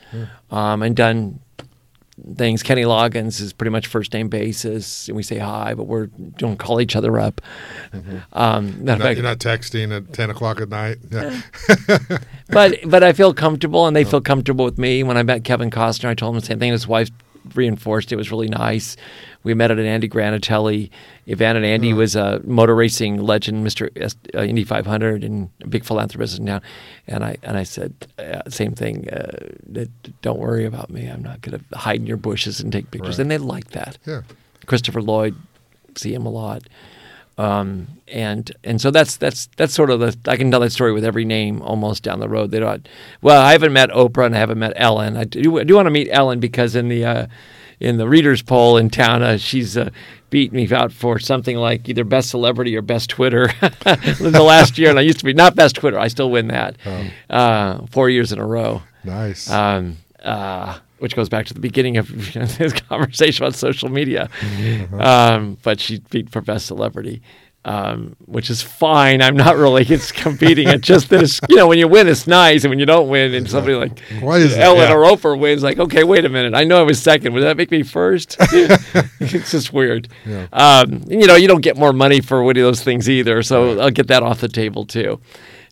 [0.49, 1.41] um, and done
[2.35, 2.63] things.
[2.63, 6.07] Kenny Loggins is pretty much first name basis, and we say hi, but we
[6.37, 7.41] don't call each other up.
[8.33, 10.97] Um, matter of Not, fact- you're not texting at ten o'clock at night.
[11.11, 11.41] Yeah.
[12.49, 15.03] but but I feel comfortable, and they feel comfortable with me.
[15.03, 16.71] When I met Kevin Costner, I told him the same thing.
[16.71, 17.09] His wife
[17.55, 18.15] reinforced it.
[18.15, 18.97] It was really nice.
[19.47, 20.89] We met at an Andy Granatelli
[21.25, 23.89] event, and Andy was a motor racing legend, Mister
[24.35, 26.61] uh, Indy 500, and a big philanthropist now.
[27.07, 29.09] And I and I said uh, same thing.
[29.09, 29.89] Uh, that,
[30.21, 31.07] don't worry about me.
[31.07, 33.17] I'm not going to hide in your bushes and take pictures.
[33.17, 33.19] Right.
[33.19, 33.97] And they like that.
[34.05, 34.21] yeah.
[34.65, 35.35] Christopher Lloyd,
[35.95, 36.63] see him a lot.
[37.37, 40.91] Um, and and so that's that's that's sort of the I can tell that story
[40.91, 42.51] with every name almost down the road.
[42.51, 42.87] They don't.
[43.21, 45.15] Well, I haven't met Oprah and I haven't met Ellen.
[45.15, 47.27] I do, I do want to meet Ellen because in the uh,
[47.79, 49.89] in the readers poll in town, uh, she's uh,
[50.29, 53.71] beat me out for something like either best celebrity or best Twitter in
[54.31, 54.89] the last year.
[54.89, 55.97] And I used to be not best Twitter.
[55.99, 56.75] I still win that
[57.29, 59.49] uh, four years in a row Nice.
[59.49, 62.07] um, uh, which goes back to the beginning of
[62.57, 64.29] this conversation about social media.
[64.99, 67.21] Um, but she beat for best celebrity,
[67.65, 69.21] um, which is fine.
[69.21, 70.67] I'm not really it's competing.
[70.69, 73.09] It's just that it's you know when you win it's nice, and when you don't
[73.09, 74.57] win, and somebody like Why is?
[74.57, 74.95] Ellen Yeah.
[74.95, 77.33] Oprah wins, like okay, wait a minute, I know I was second.
[77.33, 78.37] Would that make me first?
[78.39, 80.07] it's just weird.
[80.25, 80.47] Yeah.
[80.53, 83.43] Um, you know, you don't get more money for any of those things either.
[83.43, 85.19] So I'll get that off the table too.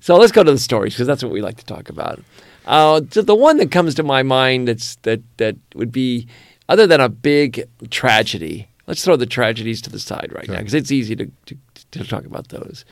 [0.02, 2.22] So let's go to the stories because that's what we like to talk about.
[2.66, 6.28] Uh, so the one that comes to my mind that's that that would be
[6.68, 8.68] other than a big tragedy.
[8.88, 11.58] Let's throw the tragedies to the side right now because it's easy to, to
[12.02, 12.86] to talk about those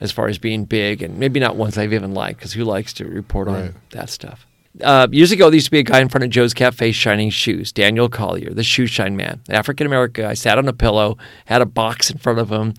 [0.00, 2.92] as far as being big and maybe not ones I've even liked because who likes
[2.94, 4.46] to report on that stuff.
[4.82, 7.30] Uh, years ago, there used to be a guy in front of Joe's Cafe shining
[7.30, 10.34] shoes, Daniel Collier, the shoe shine man, African American guy.
[10.34, 11.16] Sat on a pillow,
[11.46, 12.74] had a box in front of him,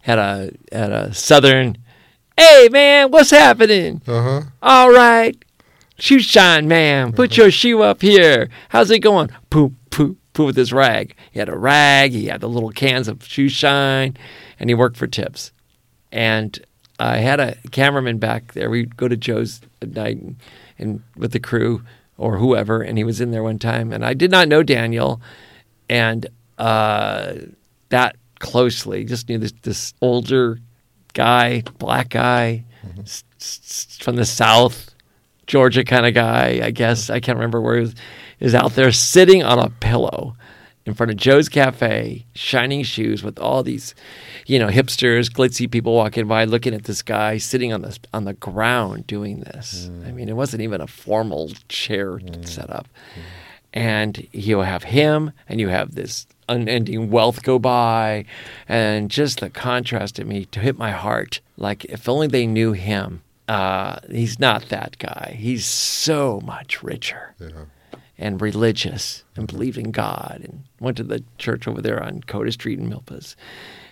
[0.00, 1.78] had a had a southern.
[2.36, 4.02] Hey man, what's happening?
[4.06, 4.40] Uh huh.
[4.62, 5.36] All right,
[5.96, 8.48] shoe shine man, put your shoe up here.
[8.70, 9.30] How's it going?
[9.50, 9.74] Poop
[10.34, 11.14] poop with his rag.
[11.32, 12.12] He had a rag.
[12.12, 14.16] He had the little cans of shoe shine,
[14.60, 15.50] and he worked for tips.
[16.12, 16.58] And
[17.00, 18.68] I had a cameraman back there.
[18.70, 20.36] We'd go to Joe's at night and,
[20.78, 21.82] and with the crew
[22.18, 23.92] or whoever, and he was in there one time.
[23.92, 25.20] And I did not know Daniel,
[25.88, 26.26] and
[26.58, 27.34] uh,
[27.88, 29.04] that closely.
[29.04, 30.58] Just knew this this older
[31.14, 32.64] guy, black guy
[33.00, 34.94] s- s- from the South,
[35.48, 36.60] Georgia kind of guy.
[36.62, 37.94] I guess I can't remember where he was.
[38.40, 40.36] Is out there sitting on a pillow
[40.86, 43.94] in front of Joe's Cafe, shining shoes with all these,
[44.46, 48.24] you know, hipsters, glitzy people walking by, looking at this guy sitting on the on
[48.24, 49.88] the ground doing this.
[50.06, 52.86] I mean, it wasn't even a formal chair set up.
[53.72, 58.24] And you have him, and you have this unending wealth go by,
[58.68, 61.40] and just the contrast to me to hit my heart.
[61.56, 63.22] Like if only they knew him.
[63.46, 65.36] Uh, he's not that guy.
[65.38, 67.64] He's so much richer Yeah.
[68.16, 72.52] And religious and believed in God and went to the church over there on Cota
[72.52, 73.34] Street in Milpas.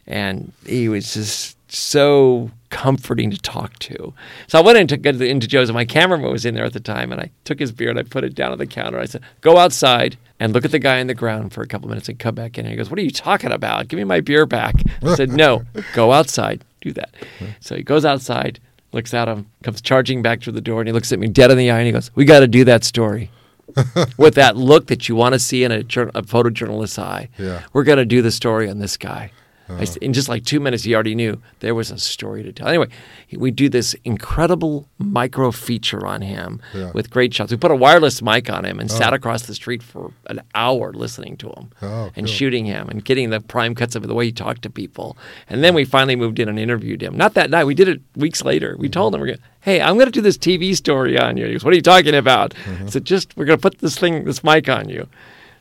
[0.06, 4.12] And he was just so comforting to talk to.
[4.46, 7.12] So I went into, into Joe's, and my cameraman was in there at the time,
[7.12, 8.98] and I took his beer and I put it down on the counter.
[8.98, 11.88] I said, Go outside and look at the guy on the ground for a couple
[11.88, 12.64] minutes and come back in.
[12.64, 13.88] And he goes, What are you talking about?
[13.88, 14.74] Give me my beer back.
[15.02, 17.14] I said, No, go outside, do that.
[17.60, 18.60] So he goes outside,
[18.92, 21.50] looks at him, comes charging back through the door, and he looks at me dead
[21.50, 23.30] in the eye and he goes, We got to do that story.
[24.16, 25.82] With that look that you want to see in a, a
[26.22, 27.28] photojournalist's eye.
[27.38, 27.62] Yeah.
[27.72, 29.30] We're going to do the story on this guy.
[29.78, 32.52] I s in just like two minutes, he already knew there was a story to
[32.52, 32.68] tell.
[32.68, 32.88] Anyway,
[33.36, 36.90] we do this incredible micro feature on him Yeah.
[36.92, 37.50] with great shots.
[37.50, 40.92] We put a wireless mic on him and sat across the street for an hour
[40.92, 42.34] listening to him Oh, and cool.
[42.34, 45.16] shooting him and getting the prime cuts of the way he talked to people.
[45.48, 47.16] And then we finally moved in and interviewed him.
[47.16, 47.64] Not that night.
[47.64, 48.76] We did it weeks later.
[48.78, 51.46] We told him, we're gonna, hey, I'm going to do this TV story on you.
[51.46, 52.54] He goes, what are you talking about?
[52.54, 52.86] Mm-hmm.
[52.86, 55.08] I said, just, we're going to put this thing, this mic on you.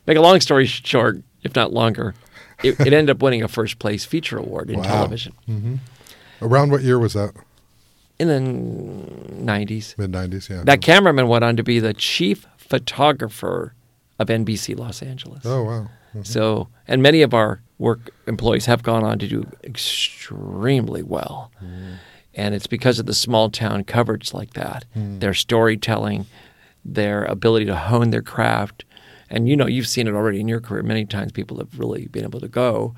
[0.06, 2.14] Make a long story short, if not longer,
[2.62, 4.84] it, it ended up winning a first place feature award in Wow.
[4.84, 5.76] television mm-hmm.
[6.40, 7.34] Around what year was that?
[8.18, 9.98] in the 90s.
[9.98, 10.48] Mid '90s.
[10.48, 10.62] Yeah.
[10.64, 13.74] That cameraman went on to be the chief photographer
[14.18, 15.44] of NBC Los Angeles.
[15.44, 15.88] oh wow.
[16.10, 16.22] Mm-hmm.
[16.22, 21.50] So, and many of our work employees have gone on to do extremely well.
[21.62, 21.96] Mm.
[22.34, 25.20] And it's because of the small town coverage like that, mm.
[25.20, 26.26] their storytelling,
[26.84, 28.84] their ability to hone their craft.
[29.32, 30.82] And you know, you've seen it already in your career.
[30.82, 32.94] Many times people have really been able to go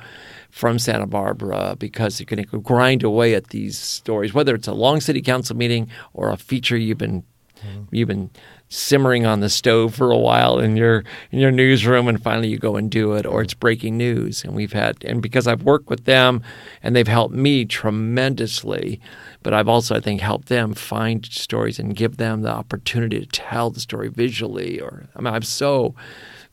[0.50, 5.00] from Santa Barbara because you can grind away at these stories, whether it's a long
[5.00, 7.22] city council meeting or a feature you've been
[7.64, 7.82] mm-hmm.
[7.94, 8.30] you've been
[8.68, 12.58] simmering on the stove for a while in your in your newsroom and finally you
[12.58, 14.42] go and do it or it's breaking news.
[14.44, 16.42] And we've had and because I've worked with them
[16.82, 19.00] and they've helped me tremendously
[19.42, 23.26] but I've also I think helped them find stories and give them the opportunity to
[23.26, 25.94] tell the story visually or I mean I'm so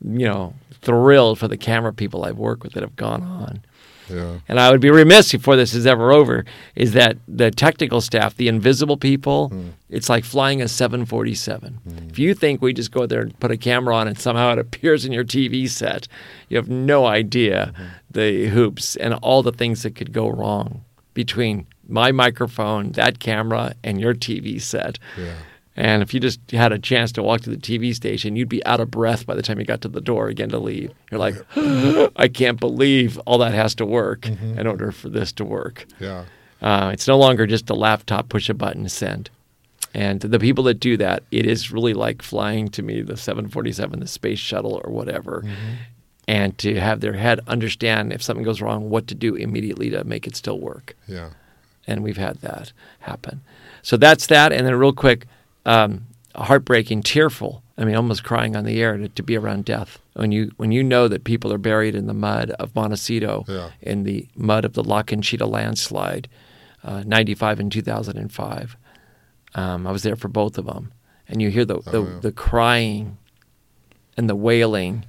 [0.03, 3.61] you know thrilled for the camera people I've worked with that have gone on
[4.11, 4.39] Yeah.
[4.47, 8.35] and I would be remiss before this is ever over, is that the technical staff,
[8.35, 9.69] the invisible people, hmm.
[9.89, 11.73] it's like flying a 747.
[11.73, 12.09] Hmm.
[12.09, 14.59] If you think we just go there and put a camera on and somehow it
[14.65, 16.07] appears in your TV set,
[16.49, 17.83] you have no idea hmm.
[18.09, 20.83] the hoops and all the things that could go wrong
[21.13, 24.97] between my microphone, that camera, and your TV set.
[25.17, 25.33] Yeah.
[25.77, 28.63] And if you just had a chance to walk to the TV station, you'd be
[28.65, 30.91] out of breath by the time you got to the door again to leave.
[31.09, 31.35] You're like,
[32.17, 35.85] I can't believe all that has to work in order for this to work.
[35.99, 36.25] Yeah.
[36.61, 39.29] Uh, it's no longer just a laptop, push a button, send.
[39.93, 43.99] And the people that do that, it is really like flying to me the 747,
[43.99, 45.43] the space shuttle, or whatever.
[46.27, 50.03] And to have their head understand if something goes wrong, what to do immediately to
[50.03, 51.29] make it still work Yeah.
[51.87, 53.41] and we've had that happen.
[53.81, 54.53] So that's that.
[54.53, 55.25] And then, real quick,
[55.65, 56.05] um,
[56.35, 57.63] heartbreaking, tearful.
[57.77, 60.71] I mean, almost crying on the air to, to be around death when you when
[60.71, 63.69] you know that people are buried in the mud of Montecito, Yeah.
[63.81, 66.27] in the mud of the La Conchita landslide,
[66.83, 68.77] uh, ninety five and two thousand and five.
[69.55, 70.91] Um, I was there for both of them,
[71.27, 72.19] and you hear the the, Oh, yeah.
[72.19, 73.17] the crying,
[74.15, 75.05] and the wailing,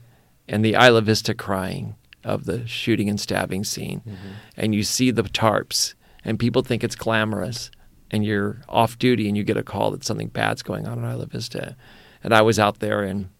[0.48, 4.28] and the Isla Vista crying of the shooting and stabbing scene, Mm-hmm.
[4.56, 7.70] and you see the tarps, and people think it's glamorous,
[8.12, 11.10] and you're off duty, and you get a call that something bad's going on in
[11.10, 11.76] Isla Vista,
[12.22, 13.30] and I was out there, and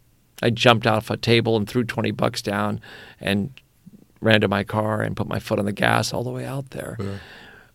[0.43, 2.81] I jumped off a table and threw twenty bucks down,
[3.21, 3.53] and
[4.21, 6.71] ran to my car and put my foot on the gas all the way out
[6.71, 6.97] there.
[6.99, 7.19] Yeah.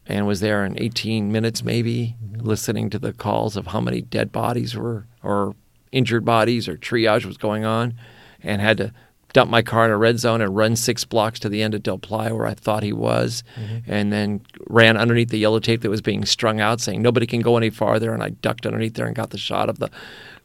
[0.05, 2.47] and was there in 18 minutes maybe mm-hmm.
[2.47, 5.53] listening to the calls of how many dead bodies were or
[5.91, 7.93] injured bodies or triage was going on,
[8.41, 8.93] and had to
[9.33, 11.83] dump my car in a red zone and run six blocks to the end of
[11.83, 13.43] Del Playa where I thought he was,
[13.85, 17.41] and then ran underneath the yellow tape that was being strung out, saying nobody can
[17.41, 18.13] go any farther.
[18.13, 19.89] And I ducked underneath there and got the shot of the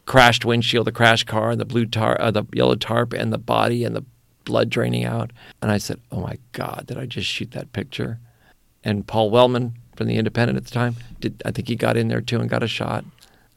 [0.07, 3.39] crashed windshield, the crashed car, and the blue tar, uh, the yellow tarp, and the
[3.39, 4.05] body and the
[4.45, 5.31] blood draining out.
[5.61, 8.19] And I said, "Oh my God, did I just shoot that picture?"
[8.85, 11.41] And Paul Wellman from the Independent at the time did.
[11.45, 13.05] I think he got in there too and got a shot.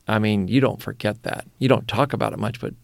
[0.07, 1.45] I mean, you don't forget that.
[1.57, 2.75] You don't talk about it much, but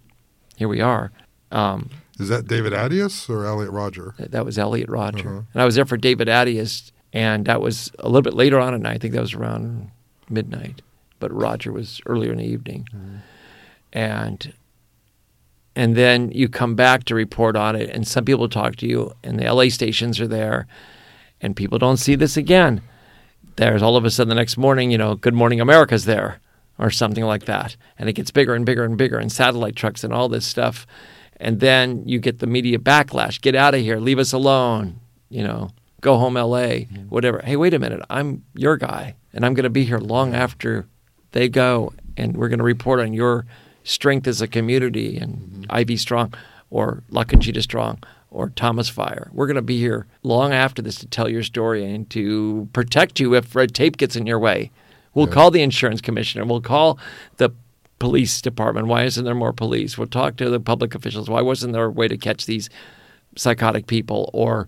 [0.56, 1.12] here we are.
[1.52, 1.90] Um,
[2.22, 4.14] Is that David Attias or Elliot Rodger?
[4.18, 5.30] that was Elliot Rodger.
[5.30, 5.42] Uh-huh.
[5.54, 8.74] And I was there for David Attias, and that was a little bit later on
[8.74, 8.96] at night.
[8.96, 9.92] I think that was around
[10.30, 10.82] midnight,
[11.20, 12.88] but Rodger was earlier in the evening.
[13.94, 14.54] And
[15.76, 19.14] and then you come back to report on it, and some people talk to you,
[19.24, 20.68] and the LA stations are there,
[21.40, 22.82] and people don't see this again.
[23.56, 26.40] There's all of a sudden the next morning, you know, Good Morning America's there,
[26.78, 30.04] or something like that, and it gets bigger and bigger and bigger, and satellite trucks
[30.04, 30.86] and all this stuff,
[31.42, 33.98] and then you get the media backlash: "Get out of here!
[33.98, 35.00] Leave us alone!"
[35.30, 37.04] You know, go home, LA, mm-hmm.
[37.10, 37.42] whatever.
[37.44, 40.88] Hey, wait a minute, I'm your guy, and I'm going to be here long after
[41.32, 43.46] they go, and we're going to report on your
[43.84, 45.92] strength as a community and mm-hmm.
[45.92, 46.34] IV Strong
[46.70, 49.30] or La Conchita Strong or Thomas Fire.
[49.34, 53.20] We're going to be here long after this to tell your story and to protect
[53.20, 54.72] you if red tape gets in your way.
[55.14, 56.46] We'll call the insurance commissioner.
[56.46, 56.98] We'll call
[57.36, 57.54] the
[58.02, 58.88] police department.
[58.88, 59.96] Why isn't there more police?
[59.96, 61.30] We'll talk to the public officials.
[61.30, 62.68] Why wasn't there a way to catch these
[63.38, 64.68] psychotic people or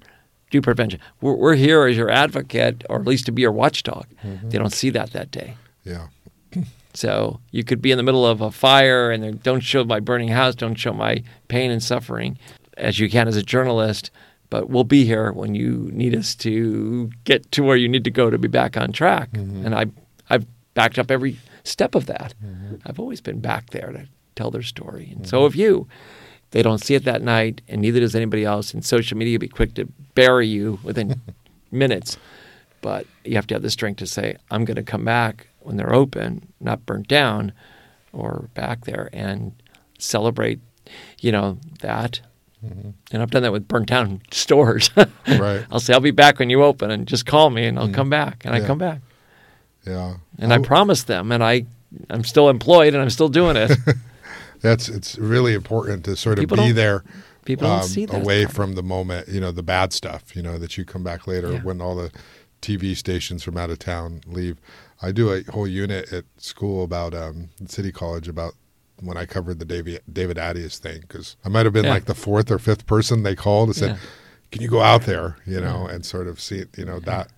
[0.51, 0.99] do prevention?
[1.19, 4.05] We're, we're here as your advocate or at least to be your watchdog.
[4.23, 4.49] Mm-hmm.
[4.49, 5.57] They don't see that that day.
[5.83, 6.07] Yeah.
[6.95, 10.27] So you could be in the middle of a fire and don't show my burning
[10.27, 12.37] house, don't show my pain and suffering
[12.77, 14.11] as you can as a journalist.
[14.51, 18.11] But we'll be here when you need us to get to where you need to
[18.11, 19.31] go to be back on track.
[19.31, 19.65] Mm-hmm.
[19.65, 19.87] And I,
[20.29, 20.45] I've
[20.75, 22.33] backed up every step of that.
[22.43, 22.75] Mm-hmm.
[22.85, 25.11] I've always been back there to tell their story.
[25.15, 25.43] And so mm-hmm.
[25.43, 25.87] have you.
[26.51, 28.73] They don't see it that night, and neither does anybody else.
[28.73, 31.19] And social media will be quick to bury you within
[31.71, 32.17] minutes.
[32.81, 35.77] But you have to have the strength to say, I'm going to come back when
[35.77, 37.53] they're open, not burnt down,
[38.11, 39.53] or back there and
[39.97, 40.59] celebrate,
[41.21, 42.21] you know, that.
[42.63, 42.91] Mm-hmm.
[43.11, 44.91] And I've done that with burnt down stores.
[44.95, 45.65] Right.
[45.71, 48.09] I'll say, I'll be back when you open and just call me and I'll come
[48.09, 48.45] back.
[48.45, 49.01] And I come back.
[49.85, 50.15] Yeah.
[50.39, 51.65] And I promised them and I,
[52.09, 53.71] I'm still employed and I'm still doing it.
[54.61, 57.03] That's it's really important to sort of People be there
[57.45, 58.55] people don't um, see that away part.
[58.55, 61.51] from the moment, you know, the bad stuff, you know, that you come back later
[61.53, 61.59] Yeah.
[61.61, 62.11] when all the
[62.61, 64.57] TV stations from out of town leave.
[65.01, 68.53] I do a whole unit at school about um, City College about
[69.01, 71.91] when I covered the David David Attias thing because I might have been Yeah.
[71.91, 73.97] like the fourth or fifth person they called and said, Yeah.
[74.51, 77.29] "Can you go out there?" You know, and sort of see, you know, that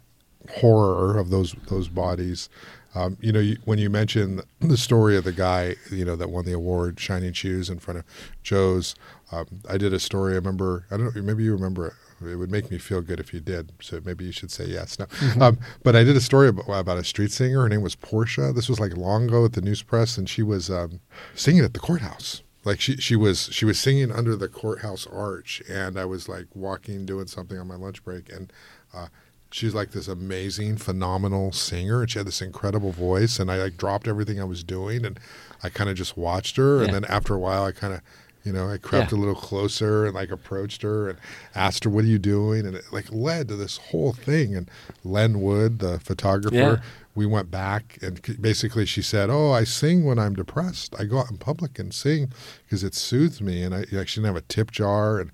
[0.50, 2.50] horror of those those bodies.
[2.94, 6.30] Um, you know, you, when you mention the story of the guy, you know, that
[6.30, 8.06] won the award, Shining Shoes, in front of
[8.42, 8.96] Joe's,
[9.34, 10.34] um, I did a story.
[10.34, 10.86] I remember.
[10.90, 11.22] I don't know.
[11.22, 11.94] Maybe you remember it.
[12.26, 13.74] It would make me feel good if you did.
[13.82, 14.98] So maybe you should say yes.
[14.98, 15.06] No.
[15.46, 17.62] Um, but I did a story about, about a street singer.
[17.62, 18.54] Her name was Portia.
[18.54, 21.02] This was like long ago at the News Press, and she was um,
[21.36, 22.42] singing at the courthouse.
[22.64, 26.48] Like she, she was she was singing under the courthouse arch, and I was like
[26.56, 28.52] walking, doing something on my lunch break, and
[28.94, 29.08] uh,
[29.56, 33.40] she's like this amazing, phenomenal singer, and she had this incredible voice.
[33.40, 35.18] And I like dropped everything I was doing, and
[35.64, 36.84] I kind of just watched her.
[36.84, 38.02] And then after a while, I kind of,
[38.44, 39.18] you know, I crept Yeah.
[39.18, 41.18] a little closer and like approached her and
[41.56, 44.56] asked her, "What are you doing?" And it like led to this whole thing.
[44.56, 44.70] And
[45.06, 46.78] Len Wood, the photographer, Yeah.
[47.16, 50.94] we went back and basically she said, "Oh, I sing when I'm depressed.
[51.00, 52.34] I go out in public and sing
[52.66, 55.32] because it soothes me." And I like she didn't have a tip jar and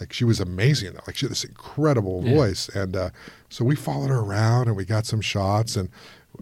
[0.00, 0.94] like she was amazing.
[1.06, 2.34] Like she had this incredible Yeah.
[2.34, 3.10] voice, and uh,
[3.48, 5.88] so we followed her around and we got some shots and.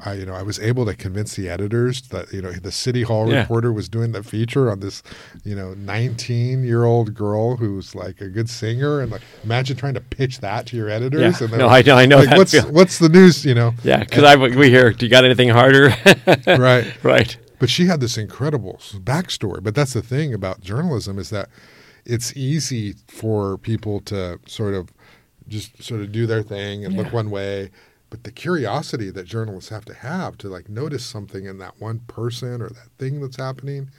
[0.06, 3.02] I, you know, I was able to convince the editors that you know the city
[3.02, 3.40] hall Yeah.
[3.40, 5.02] reporter was doing the feature on this,
[5.42, 9.94] you know, 19 year old girl who's like a good singer, and like imagine trying
[9.94, 11.40] to pitch that to your editors.
[11.40, 11.48] Yeah.
[11.48, 12.72] And No, like- I know- I know Like, what's feeling.
[12.72, 13.44] what's the news?
[13.44, 15.92] You know, yeah, because I we hear, do you got anything harder?
[16.46, 16.86] right.
[17.02, 17.36] right.
[17.58, 19.60] But she had this incredible backstory.
[19.60, 21.48] But that's the thing about journalism is that
[22.14, 24.88] it's easy for people to sort of
[25.48, 27.70] just sort of do their thing and look one way.
[28.10, 32.00] But the curiosity that journalists have to have to like notice something in that one
[32.00, 33.90] person or that thing that's happening,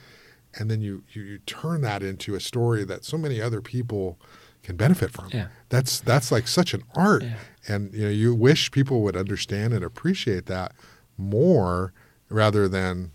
[0.58, 4.18] and then you you, you turn that into a story that so many other people
[4.62, 5.28] can benefit from.
[5.32, 5.46] Yeah.
[5.70, 7.36] That's that's like such an art, Yeah.
[7.68, 10.72] and you know you wish people would understand and appreciate that
[11.16, 11.92] more
[12.28, 13.12] rather than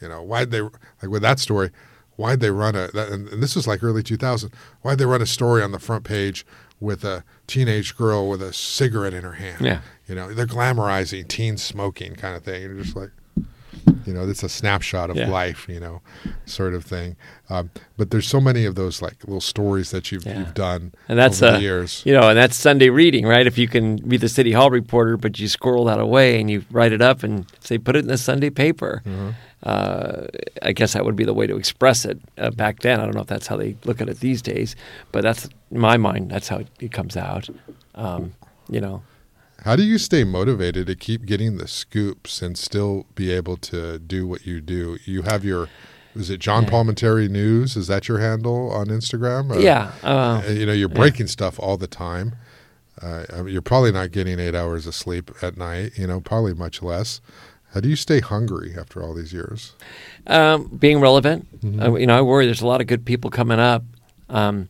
[0.00, 1.70] you know why'd they like with that story
[2.20, 4.52] why'd they run a that, and, and this was like early 2000
[4.82, 6.44] why'd they run a story on the front page
[6.78, 9.80] with a teenage girl with a cigarette in her hand Yeah.
[10.06, 13.10] you know they're glamorizing teen smoking kind of thing and you're just like
[14.06, 15.28] You know, it's a snapshot of Yeah.
[15.30, 15.66] life.
[15.68, 16.02] You know,
[16.46, 17.16] sort of thing.
[17.48, 20.38] Um, but there's so many of those like little stories that you've Yeah.
[20.38, 22.02] you've done And that's over uh, the years.
[22.04, 23.46] you know, and that's Sunday reading, right?
[23.46, 26.64] If you can be the city hall reporter, but you squirrel that away and you
[26.70, 29.02] write it up and say put it in the Sunday paper.
[29.06, 29.30] Mm-hmm.
[29.62, 30.26] Uh,
[30.62, 32.98] I guess that would be the way to express it uh, back then.
[33.00, 34.74] I don't know if that's how they look at it these days,
[35.12, 36.30] but that's in my mind.
[36.30, 37.48] That's how it, it comes out.
[37.94, 38.32] Um,
[38.70, 39.02] you know,
[39.64, 43.98] How do you stay motivated to keep getting the scoops and still be able to
[43.98, 44.98] do what you do?
[45.04, 45.68] You have your,
[46.14, 46.70] is it John Yeah.
[46.70, 47.76] Palminteri News?
[47.76, 49.54] Is that your handle on Instagram?
[49.54, 49.92] Or- yeah.
[50.02, 52.36] Uh, Uh, you know, you're breaking stuff all the time.
[53.02, 55.92] Uh, I mean, you're probably not getting eight hours of sleep at night.
[55.96, 57.20] You know, probably much less.
[57.72, 59.72] How do you stay hungry after all these years?
[60.26, 61.46] um, being relevant.
[61.64, 61.80] Mm-hmm.
[61.82, 63.84] Uh, you know, I worry there's a lot of good people coming up.
[64.28, 64.68] Um,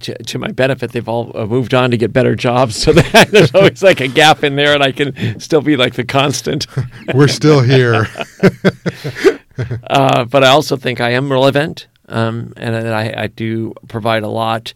[0.00, 3.28] to, to my benefit, they've all uh, moved on to get better jobs, so that
[3.30, 6.66] there's always like a gap in there, and I can still be like the constant.
[7.14, 8.06] We're still here.
[9.84, 14.28] uh, but I also think I am relevant, um, and I, I do provide a
[14.28, 14.74] lot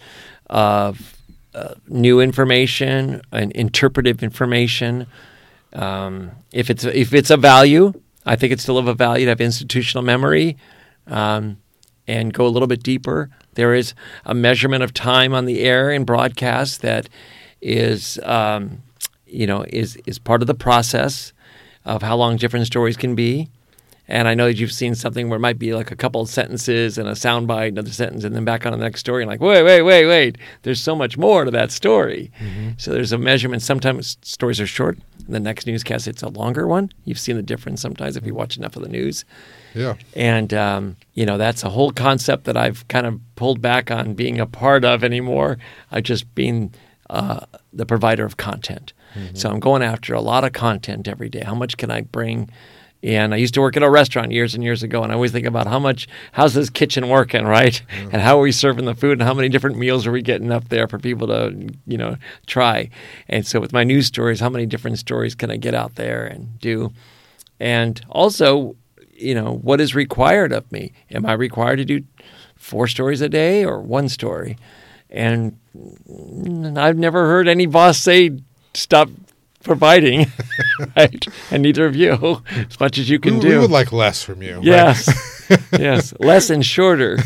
[0.48, 1.16] of
[1.54, 5.06] uh, new information and interpretive information.
[5.72, 7.92] Um, if it's if it's a value,
[8.24, 10.56] I think it's still of a value to have institutional memory
[11.06, 11.58] um,
[12.06, 13.30] and go a little bit deeper.
[13.56, 13.92] There is
[14.24, 17.08] a measurement of time on the air and broadcast that
[17.60, 18.82] is um,
[19.26, 21.32] you know is is part of the process
[21.84, 23.48] of how long different stories can be.
[24.08, 26.28] And I know that you've seen something where it might be like a couple of
[26.28, 29.24] sentences and a soundbite, another sentence, and then back on the next story.
[29.24, 30.38] And like, wait, wait, wait, wait.
[30.62, 32.30] There's so much more to that story.
[32.76, 33.62] So there's a measurement.
[33.62, 36.92] Sometimes stories are short, and the next newscast it's a longer one.
[37.04, 39.24] You've seen the difference sometimes if you watch enough of the news.
[39.76, 39.94] Yeah.
[40.14, 44.14] And um, you know that's a whole concept that I've kind of pulled back on
[44.14, 45.58] being a part of anymore.
[45.92, 46.74] I've just being
[47.10, 47.40] uh,
[47.72, 48.92] the provider of content.
[49.32, 51.40] So I'm going after a lot of content every day.
[51.40, 52.50] How much can I bring?
[53.02, 55.32] And I used to work at a restaurant years and years ago, and I always
[55.32, 57.80] think about how much, how's this kitchen working, right?
[58.12, 60.52] And how are we serving the food, and how many different meals are we getting
[60.52, 62.16] up there for people to, you know,
[62.46, 62.90] try?
[63.28, 66.26] And so with my news stories, how many different stories can I get out there
[66.26, 66.92] and do?
[67.58, 68.76] And also,
[69.18, 70.92] you know, what is required of me?
[71.10, 72.02] Am I required to do
[72.56, 74.56] four stories a day or one story?
[75.10, 75.58] And
[76.76, 78.38] I've never heard any boss say,
[78.74, 79.08] stop
[79.62, 80.26] providing,
[80.96, 81.26] right?
[81.50, 83.48] And neither of you, as much as you can we, do.
[83.48, 84.56] we would like less from you.
[84.56, 84.64] right?
[84.64, 87.18] Yes, yes, less and shorter.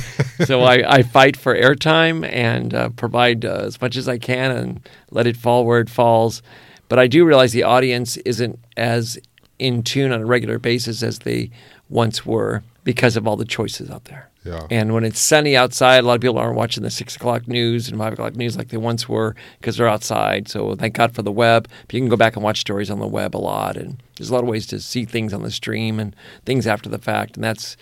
[0.47, 4.51] So I, I fight for airtime and uh, provide uh, as much as I can
[4.51, 6.43] and let it fall where it falls.
[6.89, 9.19] But I do realize the audience isn't as
[9.59, 11.51] in tune on a regular basis as they
[11.91, 14.31] once were because of all the choices out there.
[14.45, 14.67] Yeah.
[14.71, 17.89] And when it's sunny outside, a lot of people aren't watching the six o'clock news
[17.89, 20.49] and five o'clock news like they once were because they're outside.
[20.49, 21.69] So thank God for the web.
[21.87, 24.31] But you can go back and watch stories on the web a lot, and there's
[24.31, 27.37] a lot of ways to see things on the stream and things after the fact,
[27.37, 27.77] and that's.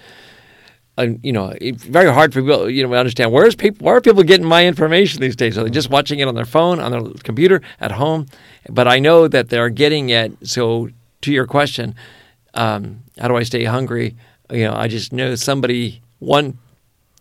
[0.96, 2.68] Uh, you know, it's very hard for people.
[2.68, 5.56] You know, to understand where's people, where are people getting my information these days?
[5.56, 8.26] Are they just watching it on their phone, on their computer, at home?
[8.68, 10.32] But I know that they're getting it.
[10.42, 10.88] So,
[11.20, 11.94] to your question,
[12.54, 14.16] um, how do I stay hungry?
[14.50, 16.58] You know, I just know somebody one.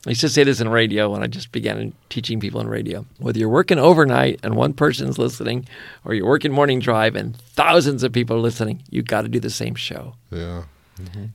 [0.05, 3.05] I used to say this in radio when I just began teaching people in radio.
[3.19, 5.67] Whether you're working overnight and one person's listening,
[6.05, 9.39] or you're working morning drive and thousands of people are listening, you got to do
[9.39, 10.15] the same show.
[10.31, 10.63] Yeah.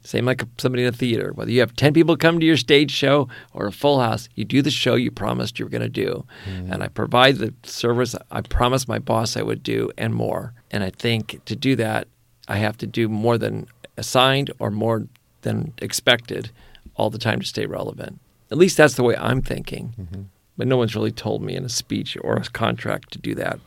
[0.02, 1.32] Same like somebody in a theater.
[1.34, 4.44] Whether you have 10 people come to your stage show or a full house, you
[4.44, 6.24] do the show you promised you were going to do.
[6.46, 10.54] And I provide the service I promised my boss I would do and more.
[10.70, 12.08] And I think to do that,
[12.48, 13.66] I have to do more than
[13.96, 15.06] assigned or more
[15.42, 16.50] than expected
[16.96, 18.18] all the time to stay relevant.
[18.50, 20.28] At least that's the way I'm thinking.
[20.56, 23.58] But no one's really told me in a speech or a contract to do that.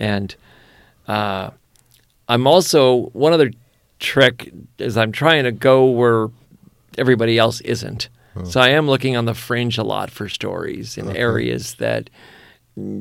[0.00, 0.34] And
[1.06, 1.50] uh,
[2.28, 3.52] I'm also one other
[4.00, 6.28] trick is I'm trying to go where
[6.98, 8.08] everybody else isn't.
[8.44, 12.10] So I am looking on the fringe a lot for stories in areas that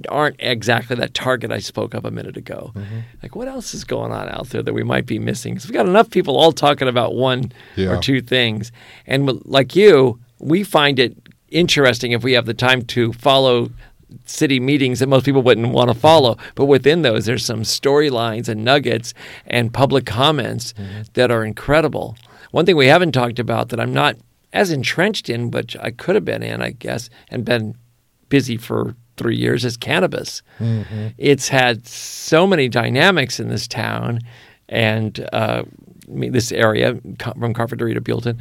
[0.10, 2.72] aren't exactly that target I spoke of a minute ago.
[2.76, 3.00] Mm-hmm.
[3.24, 5.54] Like what else is going on out there that we might be missing?
[5.54, 7.90] Because we've got enough people all talking about one Yeah.
[7.90, 8.72] or two things,
[9.08, 11.18] and like you, we find it
[11.50, 13.72] interesting if we have the time to follow
[14.26, 16.38] city meetings that most people wouldn't want to follow.
[16.56, 19.14] But within those, there's some storylines and nuggets
[19.48, 21.04] and public comments mm-hmm.
[21.14, 22.16] that are incredible.
[22.52, 24.18] One thing we haven't talked about that I'm not
[24.52, 27.76] as entrenched in, but I could have been in, I guess, and been
[28.30, 30.42] busy for three years is cannabis.
[31.18, 34.20] It's had so many dynamics in this town
[34.70, 35.64] and uh,
[36.08, 38.40] this area from Carpinteria to Buellton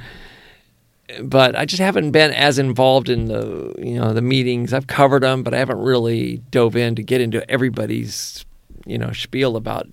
[1.22, 4.72] but I just haven't been as involved in the you know the meetings.
[4.72, 8.46] I've covered them, but I haven't really dove in to get into everybody's
[8.86, 9.88] you know spiel about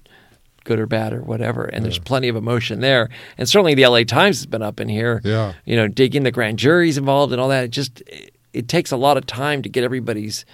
[0.63, 1.65] good or bad or whatever.
[1.65, 3.09] And there's plenty of emotion there.
[3.37, 5.53] And certainly the LA Times has been up in here, Yeah.
[5.65, 7.63] you know, digging the grand juries involved and all that.
[7.65, 10.45] It just, it, it takes a lot of time to get everybody's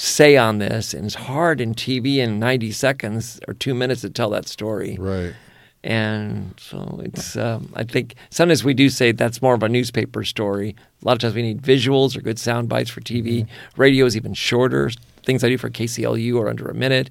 [0.00, 0.94] say on this.
[0.94, 4.96] And it's hard in TV in 90 seconds or two minutes to tell that story.
[4.98, 5.34] Right.
[5.82, 10.24] And so it's, um, I think sometimes we do say that's more of a newspaper
[10.24, 10.76] story.
[11.02, 13.46] A lot of times we need visuals or good sound bites for TV.
[13.76, 14.90] Radio is even shorter.
[15.24, 17.08] Things I do for KCLU are under a minute.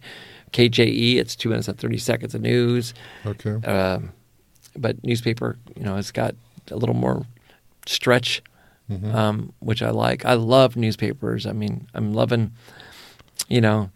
[0.52, 2.94] KJE, it's two minutes and 30 seconds of news.
[3.26, 3.54] Okay.
[3.68, 4.12] Um,
[4.76, 6.36] but newspaper, you know, it's got
[6.70, 7.26] a little more
[7.86, 8.42] stretch,
[9.14, 10.26] um, which I like.
[10.26, 11.46] I love newspapers.
[11.46, 12.52] I mean, I'm loving,
[13.50, 13.90] you know,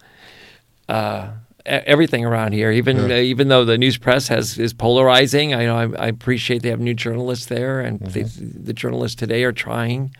[0.89, 1.29] uh,
[1.65, 2.71] everything around here.
[2.71, 3.15] Even Yeah.
[3.15, 6.69] uh, even though the news press has is polarizing, I know I, I appreciate they
[6.69, 10.13] have new journalists there, and they, the journalists today are trying.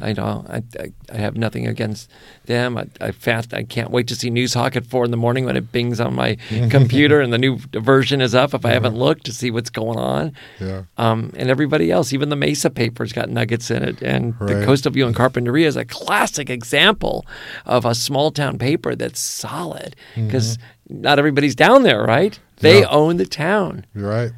[0.00, 2.10] I know I, I, I have nothing against
[2.46, 2.78] them.
[2.78, 3.52] I, I fast.
[3.52, 6.14] I can't wait to see Noozhawk at four in the morning when it bings on
[6.14, 6.36] my
[6.70, 8.54] computer and the new version is up.
[8.54, 10.82] If I haven't looked to see what's going on, Yeah.
[10.98, 14.92] um, and everybody else, even the Mesa paper's got nuggets in it, and the Coastal
[14.92, 17.26] View and Carpinteria is a classic example
[17.66, 20.58] of a small town paper that's solid because
[20.88, 22.38] not everybody's down there, right?
[22.56, 22.88] They Yeah.
[22.90, 24.32] own the town, You're right.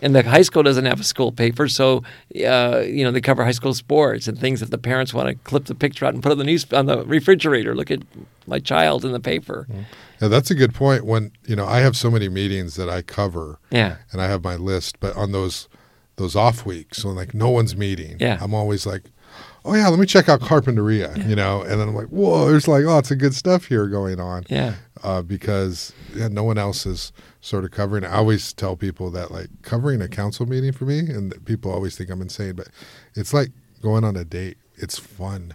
[0.00, 2.02] And the high school doesn't have a school paper, so
[2.46, 5.34] uh, you know they cover high school sports and things that the parents want to
[5.48, 7.74] clip the picture out and put on the news on the refrigerator.
[7.74, 8.00] Look at
[8.46, 9.66] my child in the paper.
[10.20, 11.04] Yeah, that's a good point.
[11.04, 14.42] When you know, I have so many meetings that I cover, Yeah, and I have
[14.44, 15.00] my list.
[15.00, 15.68] But on those
[16.16, 18.38] those off weeks, when like no one's meeting, Yeah.
[18.40, 19.04] I'm always like,
[19.64, 21.62] oh yeah, let me check out Carpinteria, you know.
[21.62, 24.74] And then I'm like, whoa, there's like lots of good stuff here going on, yeah,
[25.04, 28.04] uh, because yeah, no one else is sort of covering.
[28.04, 31.96] I always tell people that like covering a council meeting for me, and people always
[31.96, 32.68] think I'm insane, but
[33.14, 33.50] it's like
[33.82, 34.58] going on a date.
[34.76, 35.54] It's fun.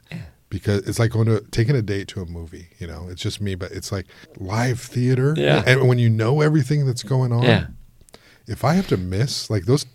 [0.50, 3.08] Because it's like going to taking a date to a movie, you know.
[3.10, 4.06] It's just me, but it's like
[4.38, 5.64] live theater, Yeah.
[5.66, 7.68] And when you know everything that's going on, yeah.
[8.48, 9.88] if I have to miss like those,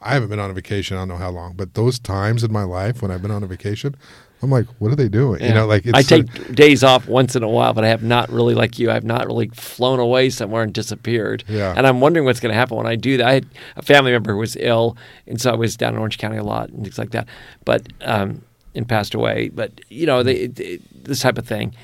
[0.00, 0.96] I haven't been on a vacation.
[0.96, 3.44] I don't know how long, but those times in my life when I've been on
[3.44, 3.94] a vacation,
[4.42, 5.42] I'm like, what are they doing?
[5.42, 7.84] You know, like it's I sort take of- days off once in a while, but
[7.84, 8.90] I have not really like you.
[8.90, 11.44] I've not really flown away somewhere and disappeared.
[11.48, 11.72] Yeah.
[11.74, 13.26] And I'm wondering what's going to happen when I do that.
[13.26, 13.46] I had
[13.76, 14.96] a family member who was ill,
[15.26, 17.26] and so I was down in Orange County a lot and things like that.
[17.64, 18.42] But um,
[18.74, 19.48] and passed away.
[19.48, 21.74] But you know, they, they, this type of thing.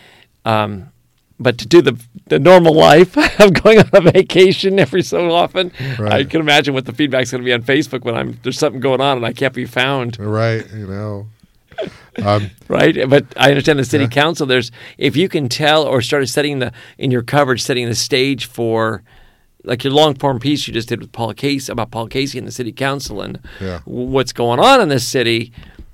[0.45, 0.91] Um,
[1.39, 5.73] but to do the the normal life of going on a vacation every so often,
[5.99, 8.81] I can imagine what the feedback's going to be on Facebook when I'm there's something
[8.81, 11.29] going on and I can't be found right, you know.
[12.23, 13.09] Um, right?
[13.09, 14.11] But I understand the city Yeah.
[14.11, 14.47] council.
[14.47, 18.47] There's if you can tell or started setting the in your coverage, setting the stage
[18.47, 19.03] for
[19.65, 22.47] like your long form piece you just did with Paul Casey about Paul Casey and
[22.47, 23.81] the city council and Yeah.
[23.85, 25.53] what's going on in this city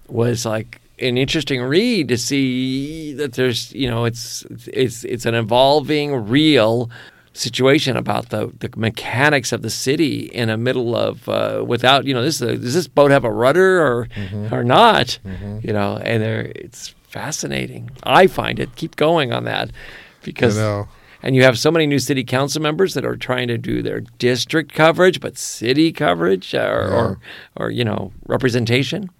[0.09, 5.35] was like an interesting read to see that there's you know it's it's it's an
[5.35, 6.89] evolving real
[7.37, 12.15] situation about the, the mechanics of the city in the middle of uh, without you
[12.15, 14.55] know this uh, does this boat have a rudder or mm-hmm.
[14.55, 15.19] or not?
[15.25, 15.59] Mm-hmm.
[15.63, 17.91] You know and it's fascinating.
[18.03, 19.75] I find it keep going on that you
[20.23, 20.89] because know,
[21.23, 24.01] and you have so many new city council members that are trying to do their
[24.01, 27.19] district coverage, but city coverage uh, or, or,
[27.57, 29.11] or you know, representation.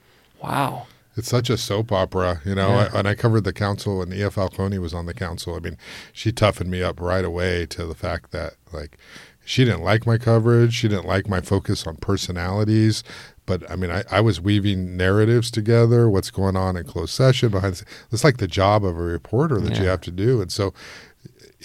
[0.43, 0.87] Wow.
[1.17, 2.69] It's such a soap opera, you know.
[2.69, 2.91] Yeah.
[2.93, 5.55] I, and I covered the council, and Iya Falcone was on the council.
[5.55, 5.79] I mean,
[6.13, 8.99] she toughened me up right away to the fact that like
[9.45, 10.75] she didn't like my coverage.
[10.75, 13.05] She didn't like my focus on personalities.
[13.47, 17.51] But I mean, I, I was weaving narratives together, what's going on in closed session
[17.51, 17.83] behind.
[18.11, 20.43] It's like the job of a reporter that you have to do.
[20.43, 20.75] And so,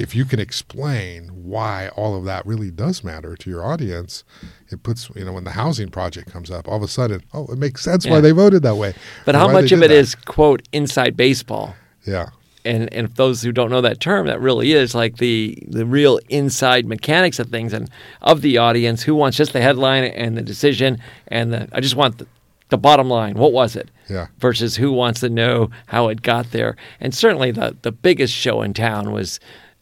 [0.02, 4.24] if you can explain why all of that really does matter to your audience,
[4.70, 7.46] it puts you know when the housing project comes up, all of a sudden, oh,
[7.52, 8.14] it makes sense Yeah.
[8.14, 8.94] why they voted that way.
[9.26, 9.92] But how much of it that.
[9.92, 11.76] is, quote, inside baseball?
[12.06, 12.30] Yeah,
[12.66, 15.86] And and for those who don't know that term, that really is like the the
[15.86, 17.90] real inside mechanics of things and
[18.22, 20.98] of the audience who wants just the headline and the decision
[21.28, 22.28] and the I just want the,
[22.70, 23.36] the bottom line.
[23.36, 23.90] What was it?
[24.10, 26.76] yeah, versus who wants to know how it got there.
[27.00, 29.40] And certainly the, the biggest show in town was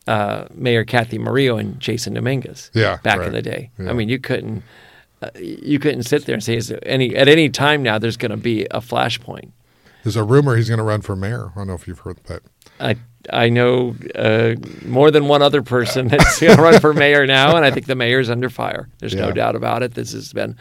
[0.10, 3.27] uh, Mayor Cathy Murillo and Jason Dominguez Yeah, back right.
[3.27, 3.72] in the day.
[3.77, 3.90] Yeah.
[3.90, 4.64] I mean, you couldn't
[5.22, 8.38] uh, you couldn't sit there and say any at any time now there's going to
[8.38, 9.52] be a flashpoint.
[10.03, 11.52] There's a rumor he's going to run for mayor.
[11.53, 12.41] I don't know if you've heard that.
[12.80, 12.95] I
[13.30, 14.56] I know uh,
[14.86, 17.86] more than one other person that's going to run for mayor now, and I think
[17.86, 18.88] the mayor's under fire.
[18.99, 19.94] There's no doubt about it.
[19.94, 20.56] This has been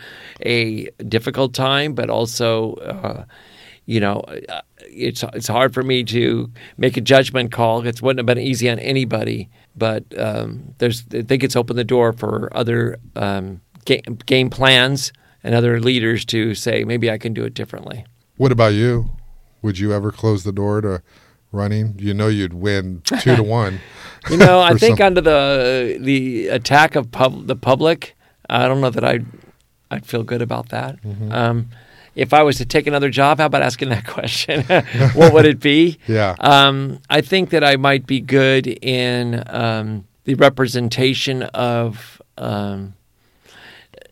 [0.45, 3.25] a difficult time, but also, uh,
[3.87, 7.87] you know, uh, it's it's hard for me to make a judgment call.
[7.87, 11.85] It wouldn't have been easy on anybody, but um, there's I think it's opened the
[11.85, 15.13] door for other um, game, game plans
[15.45, 18.05] and other leaders to say maybe I can do it differently.
[18.37, 19.11] What about you?
[19.63, 21.03] Would you ever close the door to
[21.53, 21.95] running?
[21.99, 23.81] You know you'd win two to one.
[24.31, 28.17] You know, I think some- under the the attack of pub, the public,
[28.49, 29.27] I don't know that I'd
[29.91, 31.03] I'd feel good about that.
[31.03, 31.33] Mm-hmm.
[31.33, 31.69] Um,
[32.19, 34.63] if I was to take another job, how about asking that question?
[35.15, 35.97] what would it be?
[36.09, 36.35] Yeah.
[36.41, 42.95] Um, I think that I might be good in um, the representation of um,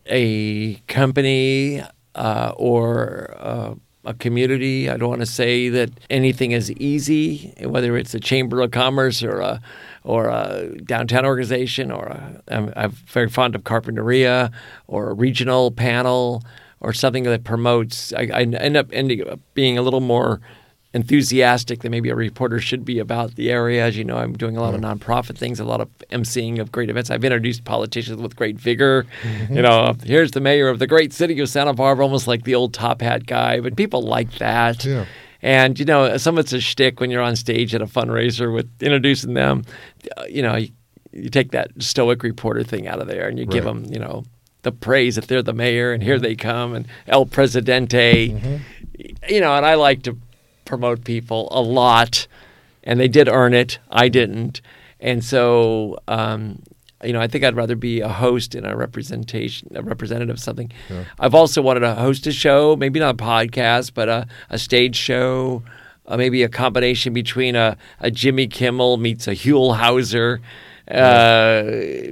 [0.05, 1.81] a company
[2.13, 3.73] uh, or uh,
[4.05, 4.89] a community.
[4.89, 9.23] I don't want to say that anything is easy, whether it's a chamber of commerce
[9.23, 9.59] or a
[10.03, 14.51] or a downtown organization, or a, I'm, I'm very fond of Carpinteria
[14.87, 16.43] or a regional panel
[16.79, 18.13] or something that promotes.
[18.13, 20.41] I, I end up ending up being a little more
[20.93, 23.85] enthusiastic than maybe a reporter should be about the area.
[23.85, 24.99] As you know, I'm doing a lot of mm-hmm.
[24.99, 27.11] nonprofit things, a lot of emceeing of great events.
[27.11, 29.05] I've introduced politicians with great vigor.
[29.21, 29.55] Mm-hmm.
[29.55, 32.55] You know, here's the mayor of the great city of Santa Barbara, almost like the
[32.55, 34.83] old top hat guy, but people like that.
[34.85, 35.05] Yeah.
[35.41, 38.51] And you know, some of it's a shtick when you're on stage at a fundraiser
[38.51, 39.65] with introducing them.
[40.27, 40.69] You know, you,
[41.11, 44.23] you take that stoic reporter thing out of there, and you give them, you know,
[44.67, 48.35] the praise that they're the mayor, and here they come, and El Presidente.
[49.29, 50.17] You know, and I like to
[50.65, 52.27] promote people a lot,
[52.83, 53.79] and they did earn it.
[53.89, 54.59] I didn't,
[54.99, 56.61] and so um,
[57.03, 60.39] you know, I think I'd rather be a host in a representation, a representative of
[60.39, 60.71] something.
[61.19, 64.95] I've also wanted to host a show, maybe not a podcast, but a, a stage
[64.95, 65.63] show,
[66.07, 70.39] uh, maybe a combination between a, a Jimmy Kimmel meets a Huell Howser.
[70.89, 71.63] Uh,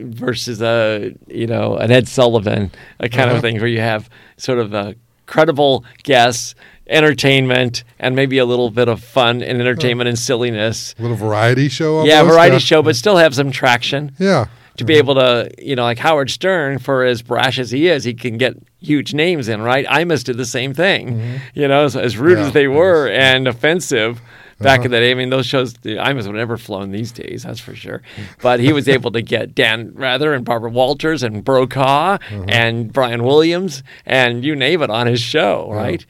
[0.03, 4.60] versus a you know an Ed Sullivan, a kind of thing where you have sort
[4.60, 4.95] of a
[5.26, 6.56] credible guests,
[6.88, 10.93] entertainment, and maybe a little bit of fun and entertainment and silliness.
[10.99, 12.03] A little variety show.
[12.03, 12.60] Yeah, almost, variety yeah.
[12.60, 14.47] show, but still have some traction Yeah.
[14.77, 18.03] To be able to, you know, like Howard Stern, for as brash as he is,
[18.03, 19.85] he can get huge names in, right?
[19.88, 23.47] Imus did the same thing, you know, as, as rude Yeah, as they were and
[23.47, 24.22] offensive
[24.60, 24.85] back Uh-huh.
[24.85, 25.11] in the day.
[25.11, 28.02] I mean, those shows, Imus would never flown these days, that's for sure.
[28.41, 32.45] But he was able to get Dan Rather and Barbara Walters and Brokaw Uh-huh.
[32.47, 36.06] and Brian Williams and you name it on his show, right?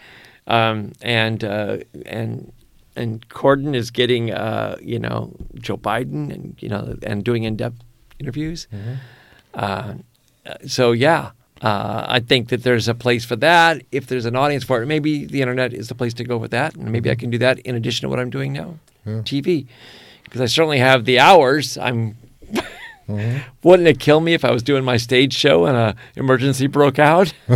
[0.47, 2.51] Um, and uh, and
[2.95, 7.81] and Corden is getting, uh, you know, Joe Biden and you know, and doing in-depth
[8.19, 8.67] interviews.
[9.53, 9.95] Uh,
[10.67, 11.31] so yeah,
[11.61, 13.81] uh, I think that there's a place for that.
[13.91, 16.51] If there's an audience for it, maybe the internet is the place to go with
[16.51, 18.75] that, and maybe I can do that in addition to what I'm doing now,
[19.05, 19.67] TV,
[20.23, 21.77] because I certainly have the hours.
[21.77, 22.17] I'm.
[23.61, 26.97] Wouldn't it kill me if I was doing my stage show and a emergency broke
[26.97, 27.31] out?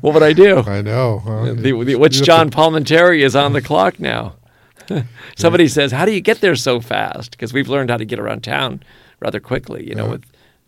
[0.00, 0.58] what would I do?
[0.58, 1.18] I know.
[1.24, 1.54] huh?
[1.54, 4.36] The, the, which John Palminteri is on the clock now.
[5.36, 8.20] Somebody says, "How do you get there so fast?" Because we've learned how to get
[8.20, 8.82] around town
[9.24, 9.88] rather quickly.
[9.88, 10.10] You know, Yeah.
[10.12, 10.24] with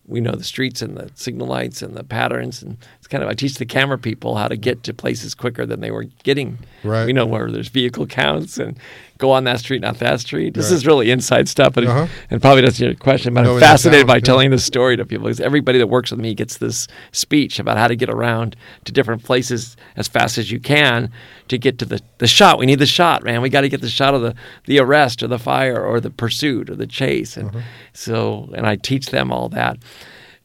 [0.09, 2.77] we know the streets and the signal lights and the patterns, and
[3.07, 5.78] it's kind of I teach the camera people how to get to places quicker than
[5.78, 6.59] they were getting.
[6.83, 7.07] Right.
[7.07, 8.77] We know where there's vehicle counts and
[9.19, 10.55] go on that street, not that street.
[10.55, 10.74] This Right.
[10.74, 12.09] is really inside stuff, but Uh-huh.
[12.33, 13.33] and probably that's your question.
[13.33, 16.19] But Knowing I'm fascinated by telling the story to people because everybody that works with
[16.19, 18.57] me gets this speech about how to get around
[18.87, 21.09] to different places as fast as you can
[21.47, 22.59] to get to the, the shot.
[22.59, 23.41] We need the shot, man.
[23.41, 24.35] We got to get the shot of the,
[24.65, 27.37] the arrest or the fire or the pursuit or the chase.
[27.37, 27.53] And
[27.93, 29.78] so, and I teach them all that.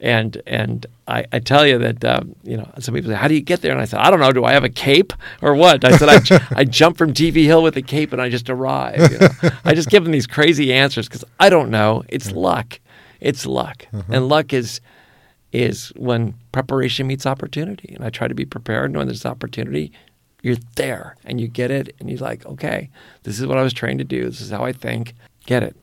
[0.02, 3.36] And and I, I tell you that um, you know some people say how do
[3.36, 3.72] you get there?
[3.72, 4.32] And I said I don't know.
[4.32, 5.14] Do I have a cape
[5.44, 5.86] or what?
[5.86, 9.11] I said "I, I jump from TV Hill with a cape and I just arrive
[9.11, 9.49] you know?
[9.64, 12.03] I just give them these crazy answers because I don't know.
[12.10, 12.80] It's luck.
[13.19, 13.86] It's luck.
[14.10, 14.82] And luck is
[15.52, 17.94] is when preparation meets opportunity.
[17.94, 18.86] And I try to be prepared.
[18.86, 19.91] And when there's opportunity
[20.41, 21.95] you're there and you get it.
[21.99, 22.90] And you're like okay
[23.22, 24.26] this is what I was trained to do.
[24.26, 25.14] This is how I think
[25.46, 25.76] get it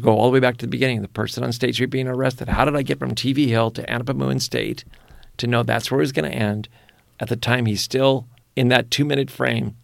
[0.00, 2.48] go all the way back to the beginning the person on State Street being arrested
[2.48, 4.84] how did I get from TV Hill to Anapamu and State
[5.36, 6.68] to know that's where he's going to end
[7.20, 8.26] at the time he's still
[8.56, 9.76] in that two minute frame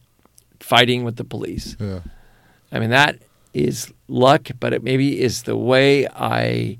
[0.59, 2.01] fighting with the police Yeah.
[2.73, 3.19] I mean, that
[3.53, 6.79] is luck, but it maybe is the way I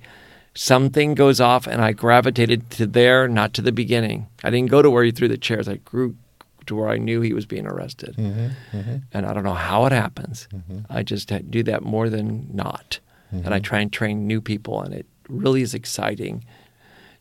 [0.55, 4.27] something goes off and I gravitated to there, not to the beginning.
[4.45, 5.69] I didn't go to where he threw the chairs.
[5.69, 6.17] I grew
[6.71, 8.15] to where I knew he was being arrested.
[8.17, 8.97] Mm-hmm, mm-hmm.
[9.13, 10.49] And I don't know how it happens.
[10.55, 10.81] Mm-hmm.
[10.89, 13.01] I just do that more than not.
[13.33, 16.45] And I try and train new people, and it really is exciting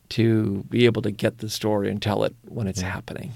[0.08, 3.32] to be able to get the story and tell it when it's happening.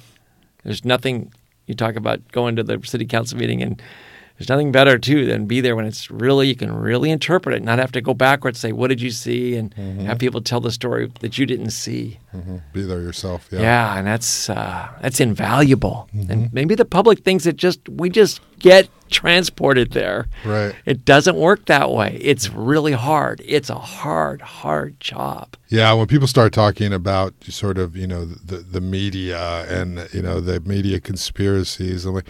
[0.65, 1.33] There's nothing
[1.67, 3.81] you talk about going to the city council meeting and
[4.39, 7.63] there's nothing better too than be there when it's really you can really interpret it,
[7.63, 10.73] not have to go backwards, say what did you see, and have people tell the
[10.73, 12.19] story that you didn't see.
[12.35, 12.63] Mhm.
[12.73, 13.49] Be there yourself.
[13.53, 13.99] Yeah, Yeah.
[13.99, 16.09] and that's uh, that's invaluable.
[16.29, 20.27] And maybe the public thinks it just we just get transported there.
[20.45, 20.75] Right.
[20.85, 22.19] It doesn't work that way.
[22.21, 23.41] It's really hard.
[23.45, 25.55] It's a hard, hard job.
[25.69, 30.23] Yeah, when people start talking about sort of you know the the media and you
[30.23, 32.29] know the media conspiracies, I'm like,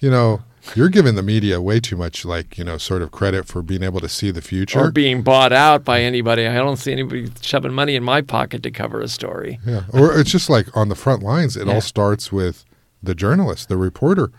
[0.00, 0.42] you know,
[0.74, 3.82] You're giving the media way too much, like you know, sort of credit for being
[3.82, 6.46] able to see the future or being bought out by anybody.
[6.46, 9.60] I don't see anybody shoving money in my pocket to cover a story.
[9.66, 11.56] Yeah, or it's just like on the front lines.
[11.56, 11.74] It Yeah.
[11.74, 12.64] all starts with
[13.02, 14.30] the journalist, the reporter.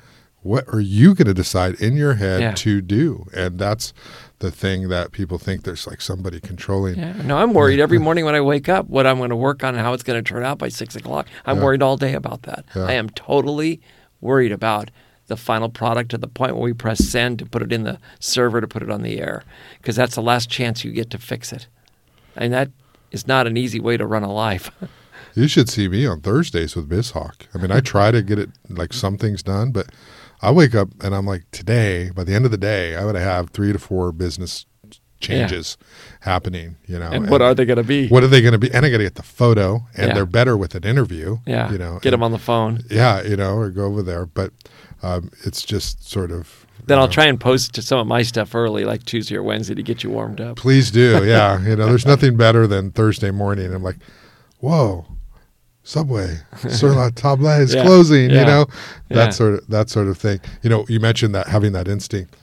[0.42, 2.52] What are you going to decide in your head Yeah.
[2.54, 3.26] to do?
[3.34, 3.94] And that's
[4.40, 7.00] the thing that people think there's like somebody controlling.
[7.00, 9.64] Yeah, no, I'm worried every morning when I wake up what I'm going to work
[9.64, 11.28] on and how it's going to turn out by six o'clock.
[11.48, 12.66] I'm worried all day about that.
[12.76, 12.84] Yeah.
[12.86, 13.82] I am totally
[14.22, 14.92] worried about
[15.28, 18.00] the final product to the point where we press send to put it in the
[18.20, 19.44] server to put it on the air
[19.82, 21.68] because that's the last chance you get to fix it.
[22.36, 22.70] And that
[23.12, 24.72] is not an easy way to run a life.
[25.38, 27.48] You should see me on Thursdays with BizHawk.
[27.54, 29.88] I mean, I try to get it like some things done, but
[30.42, 33.16] I wake up and I'm like, today, by the end of the day, I would
[33.16, 34.66] have three to four business
[35.20, 35.78] changes
[36.22, 36.78] happening.
[36.88, 38.08] You know, and what are they going to be?
[38.08, 38.72] what are they going to be?
[38.74, 40.14] And I got to get the photo, and Yeah.
[40.14, 41.40] they're better with an interview.
[41.46, 42.84] yeah, you know, get them on the phone.
[42.90, 44.26] Yeah, you know, or go over there.
[44.26, 44.54] But
[45.04, 46.66] um, it's just sort of.
[46.88, 49.44] Then I'll know, try and post to some of my stuff early, like Tuesday or
[49.44, 50.58] Wednesday, to get you warmed up.
[50.58, 51.22] Please do.
[51.26, 53.74] Yeah, you know, there's nothing better than Thursday morning.
[53.74, 53.98] I'm like,
[54.60, 55.06] whoa.
[55.84, 58.32] Subway, Sur La Table is Yeah, closing.
[58.32, 58.66] yeah, You know,
[59.10, 59.30] that yeah.
[59.30, 60.40] sort of that sort of thing.
[60.64, 62.36] You know, you mentioned that having that instinct.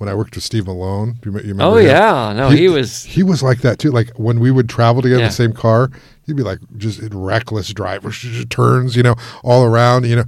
[0.00, 1.74] When I worked with Steve Malone, do you, you remember?
[1.74, 1.88] Oh him?
[1.88, 3.04] yeah, no, he, was.
[3.04, 3.90] he was like that too.
[3.90, 5.90] Like when we would travel together in the same car,
[6.24, 9.14] he'd be like just reckless drivers, just turns, you know,
[9.44, 10.24] all around, you know.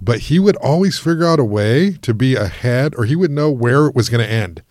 [0.00, 3.50] But he would always figure out a way to be ahead, or he would know
[3.50, 4.62] where it was going to end,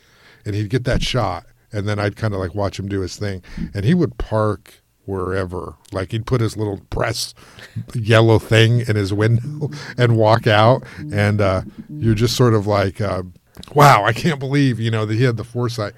[0.44, 3.18] and he'd get that shot, and then I'd kind of like watch him do his
[3.18, 3.44] thing,
[3.76, 7.36] and he would park wherever, like he'd put his little press
[7.94, 9.70] yellow thing in his window
[10.00, 10.82] and walk out,
[11.14, 13.00] and uh, you're just sort of like.
[13.00, 13.22] Uh,
[13.74, 15.94] Wow, I can't believe you know that he had the foresight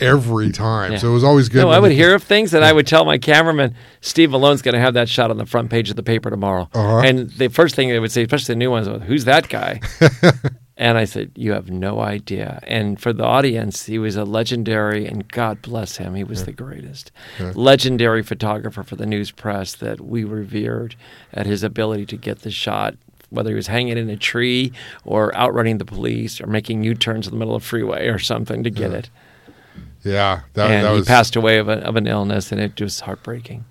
[0.00, 0.92] every time.
[0.92, 0.98] Yeah.
[0.98, 1.62] So it was always good.
[1.62, 4.74] No, I would hear of things that I would tell my cameraman, Steve Malone's going
[4.74, 6.68] to have that shot on the front page of the paper tomorrow.
[6.72, 6.98] Uh-huh.
[6.98, 9.80] And the first thing they would say, especially the new ones, was, who's that guy?
[10.76, 12.60] and I said, you have no idea.
[12.66, 16.52] And for the audience, he was a legendary, and God bless him, he was the
[16.52, 17.12] greatest.
[17.54, 20.96] Legendary photographer for the news press that we revered
[21.32, 22.96] at his ability to get the shot.
[23.32, 24.72] Whether he was hanging in a tree
[25.04, 28.62] or outrunning the police or making U-turns in the middle of a freeway or something
[28.62, 29.10] to get it,
[30.04, 32.80] Yeah, that, and that he was passed away of, a, of an illness, and it
[32.80, 33.64] was heartbreaking.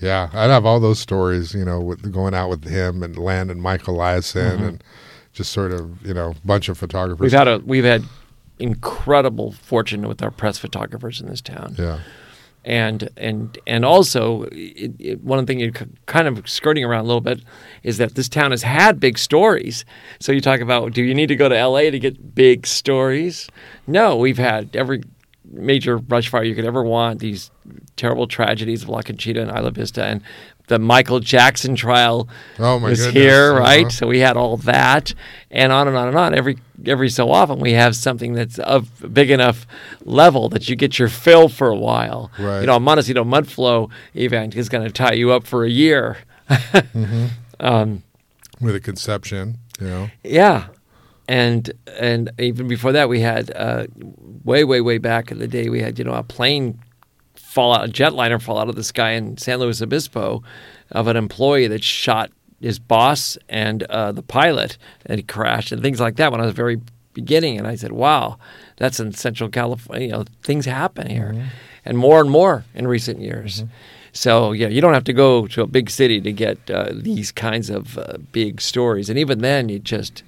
[0.00, 0.28] yeah.
[0.32, 3.96] I'd have all those stories, you know, with going out with him and Landon Michael
[3.98, 4.84] Eliason and
[5.32, 7.16] just sort of you know bunch of photographers.
[7.16, 7.24] Mm-hmm.
[7.24, 8.04] We've had a we've had
[8.58, 12.00] incredible fortune with our press photographers in this town, yeah,
[12.64, 15.72] and and and also it, it, one thing you're
[16.06, 17.40] kind of skirting around a little bit
[17.82, 19.84] is that this town has had big stories.
[20.20, 21.90] So you talk about do you need to go to L.A.
[21.90, 23.48] to get big stories?
[23.86, 25.02] No, we've had every
[25.52, 27.20] major brush fire you could ever want.
[27.20, 27.50] These
[27.96, 30.22] terrible tragedies of La Conchita and Isla Vista and
[30.72, 32.28] the Michael Jackson trial
[32.58, 33.14] Oh, my was goodness.
[33.22, 33.82] here, right?
[33.86, 33.90] Uh-huh.
[33.90, 35.14] So we had all that,
[35.50, 36.34] and on and on and on.
[36.34, 39.66] Every every so often, we have something that's of a big enough
[40.04, 42.30] level that you get your fill for a while.
[42.38, 42.60] Right.
[42.60, 46.16] You know, a Montecito Mudflow event is going to tie you up for a year.
[47.60, 48.02] um,
[48.60, 50.10] with a conception, you know.
[50.22, 50.66] yeah,
[51.28, 53.86] and and even before that, we had uh,
[54.44, 56.78] way way way back in the day, we had you know a plane
[57.52, 60.42] fall out, a jetliner fall out of the sky in San Luis Obispo
[60.90, 62.30] of an employee that shot
[62.60, 66.32] his boss and uh, the pilot, and he crashed and things like that.
[66.32, 66.80] When I was very
[67.12, 68.38] beginning, and I said, "Wow,
[68.76, 70.06] that's in Central California.
[70.06, 71.50] You know, things happen here,
[71.84, 73.64] and more and more in recent years."
[74.12, 77.32] So yeah, you don't have to go to a big city to get uh, these
[77.32, 80.22] kinds of uh, big stories, and even then, you just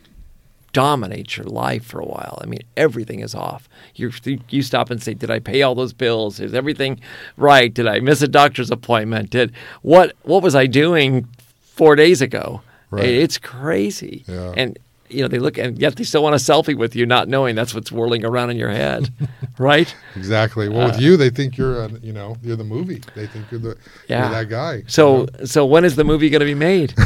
[0.75, 2.39] dominate your life for a while.
[2.43, 3.67] I mean, everything is off.
[3.95, 4.11] You
[4.51, 6.39] you stop and say, "Did I pay all those bills?
[6.41, 7.01] Is everything
[7.39, 7.73] right?
[7.73, 9.31] Did I miss a doctor's appointment?
[9.31, 11.27] Did what what was I doing
[11.63, 12.61] four days ago?"
[12.91, 13.07] Right.
[13.07, 14.25] It's crazy.
[14.29, 14.53] Yeah.
[14.57, 14.79] And
[15.09, 17.55] you know they look and yet they still want a selfie with you, not knowing
[17.55, 19.11] that's what's whirling around in your head,
[19.59, 19.95] right?
[20.17, 20.69] Exactly.
[20.69, 23.01] Well, Uh, with you, they think you're, a, you know, you're the movie.
[23.15, 23.77] They think you're the,
[24.09, 24.23] Yeah.
[24.25, 24.75] you're that guy.
[24.77, 25.45] you So know?
[25.45, 26.95] so when is the movie going to be made?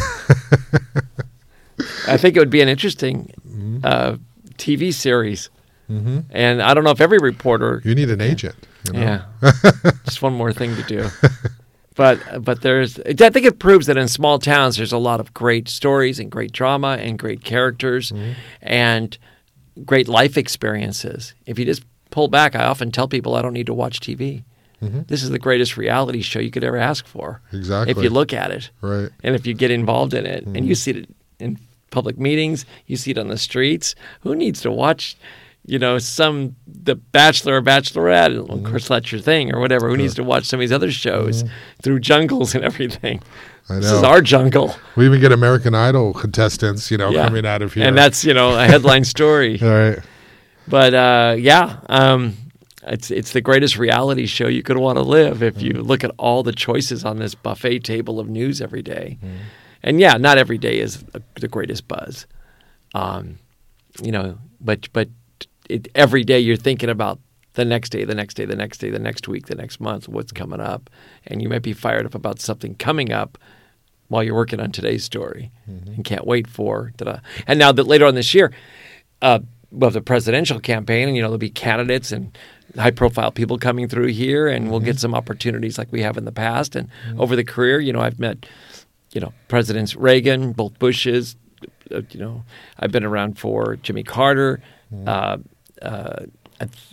[2.07, 3.79] I think it would be an interesting Mm-hmm.
[3.85, 4.17] uh,
[4.57, 5.51] TV series,
[5.91, 6.21] mm-hmm.
[6.31, 8.55] and I don't know if every reporter you need an agent.
[8.87, 9.01] You know?
[9.01, 9.53] Yeah,
[10.05, 11.09] just one more thing to do.
[11.99, 15.19] But uh, but there's I think it proves that in small towns there's a lot
[15.19, 18.33] of great stories and great drama and great characters mm-hmm.
[18.63, 19.19] and
[19.85, 21.35] great life experiences.
[21.45, 24.45] If you just pull back, I often tell people I don't need to watch TV.
[24.81, 25.03] Mm-hmm.
[25.09, 27.43] This is the greatest reality show you could ever ask for.
[27.53, 27.91] Exactly.
[27.91, 29.11] If you look at it Right.
[29.25, 31.09] and if you get involved in it and you see it
[31.41, 31.59] in
[31.91, 33.95] public meetings, you see it on the streets.
[34.21, 35.17] Who needs to watch,
[35.67, 38.37] you know, some the Bachelor or Bachelorette.
[38.51, 39.89] Of course, that's your thing or whatever.
[39.89, 41.45] Who needs to watch some of these other shows
[41.83, 43.21] through jungles and everything?
[43.69, 47.75] This is our jungle, We even get American Idol contestants, you know, coming out of
[47.75, 47.87] here.
[47.87, 49.61] and that's you know a headline story.
[49.61, 49.99] all right.
[50.67, 52.35] But uh, yeah, um,
[52.87, 56.11] it's it's the greatest reality show you could want to live if you look at
[56.19, 59.19] all the choices on this buffet table of news every day.
[59.83, 61.05] And yeah, not every day is
[61.41, 62.27] the greatest buzz,
[62.95, 63.39] um,
[64.03, 64.39] you know.
[64.61, 65.09] But but
[65.69, 67.21] it, every day you're thinking about
[67.55, 70.09] the next day, the next day, the next day, the next week, the next month,
[70.09, 70.91] what's coming up,
[71.27, 73.39] and you might be fired up about something coming up
[74.09, 78.07] while you're working on today's story and can't wait for ta And now that later
[78.07, 78.53] on this year,
[79.23, 79.41] uh,
[79.71, 82.37] we'll have the presidential campaign, and you know there'll be candidates and
[82.77, 86.33] high-profile people coming through here, and we'll get some opportunities like we have in the
[86.33, 86.77] past.
[86.77, 86.89] And
[87.19, 88.47] over the career, you know, I've met,
[89.13, 91.37] you know, Presidents Reagan, both Bushes.
[91.91, 92.45] Uh, you know,
[92.79, 94.61] I've been around for Jimmy Carter,
[95.07, 95.39] uh,
[95.83, 96.25] uh,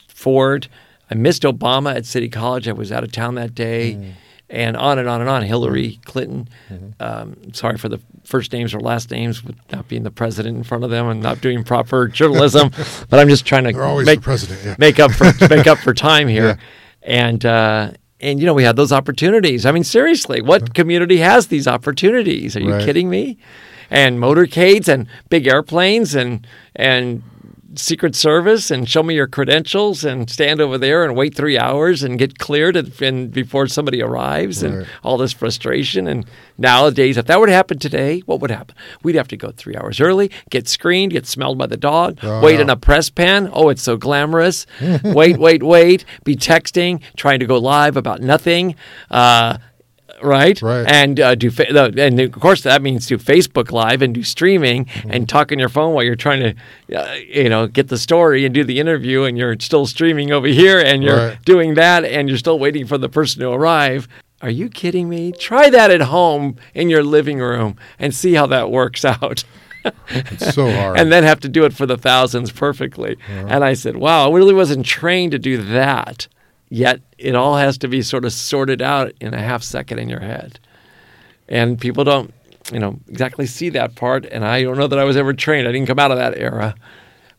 [0.08, 0.68] Ford.
[1.12, 2.68] I missed Obama at City College.
[2.68, 4.14] I was out of town that day.
[4.48, 5.42] And on and on and on.
[5.42, 6.48] Hillary Clinton.
[7.00, 10.64] Um, sorry for the first names or last names with not being the president in
[10.64, 12.70] front of them and not doing proper journalism,
[13.10, 13.70] but I'm just trying to
[14.06, 14.20] make.
[14.64, 14.76] Yeah.
[14.78, 16.48] make up for make up for time here.
[16.48, 16.56] Yeah.
[17.02, 17.92] And uh,
[18.26, 19.66] and you know we had those opportunities.
[19.66, 22.56] I mean, seriously, what community has these opportunities?
[22.58, 22.86] Are you Right.
[22.86, 23.38] kidding me?
[23.92, 26.46] And motorcades and big airplanes and
[26.76, 27.22] and
[27.80, 32.04] Secret Service and show me your credentials and stand over there and wait three hours
[32.04, 36.08] and get cleared and, and before somebody arrives and all this frustration.
[36.08, 36.26] And
[36.58, 38.76] nowadays, if that would happen today, what would happen?
[39.04, 42.42] We'd have to go three hours early, get screened, get smelled by the dog, Oh,
[42.42, 43.50] wait in a press pan.
[43.52, 44.66] Oh, it's so glamorous.
[45.04, 46.06] wait, wait, wait.
[46.24, 48.76] Be texting, trying to go live about nothing.
[49.12, 49.58] Uh,
[50.24, 50.62] right?
[50.62, 50.86] Right.
[50.88, 54.88] And uh, do fa- and of course that means do Facebook Live and do streaming
[55.10, 56.56] and talk on your phone while you're trying
[56.90, 60.32] to, uh, you know, get the story and do the interview, and you're still streaming
[60.32, 61.46] over here and you're Right.
[61.46, 64.08] doing that, and you're still waiting for the person to arrive.
[64.42, 65.32] Are you kidding me?
[65.32, 69.44] Try that at home in your living room and see how that works out.
[70.10, 71.00] It's so hard.
[71.00, 73.18] and then have to do it for the thousands perfectly.
[73.30, 76.28] And I said, wow, I really wasn't trained to do that.
[76.76, 80.10] Yet it all has to be sort of sorted out in a half second in
[80.10, 80.60] your head.
[81.48, 82.34] And people don't,
[82.70, 84.26] you know, exactly see that part.
[84.26, 85.70] And I don't know that I was ever trained.
[85.70, 86.76] I didn't come out of that era.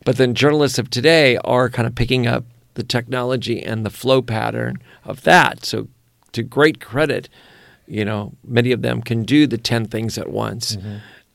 [0.03, 4.23] But then journalists of today are kind of picking up the technology and the flow
[4.23, 5.63] pattern of that.
[5.63, 5.87] So,
[6.31, 7.29] to great credit,
[7.85, 10.79] you know, many of them can do the 10 things at once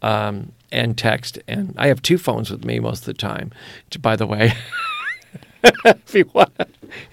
[0.03, 1.39] um, and text.
[1.47, 3.53] And I have two phones with me most of the time,
[4.01, 4.55] by the way.
[5.85, 6.53] if you want.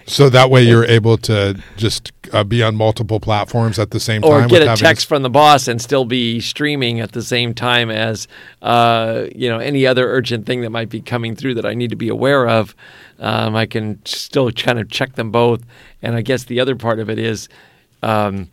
[0.06, 4.24] so that way you're able to just uh, be on multiple platforms at the same
[4.24, 4.48] Or time.
[4.48, 8.28] get a text from the boss and still be streaming at the same time as,
[8.62, 11.90] uh, you know, any other urgent thing that might be coming through that I need
[11.90, 12.74] to be aware of.
[13.18, 15.62] Um, I can still kind of check them both.
[16.02, 17.48] And I guess the other part of it is
[18.02, 18.48] um,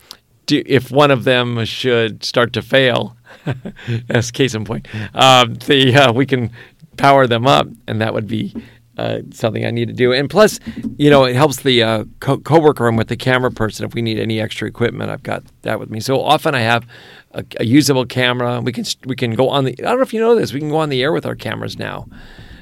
[0.45, 3.15] do, if one of them should start to fail,
[4.09, 6.51] as case in point, um, the uh, we can
[6.97, 8.55] power them up, and that would be
[8.97, 10.11] uh, something I need to do.
[10.11, 10.59] And plus,
[10.97, 14.01] you know, it helps the uh, co- coworker room with the camera person if we
[14.01, 15.09] need any extra equipment.
[15.11, 15.99] I've got that with me.
[15.99, 16.85] So often I have
[17.33, 18.59] a, a usable camera.
[18.61, 19.71] We can we can go on the.
[19.79, 20.51] I don't know if you know this.
[20.53, 22.07] We can go on the air with our cameras now.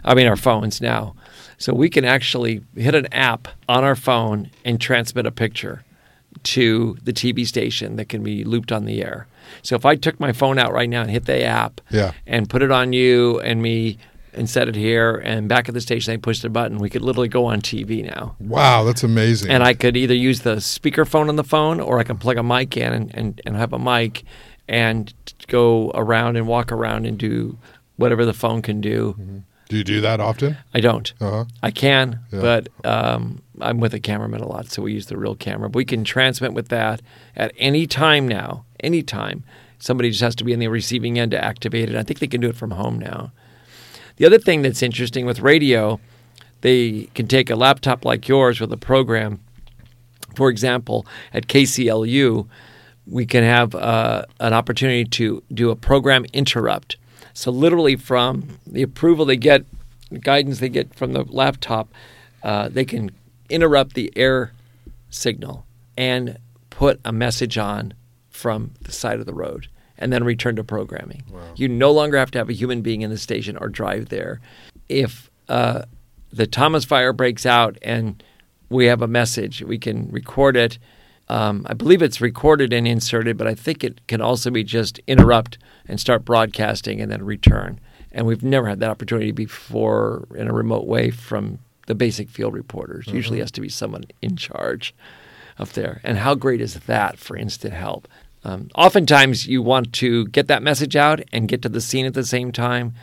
[0.04, 1.16] I mean, our phones now.
[1.58, 5.84] So we can actually hit an app on our phone and transmit a picture
[6.44, 9.26] to the TV station that can be looped on the air.
[9.62, 12.12] So if I took my phone out right now and hit the app Yeah.
[12.28, 13.98] and put it on you and me
[14.36, 17.02] and set it here and back at the station they push the button, we could
[17.02, 18.36] literally go on TV now.
[18.40, 19.50] Wow, that's amazing.
[19.52, 22.44] And I could either use the speakerphone on the phone or I can plug a
[22.44, 24.24] mic in and, and, and have a mic
[24.68, 25.14] and
[25.48, 27.58] go around and walk around and do
[27.98, 29.16] whatever the phone can do.
[29.70, 30.58] do you do that often?
[30.74, 31.14] I don't.
[31.22, 31.46] Uh-huh.
[31.64, 32.42] I can, Yeah.
[32.42, 35.70] but um, I'm with a cameraman a lot, so we use the real camera.
[35.70, 37.02] But we can transmit with that
[37.36, 38.66] at any time now.
[38.82, 39.44] Any time.
[39.80, 41.96] Somebody just has to be in the receiving end to activate it.
[41.96, 43.32] I think they can do it from home now.
[44.18, 46.00] The other thing that's interesting with radio,
[46.62, 49.42] they can take a laptop like yours with a program.
[50.36, 52.48] For example, at KCLU,
[53.08, 56.98] we can have uh, an opportunity to do a program interrupt.
[57.34, 59.66] So, literally, from the approval they get,
[60.10, 61.94] the guidance they get from the laptop,
[62.44, 63.12] uh, they can
[63.50, 64.54] interrupt the air
[65.10, 65.66] signal
[65.98, 66.38] and
[66.70, 67.94] put a message on
[68.30, 69.68] from the side of the road
[69.98, 71.24] and then return to programming.
[71.56, 74.42] You no longer have to have a human being in the station or drive there.
[74.90, 75.84] If uh,
[76.32, 78.22] the Thomas fire breaks out and
[78.70, 80.78] we have a message, we can record it.
[81.28, 85.00] Um, I believe it's recorded and inserted, but I think it can also be just
[85.08, 85.58] interrupt
[85.88, 87.80] and start broadcasting and then return.
[88.12, 92.54] And we've never had that opportunity before in a remote way from the basic field
[92.54, 93.08] reporters.
[93.08, 94.94] Usually has to be someone in charge
[95.58, 96.02] up there.
[96.04, 98.08] And how great is that for instant help?
[98.46, 102.14] Um, oftentimes, you want to get that message out and get to the scene at
[102.14, 102.94] the same time.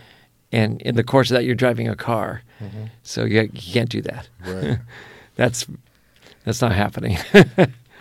[0.53, 2.43] And in the course of that, you're driving a car,
[3.03, 4.29] so you, you can't do that.
[4.47, 4.79] Right.
[5.37, 5.67] That's
[6.45, 7.17] that's not happening.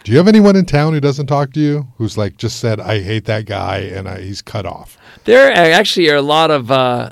[0.04, 1.88] Do you have anyone in town who doesn't talk to you?
[1.98, 4.98] Who's like just said, "I hate that guy," and I, he's cut off.
[5.24, 7.12] There actually are a lot of uh,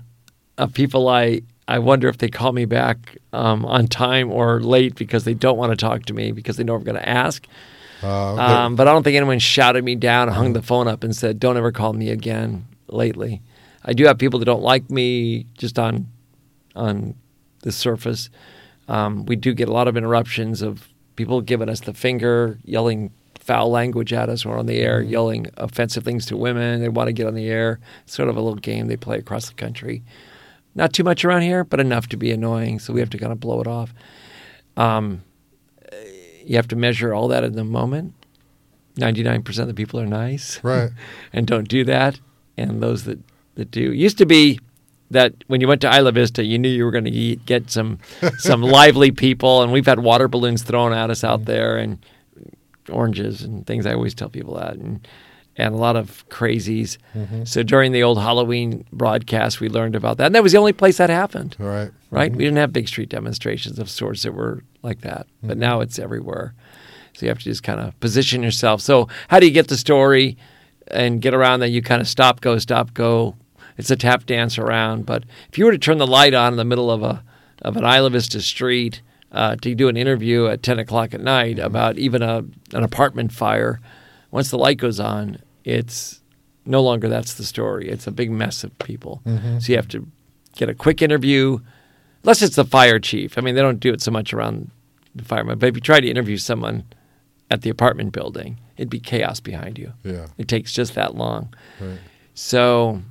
[0.57, 4.95] of people I I wonder if they call me back um, on time or late
[4.95, 7.45] because they don't want to talk to me because they know I'm going to ask.
[8.01, 11.15] Uh, Um, but I don't think anyone shouted me down, hung the phone up, and
[11.15, 13.41] said, "Don't ever call me again." Lately,
[13.85, 16.07] I do have people that don't like me just on
[16.75, 17.15] on
[17.61, 18.29] the surface.
[18.87, 23.11] Um, we do get a lot of interruptions of people giving us the finger, yelling
[23.39, 26.81] foul language at us we're on the air, yelling offensive things to women.
[26.81, 27.79] They want to get on the air.
[28.03, 30.03] It's sort of a little game they play across the country.
[30.75, 32.79] Not too much around here, but enough to be annoying.
[32.79, 33.93] So we have to kind of blow it off.
[34.77, 35.23] Um,
[36.49, 38.15] you have to measure all that in the moment.
[38.95, 40.89] 99% of the people are nice right.
[41.33, 42.19] and don't do that.
[42.57, 43.19] And those that,
[43.53, 43.91] that do.
[43.91, 44.59] It used to be
[45.11, 47.99] that when you went to Isla Vista, you knew you were going to get some
[48.39, 49.61] some lively people.
[49.61, 52.03] And we've had water balloons thrown at us out there and
[52.91, 53.85] oranges and things.
[53.85, 54.73] I always tell people that.
[54.73, 55.07] And,
[55.55, 56.97] and a lot of crazies.
[57.13, 57.43] Mm-hmm.
[57.43, 60.25] So during the old Halloween broadcast, we learned about that.
[60.27, 61.91] And that was the only place that happened right.
[62.09, 62.31] right?
[62.31, 62.37] Mm-hmm.
[62.37, 65.59] We didn't have big street demonstrations of sorts that were like that, but hmm.
[65.59, 66.53] now it's everywhere.
[67.13, 68.81] So you have to just kind of position yourself.
[68.81, 70.37] So how do you get the story
[70.87, 71.69] and get around that?
[71.69, 73.35] You kind of stop, go, stop, go.
[73.77, 75.05] It's a tap dance around.
[75.05, 77.23] But if you were to turn the light on in the middle of a
[77.61, 79.01] of an Isla Vista street
[79.33, 81.65] uh, to do an interview at ten o'clock at night hmm.
[81.65, 83.81] about even a an apartment fire,
[84.31, 86.21] once the light goes on, it's
[86.65, 87.89] no longer that's the story.
[87.89, 89.21] It's a big mess of people.
[89.25, 89.59] Mm-hmm.
[89.59, 90.07] So you have to
[90.55, 91.59] get a quick interview,
[92.23, 93.37] unless it's the fire chief.
[93.37, 94.71] I mean, they don't do it so much around
[95.15, 95.57] the firemen.
[95.59, 96.83] But if you try to interview someone
[97.51, 99.93] at the apartment building, it'd be chaos behind you.
[100.03, 100.27] Yeah.
[100.37, 101.53] It takes just that long.
[101.79, 101.99] Right.
[102.33, 103.01] So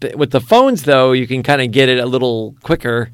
[0.00, 3.10] th- with the phones, though, you can kind of get it a little quicker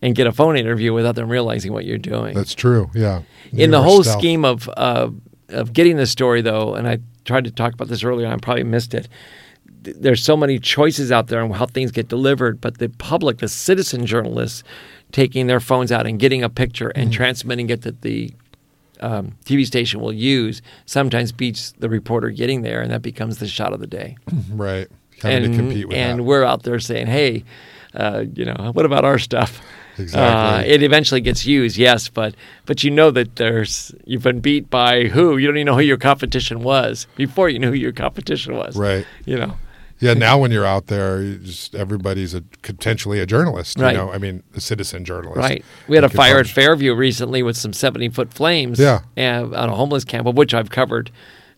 [0.00, 2.90] and get a phone interview without them realizing what you're doing That's true.
[2.94, 3.22] Yeah.
[3.52, 4.18] in the whole stealth.
[4.18, 5.10] scheme of uh,
[5.48, 8.64] of getting the story, though, and I tried to talk about this earlier, I probably
[8.64, 9.06] missed it.
[9.84, 13.38] Th- There's so many choices out there on how things get delivered, but the public,
[13.38, 14.62] the citizen journalists,
[15.12, 17.16] taking their phones out and getting a picture and Mm-hmm.
[17.16, 18.32] transmitting it that the
[19.00, 23.46] um, TV station will use sometimes beats the reporter getting there, and that becomes the
[23.48, 24.16] shot of the day.
[24.52, 24.88] Right.
[25.22, 26.22] Having and to compete with and that.
[26.24, 27.44] we're out there saying, "Hey,
[27.94, 29.60] uh, you know, what about our stuff?"
[29.98, 30.70] Exactly.
[30.72, 32.34] Uh, it eventually gets used, yes, but
[32.66, 35.36] but you know that there's you've been beat by who?
[35.36, 38.74] You don't even know who your competition was before you knew who your competition was.
[38.76, 39.06] Right.
[39.26, 39.56] You know.
[40.02, 43.78] Yeah, now when you're out there, you just everybody's a potentially a journalist.
[43.78, 43.92] Right.
[43.92, 45.38] You know, I mean, a citizen journalist.
[45.38, 45.64] Right.
[45.88, 46.46] We had a fire at.
[46.48, 49.00] Fairview recently with some 70 foot flames Yeah.
[49.16, 51.10] and, on a homeless camp, of which I've covered.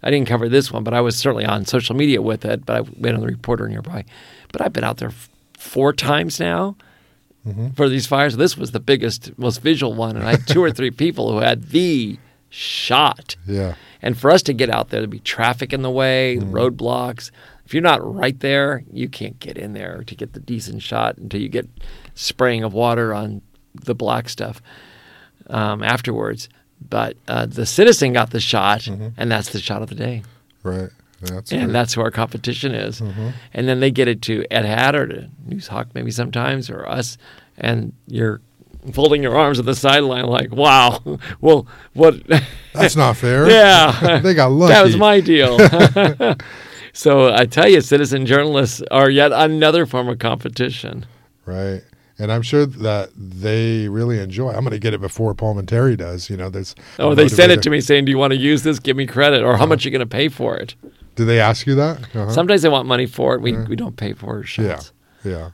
[0.02, 2.76] I didn't cover this one, but I was certainly on social media with it, but
[2.76, 4.04] I went on the reporter nearby.
[4.52, 6.76] But I've been out there f- four times now
[7.46, 7.70] Mm-hmm.
[7.76, 8.36] for these fires.
[8.38, 10.16] This was the biggest, most visual one.
[10.16, 12.18] And I had two or three people who had the
[12.48, 13.36] shot.
[13.46, 13.74] Yeah.
[14.00, 16.54] And for us to get out there, there'd be traffic in the way, Mm-hmm.
[16.54, 17.30] roadblocks.
[17.64, 21.16] If you're not right there, you can't get in there to get the decent shot
[21.16, 21.68] until you get
[22.14, 23.40] spraying of water on
[23.74, 24.60] the black stuff
[25.48, 26.48] um, afterwards.
[26.86, 29.08] But uh, the citizen got the shot, Mm-hmm.
[29.16, 30.22] and that's the shot of the day.
[30.62, 30.90] Right.
[31.22, 31.72] That's And great.
[31.72, 33.00] that's who our competition is.
[33.00, 33.30] Mm-hmm.
[33.54, 37.16] And then they get it to Edhat or to Noozhawk maybe sometimes or us,
[37.56, 38.42] and you're
[38.92, 41.00] folding your arms at the sideline like, wow,
[41.40, 42.16] well, what?
[42.74, 43.48] That's not fair.
[43.50, 44.18] Yeah.
[44.22, 44.74] they got lucky.
[44.74, 45.56] That was my deal.
[46.94, 51.04] So I tell you, citizen journalists are yet another form of competition.
[51.44, 51.82] Right.
[52.18, 54.50] And I'm sure that they really enjoy.
[54.50, 56.30] I'm going to get it before Palminteri does.
[56.30, 56.76] You know, there's.
[57.00, 58.78] Oh, they sent it to me saying, "Do you want to use this?
[58.78, 60.76] Give me credit, or how much are you going to pay for it?"
[61.16, 61.98] Do they ask you that?
[62.14, 62.30] Uh-huh.
[62.30, 63.40] Sometimes they want money for it.
[63.40, 64.58] We we don't pay for it.
[64.58, 64.80] yeah.
[65.24, 65.50] Yeah.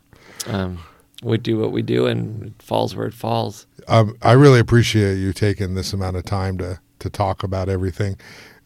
[0.47, 0.81] Um,
[1.23, 3.67] we do what we do, and it falls where it falls.
[3.89, 8.19] Um, I really appreciate you taking this amount of time to to talk about everything.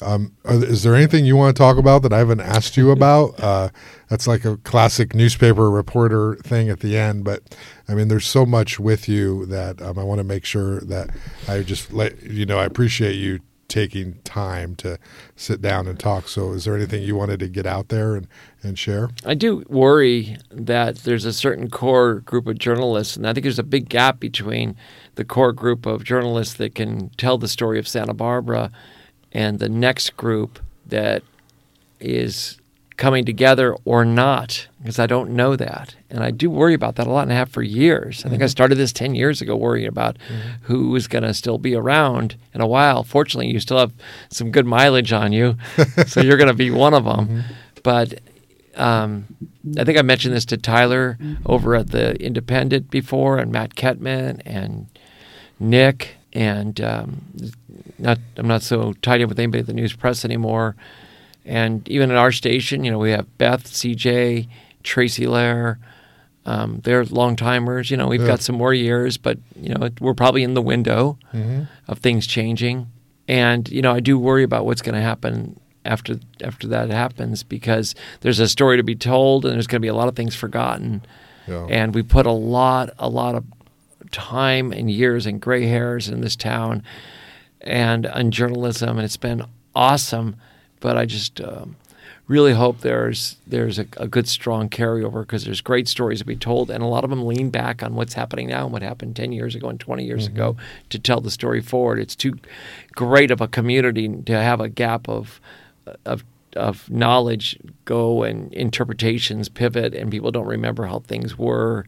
[0.05, 2.91] Um, are, is there anything you want to talk about that I haven't asked you
[2.91, 3.35] about?
[3.45, 3.69] Uh,
[4.09, 7.25] that's like a classic newspaper reporter thing at the end.
[7.25, 7.57] But
[7.89, 11.11] I mean, there's so much with you that um, I want to make sure that
[11.47, 12.59] I just let you know.
[12.59, 14.99] I appreciate you taking time to
[15.37, 16.29] sit down and talk.
[16.29, 18.29] So, is there anything you wanted to get out there and,
[18.63, 19.11] and share?
[19.25, 23.59] I do worry that there's a certain core group of journalists, and I think there's
[23.59, 24.77] a big gap between
[25.17, 28.71] the core group of journalists that can tell the story of Santa Barbara
[29.35, 31.23] and the next group that
[32.01, 32.59] is
[32.97, 35.97] coming together or not because I don't know that.
[36.11, 38.25] And I do worry about that a lot and I have for years.
[38.25, 40.17] I think I started this 10 years ago worrying about
[40.63, 43.03] who is going to still be around in a while.
[43.03, 43.93] Fortunately, you still have
[44.31, 45.57] some good mileage on you,
[46.07, 47.43] so you're going to be one of them.
[47.83, 48.21] But
[48.77, 49.27] um,
[49.77, 54.41] I think I mentioned this to Tyler over at the Independent before, and Matt Kettmann
[54.45, 54.87] and
[55.59, 57.23] Nick, and um,
[57.99, 60.77] not I'm not so tied in with anybody at the news press anymore.
[61.45, 64.49] And even at our station, you know, we have Beth, CJ,
[64.83, 65.77] Tracy Lehr.
[66.47, 67.91] Um, they're long timers.
[67.91, 68.27] You know, we've Yeah.
[68.29, 71.63] got some more years, but you know, we're probably in the window Mm-hmm.
[71.89, 72.87] of things changing.
[73.29, 77.43] And you know, I do worry about what's going to happen after after that happens
[77.43, 80.17] because there's a story to be told, and there's going to be a lot of
[80.17, 81.03] things forgotten.
[81.49, 81.67] Yeah.
[81.69, 83.45] And we put a lot, a lot of
[84.11, 86.83] time and years and gray hairs in this town,
[87.65, 90.37] and on journalism, and it's been awesome.
[90.81, 91.77] But I just um,
[92.29, 96.37] really hope there's there's a, a good strong carryover because there's great stories to be
[96.37, 99.17] told, and a lot of them lean back on what's happening now and what happened
[99.17, 100.57] ten years ago and twenty years ago
[100.91, 101.99] to tell the story forward.
[101.99, 102.39] It's too
[102.93, 105.41] great of a community to have a gap of
[106.05, 106.25] of
[106.57, 111.85] of knowledge go and interpretations pivot and people don't remember how things were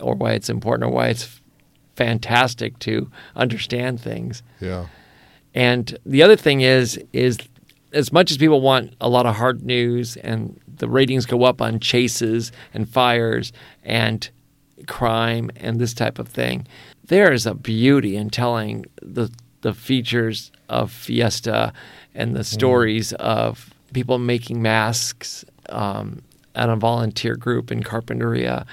[0.00, 1.40] or why it's important or why it's
[1.96, 4.42] fantastic to understand things.
[4.60, 4.86] Yeah.
[5.54, 7.38] And the other thing is is
[7.92, 11.62] as much as people want a lot of hard news and the ratings go up
[11.62, 13.52] on chases and fires
[13.82, 14.28] and
[14.86, 16.66] crime and this type of thing,
[17.04, 19.30] there is a beauty in telling the
[19.62, 21.72] the features of Fiesta
[22.14, 26.22] and the stories of people making masks um,
[26.54, 28.66] at a volunteer group in Carpinteria.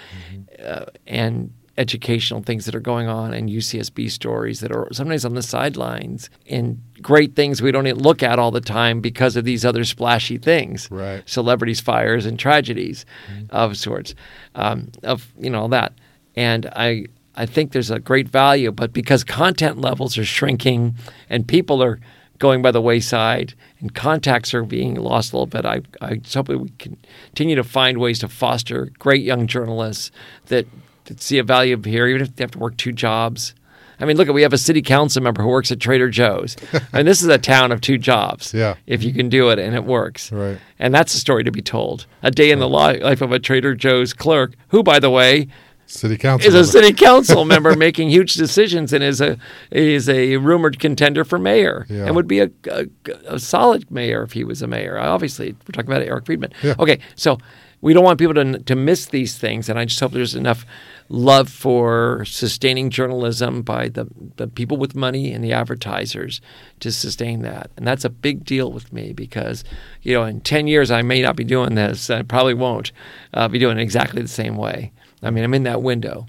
[0.64, 5.34] Uh, and educational things that are going on and UCSB stories that are sometimes on
[5.34, 9.44] the sidelines and great things we don't even look at all the time because of
[9.44, 10.90] these other splashy things.
[10.90, 11.28] Right.
[11.28, 13.06] celebrities fires and tragedies
[13.50, 14.16] of sorts
[14.56, 15.94] um, of you know all that.
[16.36, 20.96] And I I think there's a great value but because content levels are shrinking
[21.30, 22.00] and people are
[22.38, 26.50] going by the wayside and contacts are being lost a little bit I, I hope
[26.50, 26.98] we can
[27.28, 30.12] continue to find ways to foster great young journalists
[30.48, 30.66] that,
[31.06, 33.54] that see a value here even if they have to work two jobs
[33.98, 36.58] I mean, look, at we have a city council member who works at Trader Joe's.
[36.92, 38.54] I mean, this is a town of two jobs.
[38.54, 38.76] Yeah.
[38.86, 40.34] If you can do it and it works.
[40.34, 40.58] Right.
[40.80, 42.06] And that's a story to be told.
[42.22, 45.48] A day in the life of a Trader Joe's clerk, who, by the way,
[45.86, 46.46] City council.
[46.50, 49.38] is a city council member making huge decisions and is a
[49.72, 52.06] is a rumored contender for mayor Yeah.
[52.08, 52.88] and would be a, a,
[53.28, 55.00] a solid mayor if he was a mayor.
[55.00, 56.52] Obviously, we're talking about Eric Friedman.
[56.62, 56.76] Yeah.
[56.80, 57.38] Okay, so
[57.80, 60.66] we don't want people to to miss these things, and I just hope there's enough
[61.10, 64.08] love for sustaining journalism by the
[64.38, 66.42] the people with money and the advertisers
[66.80, 69.64] to sustain that, and that's a big deal with me because
[70.02, 72.92] you know in ten years I may not be doing this, I probably won't
[73.34, 74.92] uh, be doing it exactly the same way.
[75.22, 76.28] I mean, I'm in that window.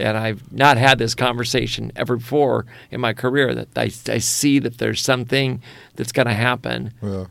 [0.00, 4.60] And I've not had this conversation ever before in my career that I, I see
[4.60, 5.60] that there's something
[5.96, 7.24] that's going to happen Yeah.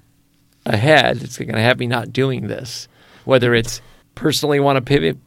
[0.66, 2.90] ahead that's going to have me not doing this.
[3.24, 3.82] Whether it's
[4.16, 5.18] personally want to pivot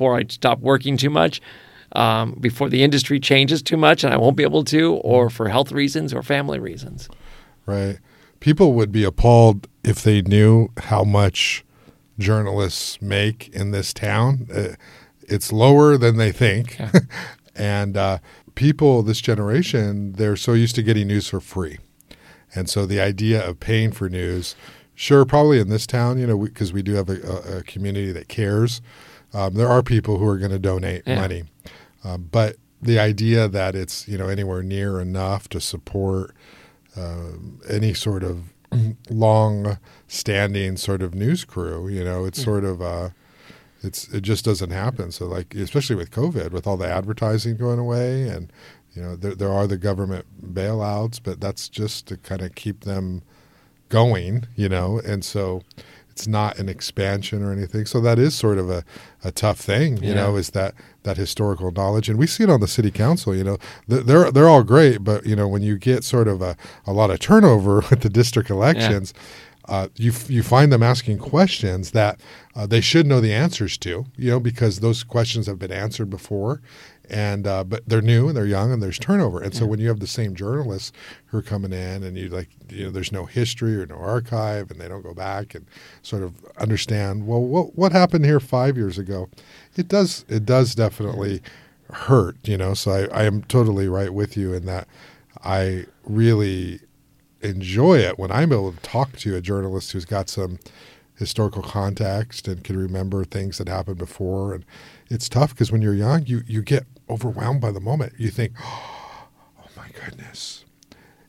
[0.00, 1.42] before I stop working too much,
[1.92, 5.50] um, before the industry changes too much and I won't be able to, or for
[5.50, 7.10] health reasons or family reasons.
[7.66, 7.98] Right.
[8.40, 11.66] People would be appalled if they knew how much
[12.18, 14.48] journalists make in this town.
[14.50, 14.68] Uh,
[15.28, 16.78] it's lower than they think.
[16.78, 16.92] Yeah.
[17.54, 18.18] and uh,
[18.54, 21.76] people, this generation, they're so used to getting news for free.
[22.54, 24.56] And so the idea of paying for news,
[24.94, 28.28] sure, probably in this town, you know, because we, do have a, a community that
[28.28, 28.80] cares,
[29.32, 31.20] um, there are people who are going to donate Yeah.
[31.20, 31.44] money.
[32.04, 36.34] Um, but the idea that it's, you know, anywhere near enough to support
[36.96, 38.52] um, any sort of
[39.10, 39.78] long
[40.08, 43.10] standing sort of news crew, you know, it's sort of, uh,
[43.82, 45.12] it's, it just doesn't happen.
[45.12, 48.52] So like, especially with COVID, with all the advertising going away and,
[48.94, 52.80] you know, there, there are the government bailouts, but that's just to kind of keep
[52.84, 53.22] them
[53.88, 55.62] going, you know, and so
[56.20, 57.86] it's not an expansion or anything.
[57.86, 58.84] So that is sort of a,
[59.24, 60.14] a tough thing, you Yeah.
[60.16, 63.34] know, is that that historical knowledge, and we see it on the city council.
[63.34, 63.56] You know,
[63.88, 66.56] they're they're all great, but you know, when you get sort of a,
[66.86, 69.14] a lot of turnover with the district elections.
[69.68, 72.18] Uh, you you find them asking questions that
[72.56, 76.10] uh, they should know the answers to, you know, because those questions have been answered
[76.10, 76.60] before,
[77.10, 79.88] and uh, but they're new and they're young and there's turnover, and so when you
[79.88, 80.92] have the same journalists
[81.26, 84.70] who are coming in and you like, you know, there's no history or no archive,
[84.70, 85.66] and they don't go back and
[86.02, 89.28] sort of understand, well, what what happened here five years ago?
[89.76, 91.42] It does it does definitely
[91.92, 92.74] hurt, you know.
[92.74, 94.86] So I, I am totally right with you in that
[95.42, 96.80] I really
[97.42, 100.58] enjoy it when I'm able to talk to a journalist who's got some
[101.16, 104.54] historical context and can remember things that happened before.
[104.54, 104.64] And
[105.08, 108.14] it's tough because when you're young, you you get overwhelmed by the moment.
[108.18, 109.28] You think, oh
[109.76, 110.64] my goodness.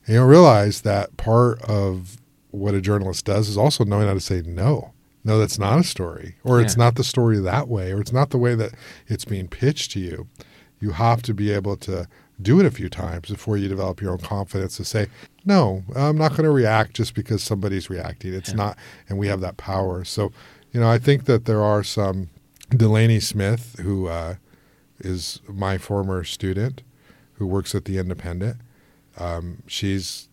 [0.06, 2.18] And you don't realize that part of
[2.52, 4.94] what a journalist does is also knowing how to say no.
[5.24, 6.66] No, that's not a story, or yeah.
[6.66, 8.72] it's not the story that way, or it's not the way that
[9.08, 10.28] it's being pitched to you.
[10.80, 12.08] You have to be able to
[12.41, 15.08] do it a few times before you develop your own confidence to say,
[15.45, 18.34] no, I'm not going to react just because somebody's reacting.
[18.34, 18.56] It's yeah.
[18.56, 18.78] not,
[19.08, 20.03] and we have that power.
[20.03, 20.32] So,
[20.72, 22.30] you know, I think that there are some
[22.70, 24.36] Delaney Smith, who uh,
[25.03, 26.84] is my former student,
[27.34, 28.57] who works at the Independent.
[29.18, 30.30] Um, she's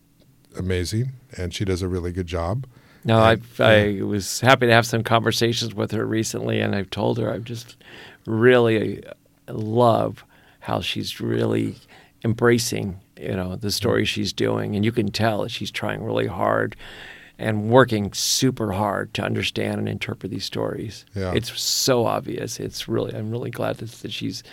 [0.57, 2.65] amazing, and she does a really good job.
[3.05, 7.17] No, I I was happy to have some conversations with her recently, and I've told
[7.17, 7.77] her I just
[8.25, 9.03] really
[9.47, 10.23] love
[10.59, 11.75] how she's really
[12.23, 16.75] embracing you know the story she's doing, and you can tell she's trying really hard
[17.39, 21.05] and working super hard to understand and interpret these stories.
[21.15, 21.33] Yeah.
[21.33, 22.59] It's so obvious.
[22.59, 24.43] It's really I'm really glad that, that she's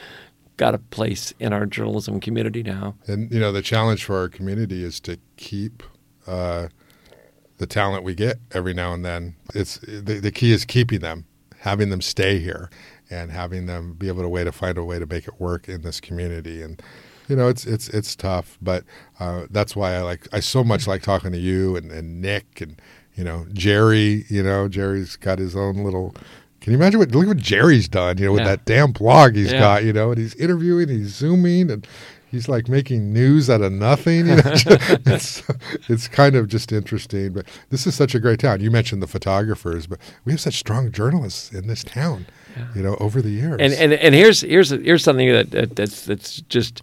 [0.57, 2.95] got a place in our journalism community now.
[3.07, 5.83] And you know the challenge for our community is to keep.
[6.27, 6.69] Uh,
[7.59, 9.37] the talent we get every now and then.
[9.55, 11.27] It's the, the key is keeping them,
[11.61, 12.71] having them stay here,
[13.11, 15.69] and having them be able to way to find a way to make it work
[15.69, 16.63] in this community.
[16.63, 16.83] And
[17.29, 18.85] you know, it's it's it's tough, but
[19.19, 22.61] uh, that's why I like I so much like talking to you and, and Nick
[22.61, 22.81] and
[23.15, 24.25] you know Jerry.
[24.29, 26.15] You know, Jerry's got his own little.
[26.61, 28.19] Can you imagine what look what Jerry's done?
[28.19, 28.49] You know, with yeah.
[28.49, 29.61] that damn blog he's yeah.
[29.61, 29.85] got.
[29.85, 31.87] You know, and he's interviewing, he's zooming, and
[32.29, 34.27] he's like making news out of nothing.
[34.27, 34.43] You know?
[35.07, 35.43] it's
[35.89, 37.33] it's kind of just interesting.
[37.33, 38.61] But this is such a great town.
[38.61, 42.27] You mentioned the photographers, but we have such strong journalists in this town.
[42.57, 42.67] Yeah.
[42.75, 43.57] You know, over the years.
[43.61, 46.83] And and, and here's here's here's something that, that that's that's just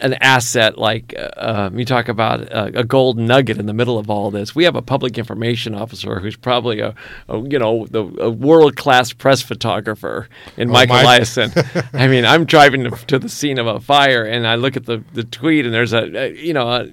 [0.00, 3.98] an asset like uh, um, you talk about a, a, gold nugget in the middle
[3.98, 4.54] of all this.
[4.54, 6.94] We have a public information officer who's probably a,
[7.28, 10.96] a you know the, a world class press photographer in oh, Michael.
[11.04, 11.88] Eliason.
[11.92, 15.02] I mean, I'm driving to the scene of a fire and I look at the,
[15.12, 16.86] the tweet and there's a, a you know a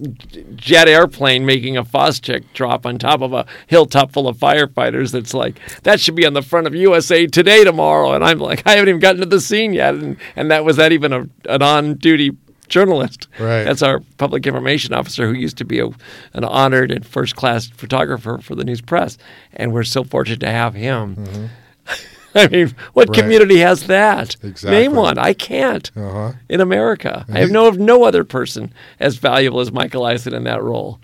[0.55, 5.11] jet airplane making a Phos-Chek drop on top of a hilltop full of firefighters.
[5.11, 8.13] That's like that should be on the front of USA Today tomorrow.
[8.13, 10.77] And I'm like, I haven't even gotten to the scene yet, and and that was
[10.77, 12.31] that even a, an on duty
[12.71, 13.27] journalist.
[13.39, 13.63] Right.
[13.63, 15.87] That's our public information officer who used to be a,
[16.33, 19.17] an honored and first class photographer for the news press.
[19.53, 21.15] And we're so fortunate to have him.
[21.15, 21.45] Mm-hmm.
[22.35, 23.19] I mean, what right.
[23.19, 24.37] community has that?
[24.41, 24.71] Exactly.
[24.71, 25.17] Name one.
[25.17, 26.33] I can't uh-huh.
[26.49, 27.25] in America.
[27.27, 30.63] And I have know of no other person as valuable as Michael Eliason in that
[30.63, 30.99] role.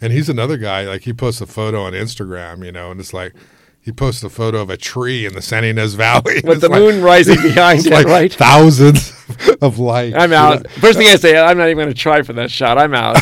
[0.00, 0.86] And he's another guy.
[0.86, 3.34] Like he posts a photo on Instagram, you know, and it's like
[3.82, 6.80] he posts a photo of a tree in the Santa Ynez Valley with the like,
[6.80, 8.32] moon rising behind it, like right?
[8.32, 9.12] Thousands
[9.60, 10.16] of likes.
[10.16, 10.70] I'm out.
[10.70, 12.78] First thing I say, I'm not even going to try for that shot.
[12.78, 13.16] I'm out.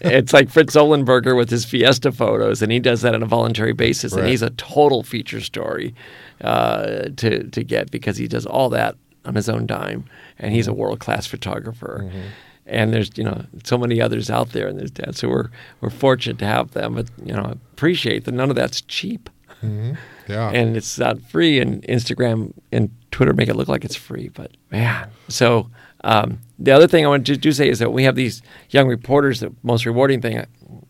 [0.00, 3.74] it's like Fritz Olenberger with his Fiesta photos, and he does that on a voluntary
[3.74, 4.20] basis, right.
[4.20, 5.94] and he's a total feature story
[6.40, 8.96] uh, to to get because he does all that
[9.26, 10.06] on his own dime,
[10.38, 10.80] and he's a mm-hmm.
[10.80, 12.04] world class photographer.
[12.04, 12.28] Mm-hmm
[12.66, 15.50] and there's you know so many others out there and there's so we're
[15.82, 19.28] we're fortunate to have them but you know appreciate that none of that's cheap
[19.64, 20.32] Mm-hmm.
[20.32, 20.50] Yeah.
[20.50, 24.28] And it's not free, and Instagram and Twitter make it look like it's free.
[24.28, 25.70] But man, so
[26.02, 28.88] um, the other thing I want to do say is that we have these young
[28.88, 29.40] reporters.
[29.40, 30.44] The most rewarding thing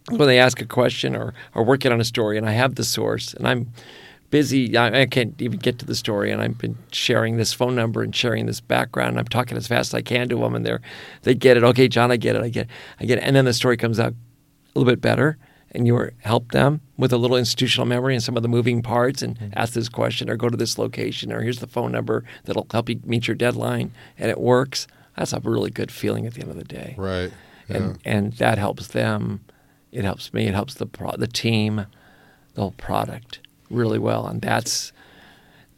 [0.08, 2.84] when they ask a question or are working on a story, and I have the
[2.84, 3.72] source, and I'm
[4.30, 4.76] busy.
[4.76, 8.02] I, I, can't even get to the story, and I've been sharing this phone number
[8.02, 9.10] and sharing this background.
[9.10, 10.76] And I'm talking as fast as I can to them, and they
[11.22, 11.64] they get it.
[11.64, 12.42] Okay, John, I get it.
[12.42, 12.70] I get, it.
[13.00, 13.22] I get it.
[13.22, 15.38] And then the story comes out a little bit better
[15.74, 19.22] and you help them with a little institutional memory and some of the moving parts
[19.22, 19.50] and mm-hmm.
[19.54, 22.88] ask this question or go to this location or here's the phone number that'll help
[22.88, 24.86] you meet your deadline and it works
[25.16, 26.94] that's a really good feeling at the end of the day.
[26.96, 27.32] Right.
[27.68, 27.76] Yeah.
[27.76, 29.44] and and that helps them.
[29.92, 30.46] It helps me.
[30.46, 31.86] It helps the pro- the team
[32.54, 33.40] the whole product
[33.70, 34.26] really well.
[34.26, 34.92] And that's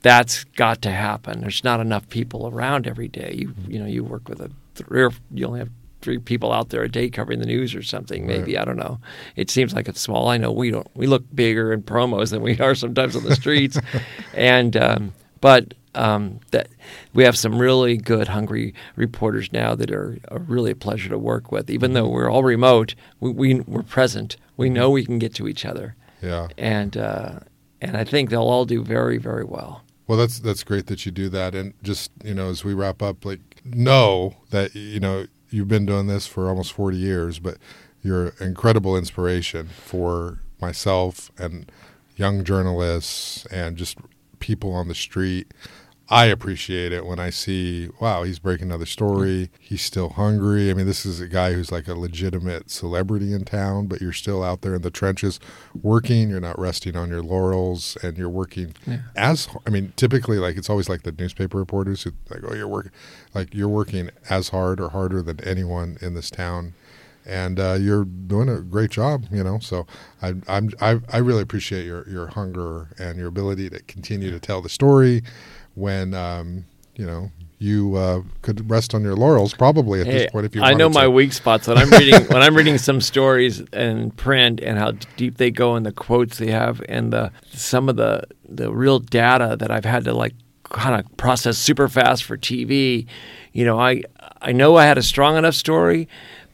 [0.02, 1.40] that's got to happen.
[1.40, 3.34] There's not enough people around every day.
[3.36, 5.70] You you know you work with a three or you only have
[6.06, 8.28] three people out there a day covering the news or something.
[8.28, 8.62] Maybe right.
[8.62, 9.00] I don't know.
[9.34, 10.28] It seems like it's small.
[10.28, 10.86] I know we don't.
[10.94, 13.76] We look bigger in promos than we are sometimes on the streets,
[14.32, 16.68] and um, but um, that
[17.12, 21.18] we have some really good, hungry reporters now that are, are, really a pleasure to
[21.18, 21.68] work with.
[21.70, 24.36] Even though we're all remote, we, we are present.
[24.56, 25.96] We know we can get to each other.
[26.22, 27.40] Yeah, and uh,
[27.80, 29.82] and I think they'll all do very very well.
[30.06, 33.02] Well, that's that's great that you do that, and just you know, as we wrap
[33.02, 35.26] up, like know that you know
[35.56, 37.56] you've been doing this for almost 40 years, but
[38.02, 41.72] you're incredible inspiration for myself and
[42.14, 43.96] young journalists and just
[44.38, 45.52] people on the street
[46.08, 49.50] I appreciate it when I see, wow, he's breaking another story.
[49.58, 50.70] He's still hungry.
[50.70, 54.12] I mean, this is a guy who's like a legitimate celebrity in town, but you're
[54.12, 55.40] still out there in the trenches
[55.82, 56.30] working.
[56.30, 58.98] You're not resting on your laurels, and you're working Yeah.
[59.16, 59.48] as.
[59.66, 62.92] I mean, typically, like it's always like the newspaper reporters who like, oh, you're working,
[63.34, 66.74] like you're working as hard or harder than anyone in this town.
[67.28, 69.58] And uh, you're doing a great job, you know.
[69.58, 69.84] So
[70.22, 74.38] I, I'm, I, I really appreciate your, your hunger and your ability to continue to
[74.38, 75.22] tell the story
[75.76, 76.64] when um,
[76.96, 80.54] you know you uh, could rest on your laurels probably at Hey, this point if
[80.54, 81.10] you I know my to.
[81.10, 85.38] weak spots when I'm reading when I'm reading some stories in print and how deep
[85.38, 89.56] they go and the quotes they have and the some of the the real data
[89.58, 90.34] that I've had to like
[90.64, 93.06] kind of process super fast for TV.
[93.54, 94.02] You know, I
[94.42, 96.08] I know I had a strong enough story,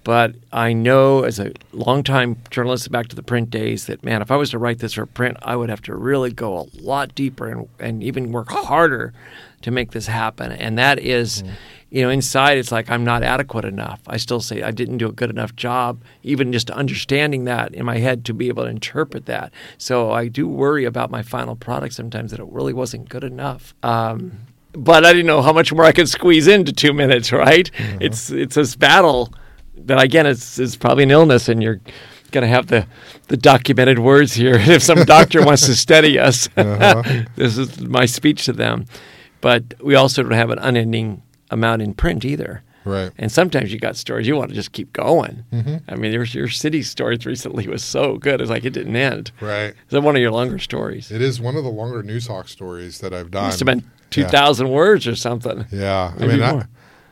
[0.04, 4.30] but I know as a longtime journalist back to the print days that man, if
[4.30, 7.14] I was to write this for print, I would have to really go a lot
[7.14, 9.12] deeper and and even work harder
[9.62, 10.50] to make this happen.
[10.50, 11.54] And that is, mm-hmm.
[11.90, 14.00] you know, inside it's like I'm not adequate enough.
[14.08, 17.84] I still say I didn't do a good enough job, even just understanding that in
[17.84, 19.52] my head to be able to interpret that.
[19.78, 23.72] So I do worry about my final product sometimes that it really wasn't good enough.
[23.84, 24.82] Um, mm-hmm.
[24.82, 27.30] but I didn't know how much more I could squeeze into two minutes.
[27.32, 27.70] Right?
[27.72, 28.02] Mm-hmm.
[28.02, 29.32] It's it's this battle
[29.76, 31.80] that again is is probably an illness, and you're
[32.30, 32.86] going to have the
[33.28, 34.54] the documented words here.
[34.58, 36.48] if some doctor wants to study us,
[37.36, 38.86] this is my speech to them.
[39.40, 42.62] But we also don't have an unending amount in print either.
[42.84, 43.12] Right.
[43.16, 45.44] And sometimes you got stories you want to just keep going.
[45.52, 45.76] Mm-hmm.
[45.88, 48.40] I mean, your your city stories recently was so good.
[48.40, 49.30] It's like it didn't end.
[49.40, 49.70] Right.
[49.70, 51.10] Is that one of your longer stories?
[51.10, 53.44] It It is one of the longer Noozhawk stories that I've done.
[53.44, 53.88] must have been Yeah.
[54.10, 55.66] two thousand words or something.
[55.70, 56.66] Yeah, I mean, I.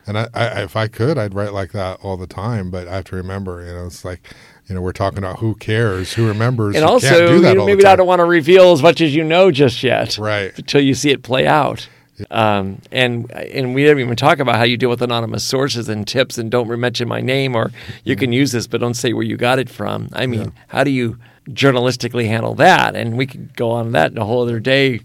[0.07, 2.71] and I, I, if I could, I'd write like that all the time.
[2.71, 4.33] But I have to remember, you know, it's like,
[4.67, 7.49] you know, we're talking about who cares, who remembers, And who also, can't do that
[7.53, 10.17] you know, maybe I don't want to reveal as much as you know just yet.
[10.17, 10.57] Right.
[10.57, 11.87] until you see it play out.
[12.29, 16.07] Um, and and we didn't even talk about how you deal with anonymous sources and
[16.07, 17.71] tips and don't mention my name or
[18.03, 20.09] you can use this but don't say where you got it from.
[20.13, 21.17] I mean, how do you
[21.49, 22.95] journalistically handle that?
[22.95, 25.01] And we could go on that in a whole other day.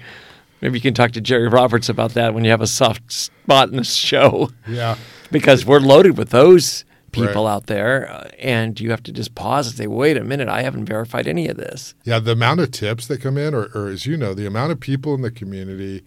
[0.60, 3.68] Maybe you can talk to Jerry Roberts about that when you have a soft spot
[3.70, 4.96] in the show Yeah,
[5.30, 7.52] because we're loaded with those people Right.
[7.52, 10.62] out there uh, and you have to just pause and say, "Wait a minute, I
[10.62, 12.18] haven't verified any of this." yeah.
[12.18, 14.80] The amount of tips that come in, or, or as you know, the amount of
[14.80, 16.02] people in the community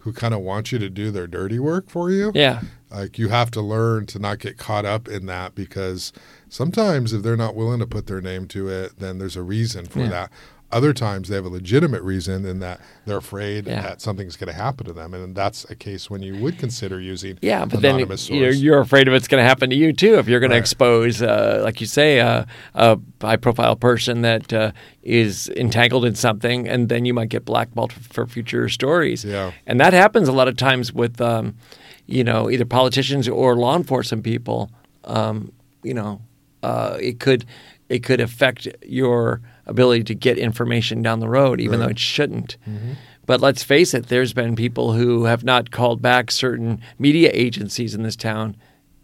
[0.00, 2.32] who kind of want you to do their dirty work for you.
[2.34, 2.62] Yeah.
[2.90, 6.10] Like you have to learn to not get caught up in that because
[6.48, 9.84] sometimes if they're not willing to put their name to it, then there's a reason
[9.86, 10.08] for Yeah.
[10.08, 10.30] that.
[10.72, 13.82] Other times they have a legitimate reason in that they're afraid Yeah.
[13.82, 17.00] that something's going to happen to them, and that's a case when you would consider
[17.00, 19.92] using Yeah, but then anonymous you're, you're afraid of it's going to happen to you
[19.92, 20.56] too if you're going Right.
[20.56, 22.44] to expose, uh, like you say, uh,
[22.74, 24.70] a high-profile person that uh,
[25.02, 29.24] is entangled in something, and then you might get blackballed for, for future stories.
[29.24, 29.52] Yeah.
[29.66, 31.56] and that happens a lot of times with, um,
[32.06, 34.70] you know, either politicians or law enforcement people.
[35.04, 35.52] Um,
[35.82, 36.20] you know,
[36.62, 37.44] uh, it could
[37.88, 39.40] it could affect your
[39.70, 42.56] ability to get information down the road, even though it shouldn't.
[42.68, 42.92] Mm-hmm.
[43.24, 47.94] But let's face it, there's been people who have not called back certain media agencies
[47.94, 48.56] in this town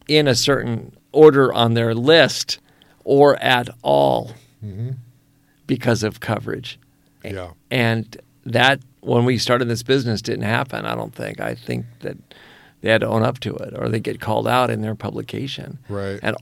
[0.09, 2.59] in a certain order on their list
[3.05, 4.33] or at all
[4.65, 4.91] mm-hmm.
[5.67, 6.79] because of coverage.
[7.23, 11.41] yeah, And that, when we started this business, didn't happen, I don't think.
[11.41, 12.17] I think that
[12.81, 15.79] they had to own up to it or they get called out in their publication.
[15.89, 16.19] Right.
[16.23, 16.37] And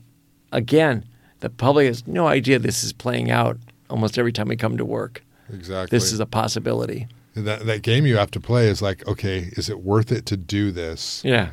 [0.51, 1.05] again,
[1.41, 3.57] the public has no idea this is playing out
[3.89, 5.23] almost every time we come to work.
[5.51, 5.95] exactly.
[5.95, 7.07] This is a possibility.
[7.35, 10.37] that that game you have to play is like, okay, is it worth it to
[10.37, 11.21] do this?
[11.23, 11.49] Yeah.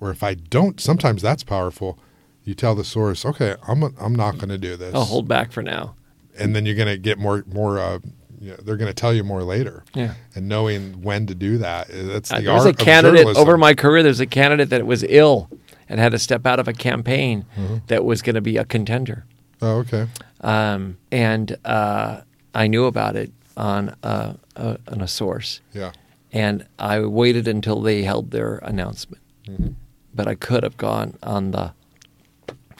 [0.00, 1.98] Or if I don't, sometimes that's powerful.
[2.44, 5.50] You tell the source, okay, I'm I'm not going to do this, I'll hold back
[5.52, 5.94] for now.
[6.38, 7.78] and then you're going to get more more.
[7.78, 7.98] Uh,
[8.40, 9.84] you know, they're going to tell you more later.
[9.94, 10.14] Yeah.
[10.34, 11.88] and knowing when to do that.
[11.88, 13.40] uh, That's the Uh, art was a candidate journalism.
[13.42, 14.02] over my career.
[14.02, 15.48] There's a candidate that was ill
[15.88, 17.76] and had to step out of a campaign Mm-hmm.
[17.86, 19.24] that was going to be a contender.
[19.62, 20.08] Oh, okay.
[20.44, 22.20] Um, and uh,
[22.54, 25.60] I knew about it on a, a, on a source.
[25.72, 25.92] Yeah.
[26.32, 29.22] And I waited until they held their announcement.
[29.46, 29.68] Mm-hmm.
[30.14, 31.72] But I could have gone on the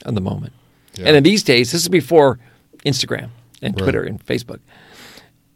[0.05, 0.53] on the moment.
[0.93, 1.07] Yeah.
[1.07, 2.39] And in these days, this is before
[2.85, 3.29] Instagram
[3.61, 3.83] and Right.
[3.83, 4.59] Twitter and Facebook.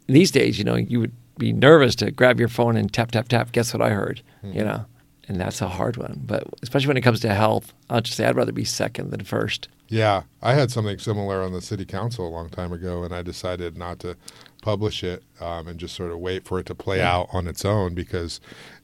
[0.08, 3.28] These days, you know, you would be nervous to grab your phone and tap tap
[3.28, 3.52] tap.
[3.52, 4.22] Guess what I heard?
[4.44, 4.58] Mm-hmm.
[4.58, 4.86] You know,
[5.28, 6.22] and that's a hard one.
[6.26, 9.24] But especially when it comes to health, I'll just say I'd rather be second than
[9.24, 9.68] first.
[9.90, 13.24] Yeah, I had something similar on the city council a long time ago, and I
[13.24, 14.16] decided not to
[14.62, 17.66] publish it um, and just sort of wait for it to play out on its
[17.66, 18.40] own because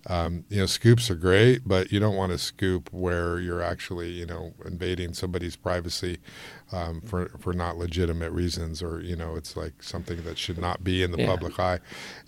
[0.08, 4.12] um, you know scoops are great, but you don't want to scoop where you're actually
[4.12, 6.18] you know invading somebody's privacy
[6.72, 10.84] um, for for not legitimate reasons, or you know it's like something that should not
[10.84, 11.28] be in the Yeah.
[11.28, 11.80] public eye.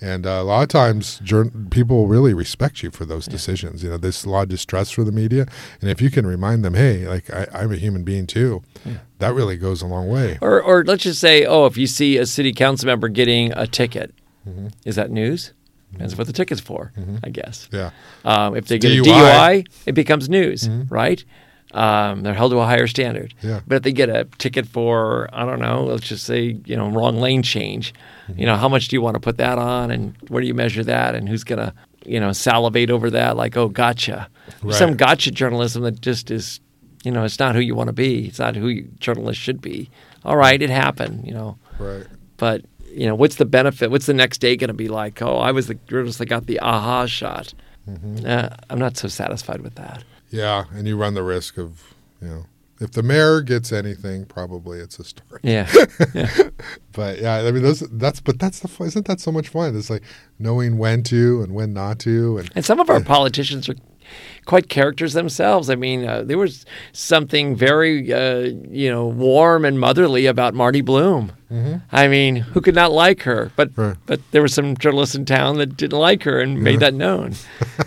[0.01, 3.83] And uh, a lot of times, jour- people really respect you for those decisions.
[3.83, 5.45] You know, there's a lot of distrust for the media,
[5.81, 8.63] and if you can remind them, hey, like I, I'm a human being too,
[9.19, 10.37] that really goes a long way.
[10.41, 13.67] Or, or let's just say, oh, if you see a city council member getting a
[13.67, 14.13] ticket,
[14.47, 14.67] Mm-hmm.
[14.85, 15.51] is that news?
[15.93, 16.91] That's what the ticket's for,
[17.23, 17.69] I guess.
[17.71, 17.91] Yeah.
[18.25, 19.05] Um, if they get a DUI.
[19.05, 21.23] DUI, it becomes news, right?
[21.73, 23.33] Um, they're held to a higher standard.
[23.41, 23.59] Yeah.
[23.67, 26.89] But if they get a ticket for, I don't know, let's just say, you know,
[26.89, 27.93] wrong lane change,
[28.35, 30.53] you know, how much do you want to put that on and where do you
[30.53, 31.73] measure that and who's going to,
[32.05, 34.29] you know, salivate over that like, oh, gotcha.
[34.63, 36.61] There's Some gotcha journalism that just is,
[37.03, 38.27] you know, it's not who you want to be.
[38.27, 39.89] It's not who you, journalists should be.
[40.23, 41.57] All right, it happened, you know.
[41.79, 42.05] Right.
[42.37, 42.63] But
[42.97, 43.91] you know, what's the benefit?
[43.91, 45.21] What's the next day going to be like?
[45.21, 47.53] Oh, I was the journalist that got the aha shot.
[48.25, 50.03] Uh, I'm not so satisfied with that.
[50.29, 52.45] Yeah, and you run the risk of, you know,
[52.81, 55.39] if the mayor gets anything, probably it's a story.
[55.43, 55.67] Yeah,
[56.91, 58.83] But yeah, I mean, those that's but that's the.
[58.83, 59.75] Isn't that so much fun?
[59.77, 60.03] It's like
[60.39, 63.75] knowing when to and when not to, and and some of our politicians are
[64.47, 65.69] quite characters themselves.
[65.69, 70.81] I mean, uh, there was something very, uh, you know, warm and motherly about Marty
[70.81, 71.31] Blum.
[71.93, 73.51] I mean, who could not like her?
[73.55, 73.95] But Right.
[74.05, 77.35] but there were some journalists in town that didn't like her and made that known.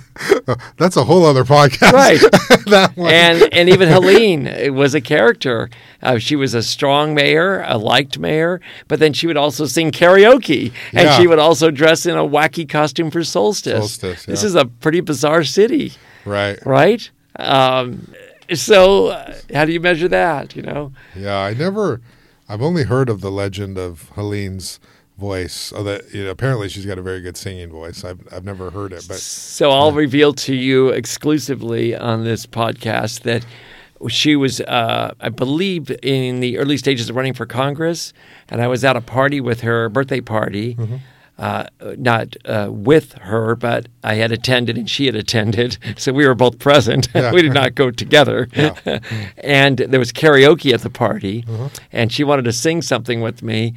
[0.78, 1.92] that's a whole other podcast.
[1.92, 2.20] Right.
[2.68, 3.12] that one.
[3.12, 5.68] and and even Helene was a character.
[6.02, 9.90] Uh, she was a strong mayor, a liked mayor, but then she would also sing
[9.90, 11.18] karaoke, and Yeah.
[11.18, 13.78] she would also dress in a wacky costume for Solstice.
[13.98, 15.92] Solstice, This is a pretty bizarre city,
[16.24, 16.58] right.
[16.66, 17.10] right?
[17.36, 18.12] Um,
[18.54, 20.56] so uh, how do you measure that?
[20.56, 22.00] You know, Yeah, I never.
[22.48, 24.80] I've only heard of the legend of Helene's
[25.18, 25.72] voice.
[25.74, 28.04] Oh, that you know, apparently she's got a very good singing voice.
[28.04, 33.22] I've I've never heard it, but so I'll reveal to you exclusively on this podcast
[33.22, 33.44] that.
[34.08, 38.14] She was, uh, I believe, in the early stages of running for Congress,
[38.48, 40.74] and I was at a party with her birthday party,
[41.40, 41.64] uh,
[41.96, 46.34] not uh, with her, but I had attended and she had attended, so we were
[46.36, 47.08] both present.
[47.14, 47.32] Yeah.
[47.32, 48.46] we did not go together,
[49.38, 51.44] and there was karaoke at the party,
[51.92, 53.74] and she wanted to sing something with me,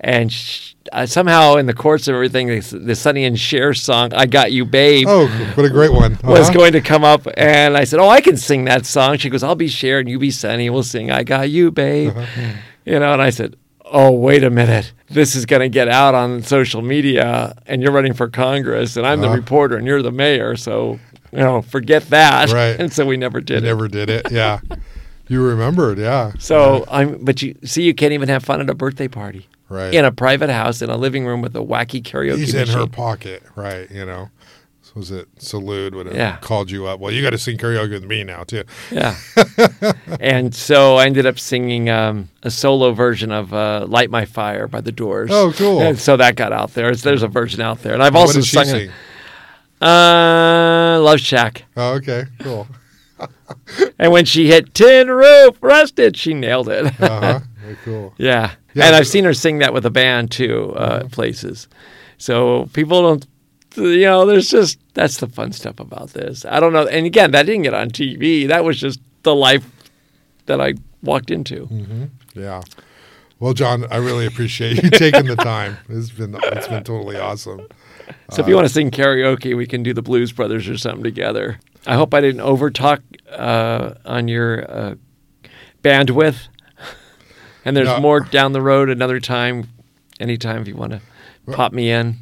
[0.00, 4.12] and sh uh, somehow in the course of everything, the, the Sonny and Cher song
[4.14, 5.26] "I Got You, Babe." oh,
[5.56, 6.12] what a great one!
[6.22, 6.52] was Uh-huh.
[6.52, 9.42] going to come up, and I said, "Oh, I can sing that song." She goes,
[9.42, 10.70] "I'll be Cher and you be Sonny.
[10.70, 12.52] We'll sing I Got You, Babe." Uh-huh.
[12.84, 13.56] You know, and I said,
[13.90, 14.92] "Oh, wait a minute.
[15.08, 19.06] This is going to get out on social media, and you're running for Congress, and
[19.06, 19.36] I'm the Uh-huh.
[19.36, 20.56] reporter, and you're the mayor.
[20.56, 20.98] So,
[21.32, 22.76] you know, forget that." Right.
[22.80, 23.66] And so we never did it.
[23.66, 24.30] never did it.
[24.32, 24.60] Yeah,
[25.28, 25.98] you remembered.
[25.98, 26.32] Yeah.
[26.38, 29.94] So I'm, but you see, you can't even have fun at a birthday party right.
[29.94, 32.78] in a private house in a living room with a wacky karaoke He's in machine.
[32.78, 33.90] her pocket, right?
[33.90, 34.30] You know.
[34.96, 36.38] Was it Salud would have Yeah.
[36.38, 36.98] called you up?
[37.00, 38.64] Well, you got to sing karaoke with me now too.
[38.90, 39.14] Yeah.
[40.20, 44.66] and so I ended up singing um, a solo version of uh, "Light My Fire"
[44.66, 45.28] by the Doors.
[45.30, 45.80] Oh, cool.
[45.82, 46.94] And so that got out there.
[46.94, 48.88] There's a version out there, and I've what also she sung sing?
[48.88, 49.86] it.
[49.86, 52.66] Uh, "Love Shack." Oh, okay, cool.
[53.98, 56.86] And when she hit "Tin Roof Rusted," she nailed it.
[57.00, 57.40] Uh huh.
[57.62, 58.14] Very cool.
[58.18, 58.52] yeah.
[58.74, 58.86] Yeah.
[58.86, 61.66] And I've seen her sing that with a band too, uh, places.
[62.18, 63.26] So people don't.
[63.76, 66.44] You know, there's just that's the fun stuff about this.
[66.44, 66.86] I don't know.
[66.86, 68.48] And again, that didn't get on TV.
[68.48, 69.64] That was just the life
[70.46, 72.08] that I walked into.
[72.34, 72.62] Yeah.
[73.38, 75.76] Well, John, I really appreciate you taking the time.
[75.88, 77.66] It's been it's been totally awesome.
[78.30, 81.02] So if you want to sing karaoke, we can do the Blues Brothers or something
[81.04, 81.58] together.
[81.86, 83.00] I hope I didn't overtalk
[83.30, 84.94] uh, on your uh,
[85.82, 86.48] bandwidth.
[87.64, 88.00] And there's No.
[88.00, 89.68] more down the road another time,
[90.20, 91.00] anytime if you want to
[91.52, 92.16] pop me in.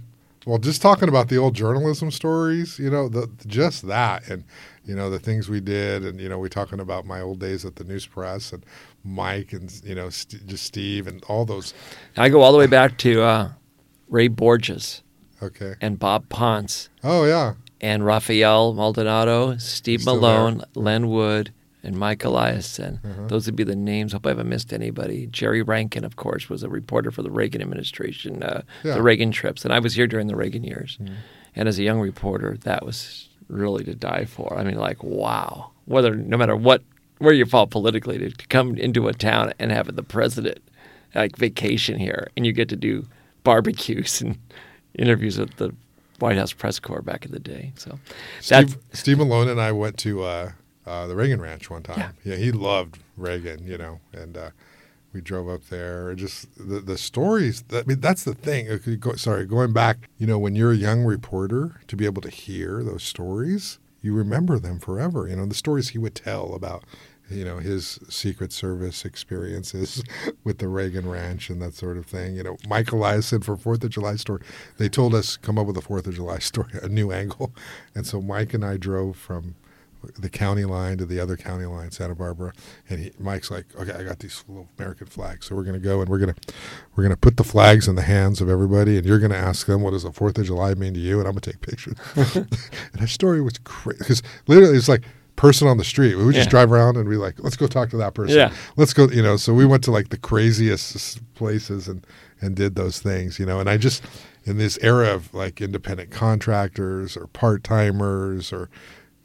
[0.46, 4.44] Well, just talking about the old journalism stories, you know, the just that, and
[4.84, 7.64] you know the things we did, and you know we're talking about my old days
[7.64, 8.64] at the News Press and
[9.04, 11.72] Mike and you know St- just Steve and all those.
[12.16, 13.50] I go all the way back to uh,
[14.08, 15.02] Ray Borges
[15.42, 15.74] Okay.
[15.80, 17.54] and Bob Ponce Oh yeah.
[17.80, 21.52] and Rafael Maldonado, Steve Still Malone, Len Wood,
[21.84, 23.04] and Mike Eliason.
[23.04, 23.26] Uh-huh.
[23.28, 24.12] Those would be the names.
[24.12, 25.26] Hope I haven't missed anybody.
[25.26, 28.90] Jerry Rankin, of course, was a reporter for the Reagan administration, uh, Yeah.
[28.90, 28.96] Mm-hmm.
[28.98, 30.98] the Reagan trips, and I was here during the Reagan years.
[31.56, 34.56] And as a young reporter, that was really to die for.
[34.58, 35.70] I mean, like, wow.
[35.84, 36.82] Whether no matter what
[37.18, 40.58] where you fall politically, to, to come into a town and have the president
[41.14, 43.06] like vacation here, and you get to do
[43.44, 44.36] barbecues and
[44.98, 45.72] interviews with the
[46.18, 47.72] White House press corps back in the day.
[47.76, 47.98] So
[48.40, 50.52] Steve, Steve Malone and I went to uh,
[50.86, 52.14] uh, the Reagan Ranch one time.
[52.24, 52.36] Yeah.
[52.36, 54.50] he loved Reagan, you know, and uh,
[55.12, 56.14] we drove up there.
[56.14, 57.64] Just the the stories.
[57.72, 58.80] I mean, that's the thing.
[58.98, 60.10] Go, sorry, going back.
[60.18, 64.14] You know, when you're a young reporter, to be able to hear those stories, you
[64.14, 65.28] remember them forever.
[65.28, 66.84] You know, the stories he would tell about
[67.30, 70.02] you know his Secret Service experiences
[70.44, 72.36] with the Reagan Ranch and that sort of thing.
[72.36, 74.42] You know, Mike Eliason for Fourth of July story.
[74.78, 77.52] They told us come up with a Fourth of July story, a new angle,
[77.94, 79.54] and so Mike and I drove from
[80.18, 82.52] the county line to the other county line, Santa Barbara,
[82.88, 85.84] and he, Mike's like, "Okay, I got these little American flags, so we're going to
[85.84, 86.54] go and we're going to
[86.94, 89.36] we're going to put the flags in the hands of everybody, and you're going to
[89.36, 91.52] ask them what does the Fourth of July mean to you, and I'm going to
[91.52, 91.96] take pictures."
[92.36, 95.02] and that story was crazy because literally it's like
[95.36, 96.14] person on the street.
[96.14, 96.50] We would just Yeah.
[96.50, 98.36] drive around and be like, let's go talk to that person.
[98.36, 98.52] Yeah.
[98.76, 99.36] Let's go, you know.
[99.36, 102.06] So we went to like the craziest places and
[102.40, 103.58] and did those things, you know.
[103.58, 104.02] And I just
[104.44, 108.68] in this era of like independent contractors or part timers or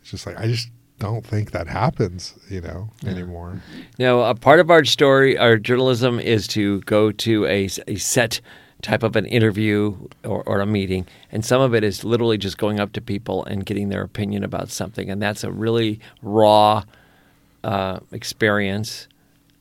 [0.01, 0.69] it's just like I just
[0.99, 3.61] don't think that happens, you know, anymore.
[3.97, 8.41] Now, a part of our story, our journalism, is to go to a, a set
[8.81, 12.57] type of an interview or, or a meeting, and some of it is literally just
[12.57, 16.83] going up to people and getting their opinion about something, and that's a really raw
[17.63, 19.07] uh, experience.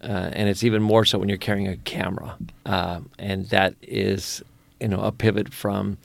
[0.01, 2.37] Uh, and it's even more so when you're carrying a camera,
[2.67, 4.43] um, and that is,
[4.81, 5.99] you know, a pivot from,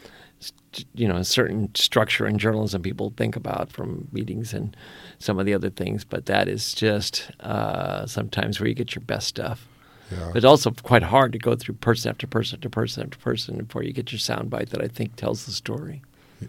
[0.96, 4.76] you know, a certain structure in journalism people think about from meetings and
[5.20, 6.04] some of the other things.
[6.04, 9.68] But that is just uh, sometimes where you get your best stuff.
[10.12, 10.28] Yeah.
[10.28, 13.58] But it's also quite hard to go through person after person after person after person
[13.58, 16.02] before you get your soundbite that I think tells the story.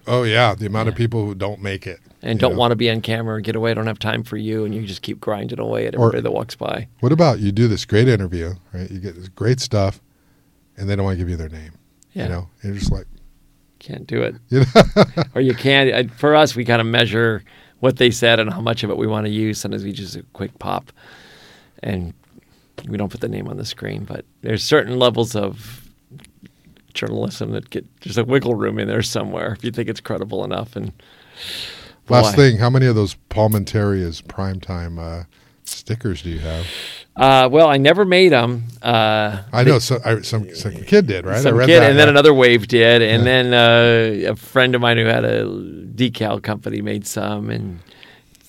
[0.08, 2.58] Oh yeah, the amount of people who don't make it And don't know.
[2.58, 3.72] want to be on camera or get away.
[3.74, 6.32] Don't have time for you, and you just keep grinding away at Or- everybody that
[6.32, 6.88] walks by.
[6.98, 8.90] What about you do this great interview, right?
[8.90, 10.00] You get this great stuff,
[10.76, 11.72] and they don't want to give you their name.
[12.12, 12.24] Yeah.
[12.24, 13.06] You know, and you're just like,
[13.84, 14.36] Can't do it.
[14.48, 15.04] you know,
[15.34, 16.10] or you can't.
[16.12, 17.44] For us, we kind of measure
[17.80, 19.60] what they said and how much of it we want to use.
[19.60, 20.90] Sometimes we just a quick pop,
[21.82, 22.14] and
[22.88, 24.04] we don't put the name on the screen.
[24.04, 25.86] But there's certain levels of
[26.94, 30.44] journalism that get there's a wiggle room in there somewhere if you think it's credible
[30.44, 30.76] enough.
[30.76, 30.90] And
[32.08, 35.24] last thing, how many of those Palminteri's primetime uh,
[35.64, 36.66] stickers do you have?
[37.16, 38.64] Uh, well, I never made them.
[38.82, 41.36] Uh, I know so, I, some some kid did, right?
[41.36, 41.90] I Some read kid, that.
[41.90, 42.10] and then yeah.
[42.10, 46.80] another wave did, and then uh, a friend of mine who had a decal company
[46.82, 47.78] made some, and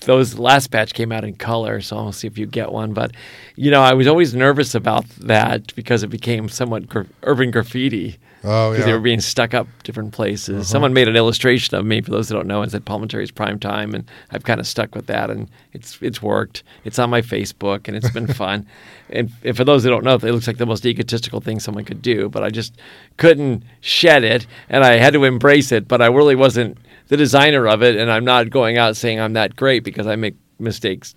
[0.00, 1.80] those last batch came out in color.
[1.80, 2.92] So I'll see if you get one.
[2.92, 3.12] But
[3.54, 8.18] you know, I was always nervous about that because it became somewhat gra- urban graffiti.
[8.48, 8.84] Oh, because yeah.
[8.84, 8.86] Uh-huh.
[8.86, 10.68] they were being stuck up different places.
[10.68, 13.58] Someone made an illustration of me for those that don't know and said Palminteri's prime
[13.58, 16.62] time, and I've kind of stuck with that, and it's it's worked.
[16.84, 18.64] It's on my Facebook, and it's been fun.
[19.10, 21.84] And, and for those that don't know, it looks like the most egotistical thing someone
[21.84, 22.76] could do, but I just
[23.16, 25.88] couldn't shed it, and I had to embrace it.
[25.88, 26.78] But I really wasn't
[27.08, 30.14] the designer of it, and I'm not going out saying I'm that great because I
[30.14, 31.16] make mistakes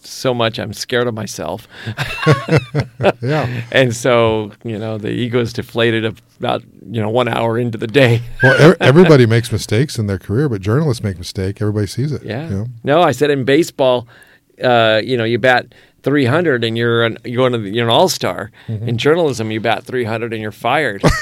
[0.00, 1.68] so much I'm scared of myself.
[3.20, 3.62] yeah.
[3.70, 6.04] And so, you know, the ego is deflated
[6.38, 8.22] about, you know, one hour into the day.
[8.42, 11.60] Well, everybody makes mistakes in their career, but journalists make mistake.
[11.60, 12.22] Everybody sees it.
[12.22, 12.48] Yeah.
[12.48, 12.66] you know?
[12.84, 14.06] No, I said in baseball,
[14.62, 17.90] uh, you know, you bat 300 and you're an, you're, going to the, you're an
[17.90, 18.50] all star.
[18.68, 18.88] Mm-hmm.
[18.88, 21.02] In journalism, you bat 300 and you're fired.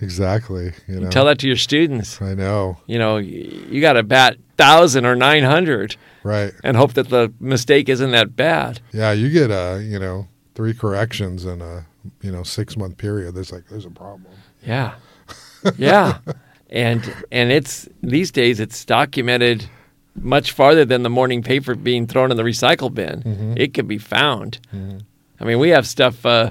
[0.00, 0.72] Exactly.
[0.88, 1.10] You know.
[1.10, 2.20] Tell that to your students.
[2.20, 2.78] I know.
[2.86, 6.52] You know, you got to bat 1,000 or 900 Right.
[6.64, 8.80] and hope that the mistake isn't that bad.
[8.92, 9.12] Yeah.
[9.12, 11.86] You get uh, you know, three corrections in a
[12.20, 13.34] you know six month period.
[13.34, 14.32] There's like there's a problem.
[14.66, 14.94] Yeah.
[15.78, 16.18] Yeah.
[16.70, 19.68] and and it's these days it's documented
[20.14, 23.54] much farther than the morning paper being thrown in the recycle bin.
[23.56, 24.58] It can be found.
[25.40, 26.50] I mean, we have stuff uh,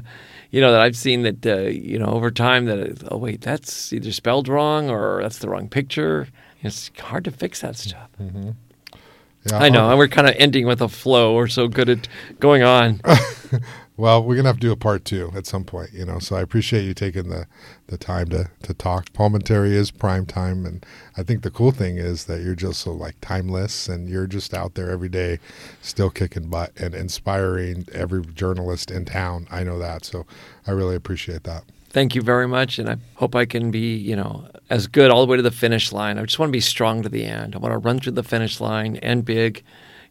[0.51, 3.91] you know that I've seen that uh, you know over time that oh wait, that's
[3.93, 6.27] either spelled wrong or that's the wrong picture.
[6.61, 8.09] It's hard to fix that stuff.
[8.19, 9.57] Yeah.
[9.57, 11.33] I know, uh, and we're kind of ending with a flow.
[11.33, 12.07] We're so good at
[12.39, 13.01] going on.
[14.01, 16.17] Well, we're gonna have to do a part two at some point, you know.
[16.17, 17.45] So I appreciate you taking the,
[17.85, 19.13] the time to, to talk.
[19.13, 20.83] Palminteri is prime time, and
[21.17, 24.55] I think the cool thing is that you're just so like timeless, and you're just
[24.55, 25.37] out there every day,
[25.83, 29.45] still kicking butt and inspiring every journalist in town.
[29.51, 30.25] I know that, so
[30.65, 31.65] I really appreciate that.
[31.91, 35.23] thank you very much, and I hope I can be, you know, as good all
[35.23, 36.17] the way to the finish line.
[36.17, 37.53] I just want to be strong to the end.
[37.53, 39.61] I want to run through the finish line and big,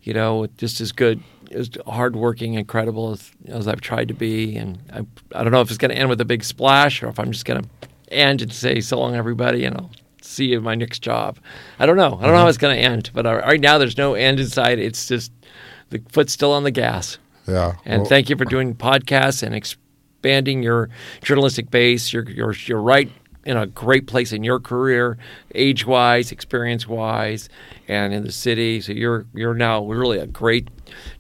[0.03, 4.57] you know, just as good, as hardworking, incredible as, as I've tried to be.
[4.57, 7.09] And I, I don't know if it's going to end with a big splash or
[7.09, 7.69] if I'm just going to
[8.11, 9.91] end and say so long, everybody, and I'll
[10.23, 11.39] see you in my next job.
[11.79, 12.07] I don't know.
[12.07, 12.49] I don't know how mm-hmm.
[12.49, 14.79] it's going to end, but right now there's no end in sight.
[14.79, 15.33] It's just
[15.91, 17.19] the foot's still on the gas.
[17.47, 20.89] Yeah, And well, thank you for doing podcasts and expanding your
[21.23, 22.13] journalistic base.
[22.13, 23.11] You're you're you're right
[23.45, 25.17] in a great place in your career,
[25.55, 27.49] age wise, experience wise,
[27.89, 28.81] and in the city.
[28.81, 30.69] So you're you're now really a great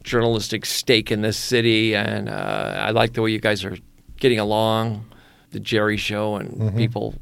[0.02, 3.76] journalistic stake in this city, and uh, I like the way you guys are
[4.18, 5.06] getting along.
[5.52, 6.76] The Jerry Show and mm-hmm.
[6.76, 7.14] people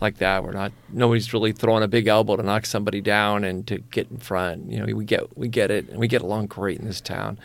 [0.00, 0.42] like that.
[0.42, 4.10] We're not nobody's really throwing a big elbow to knock somebody down and to get
[4.10, 4.70] in front.
[4.70, 7.38] You know, we get we get it, and we get along great in this town.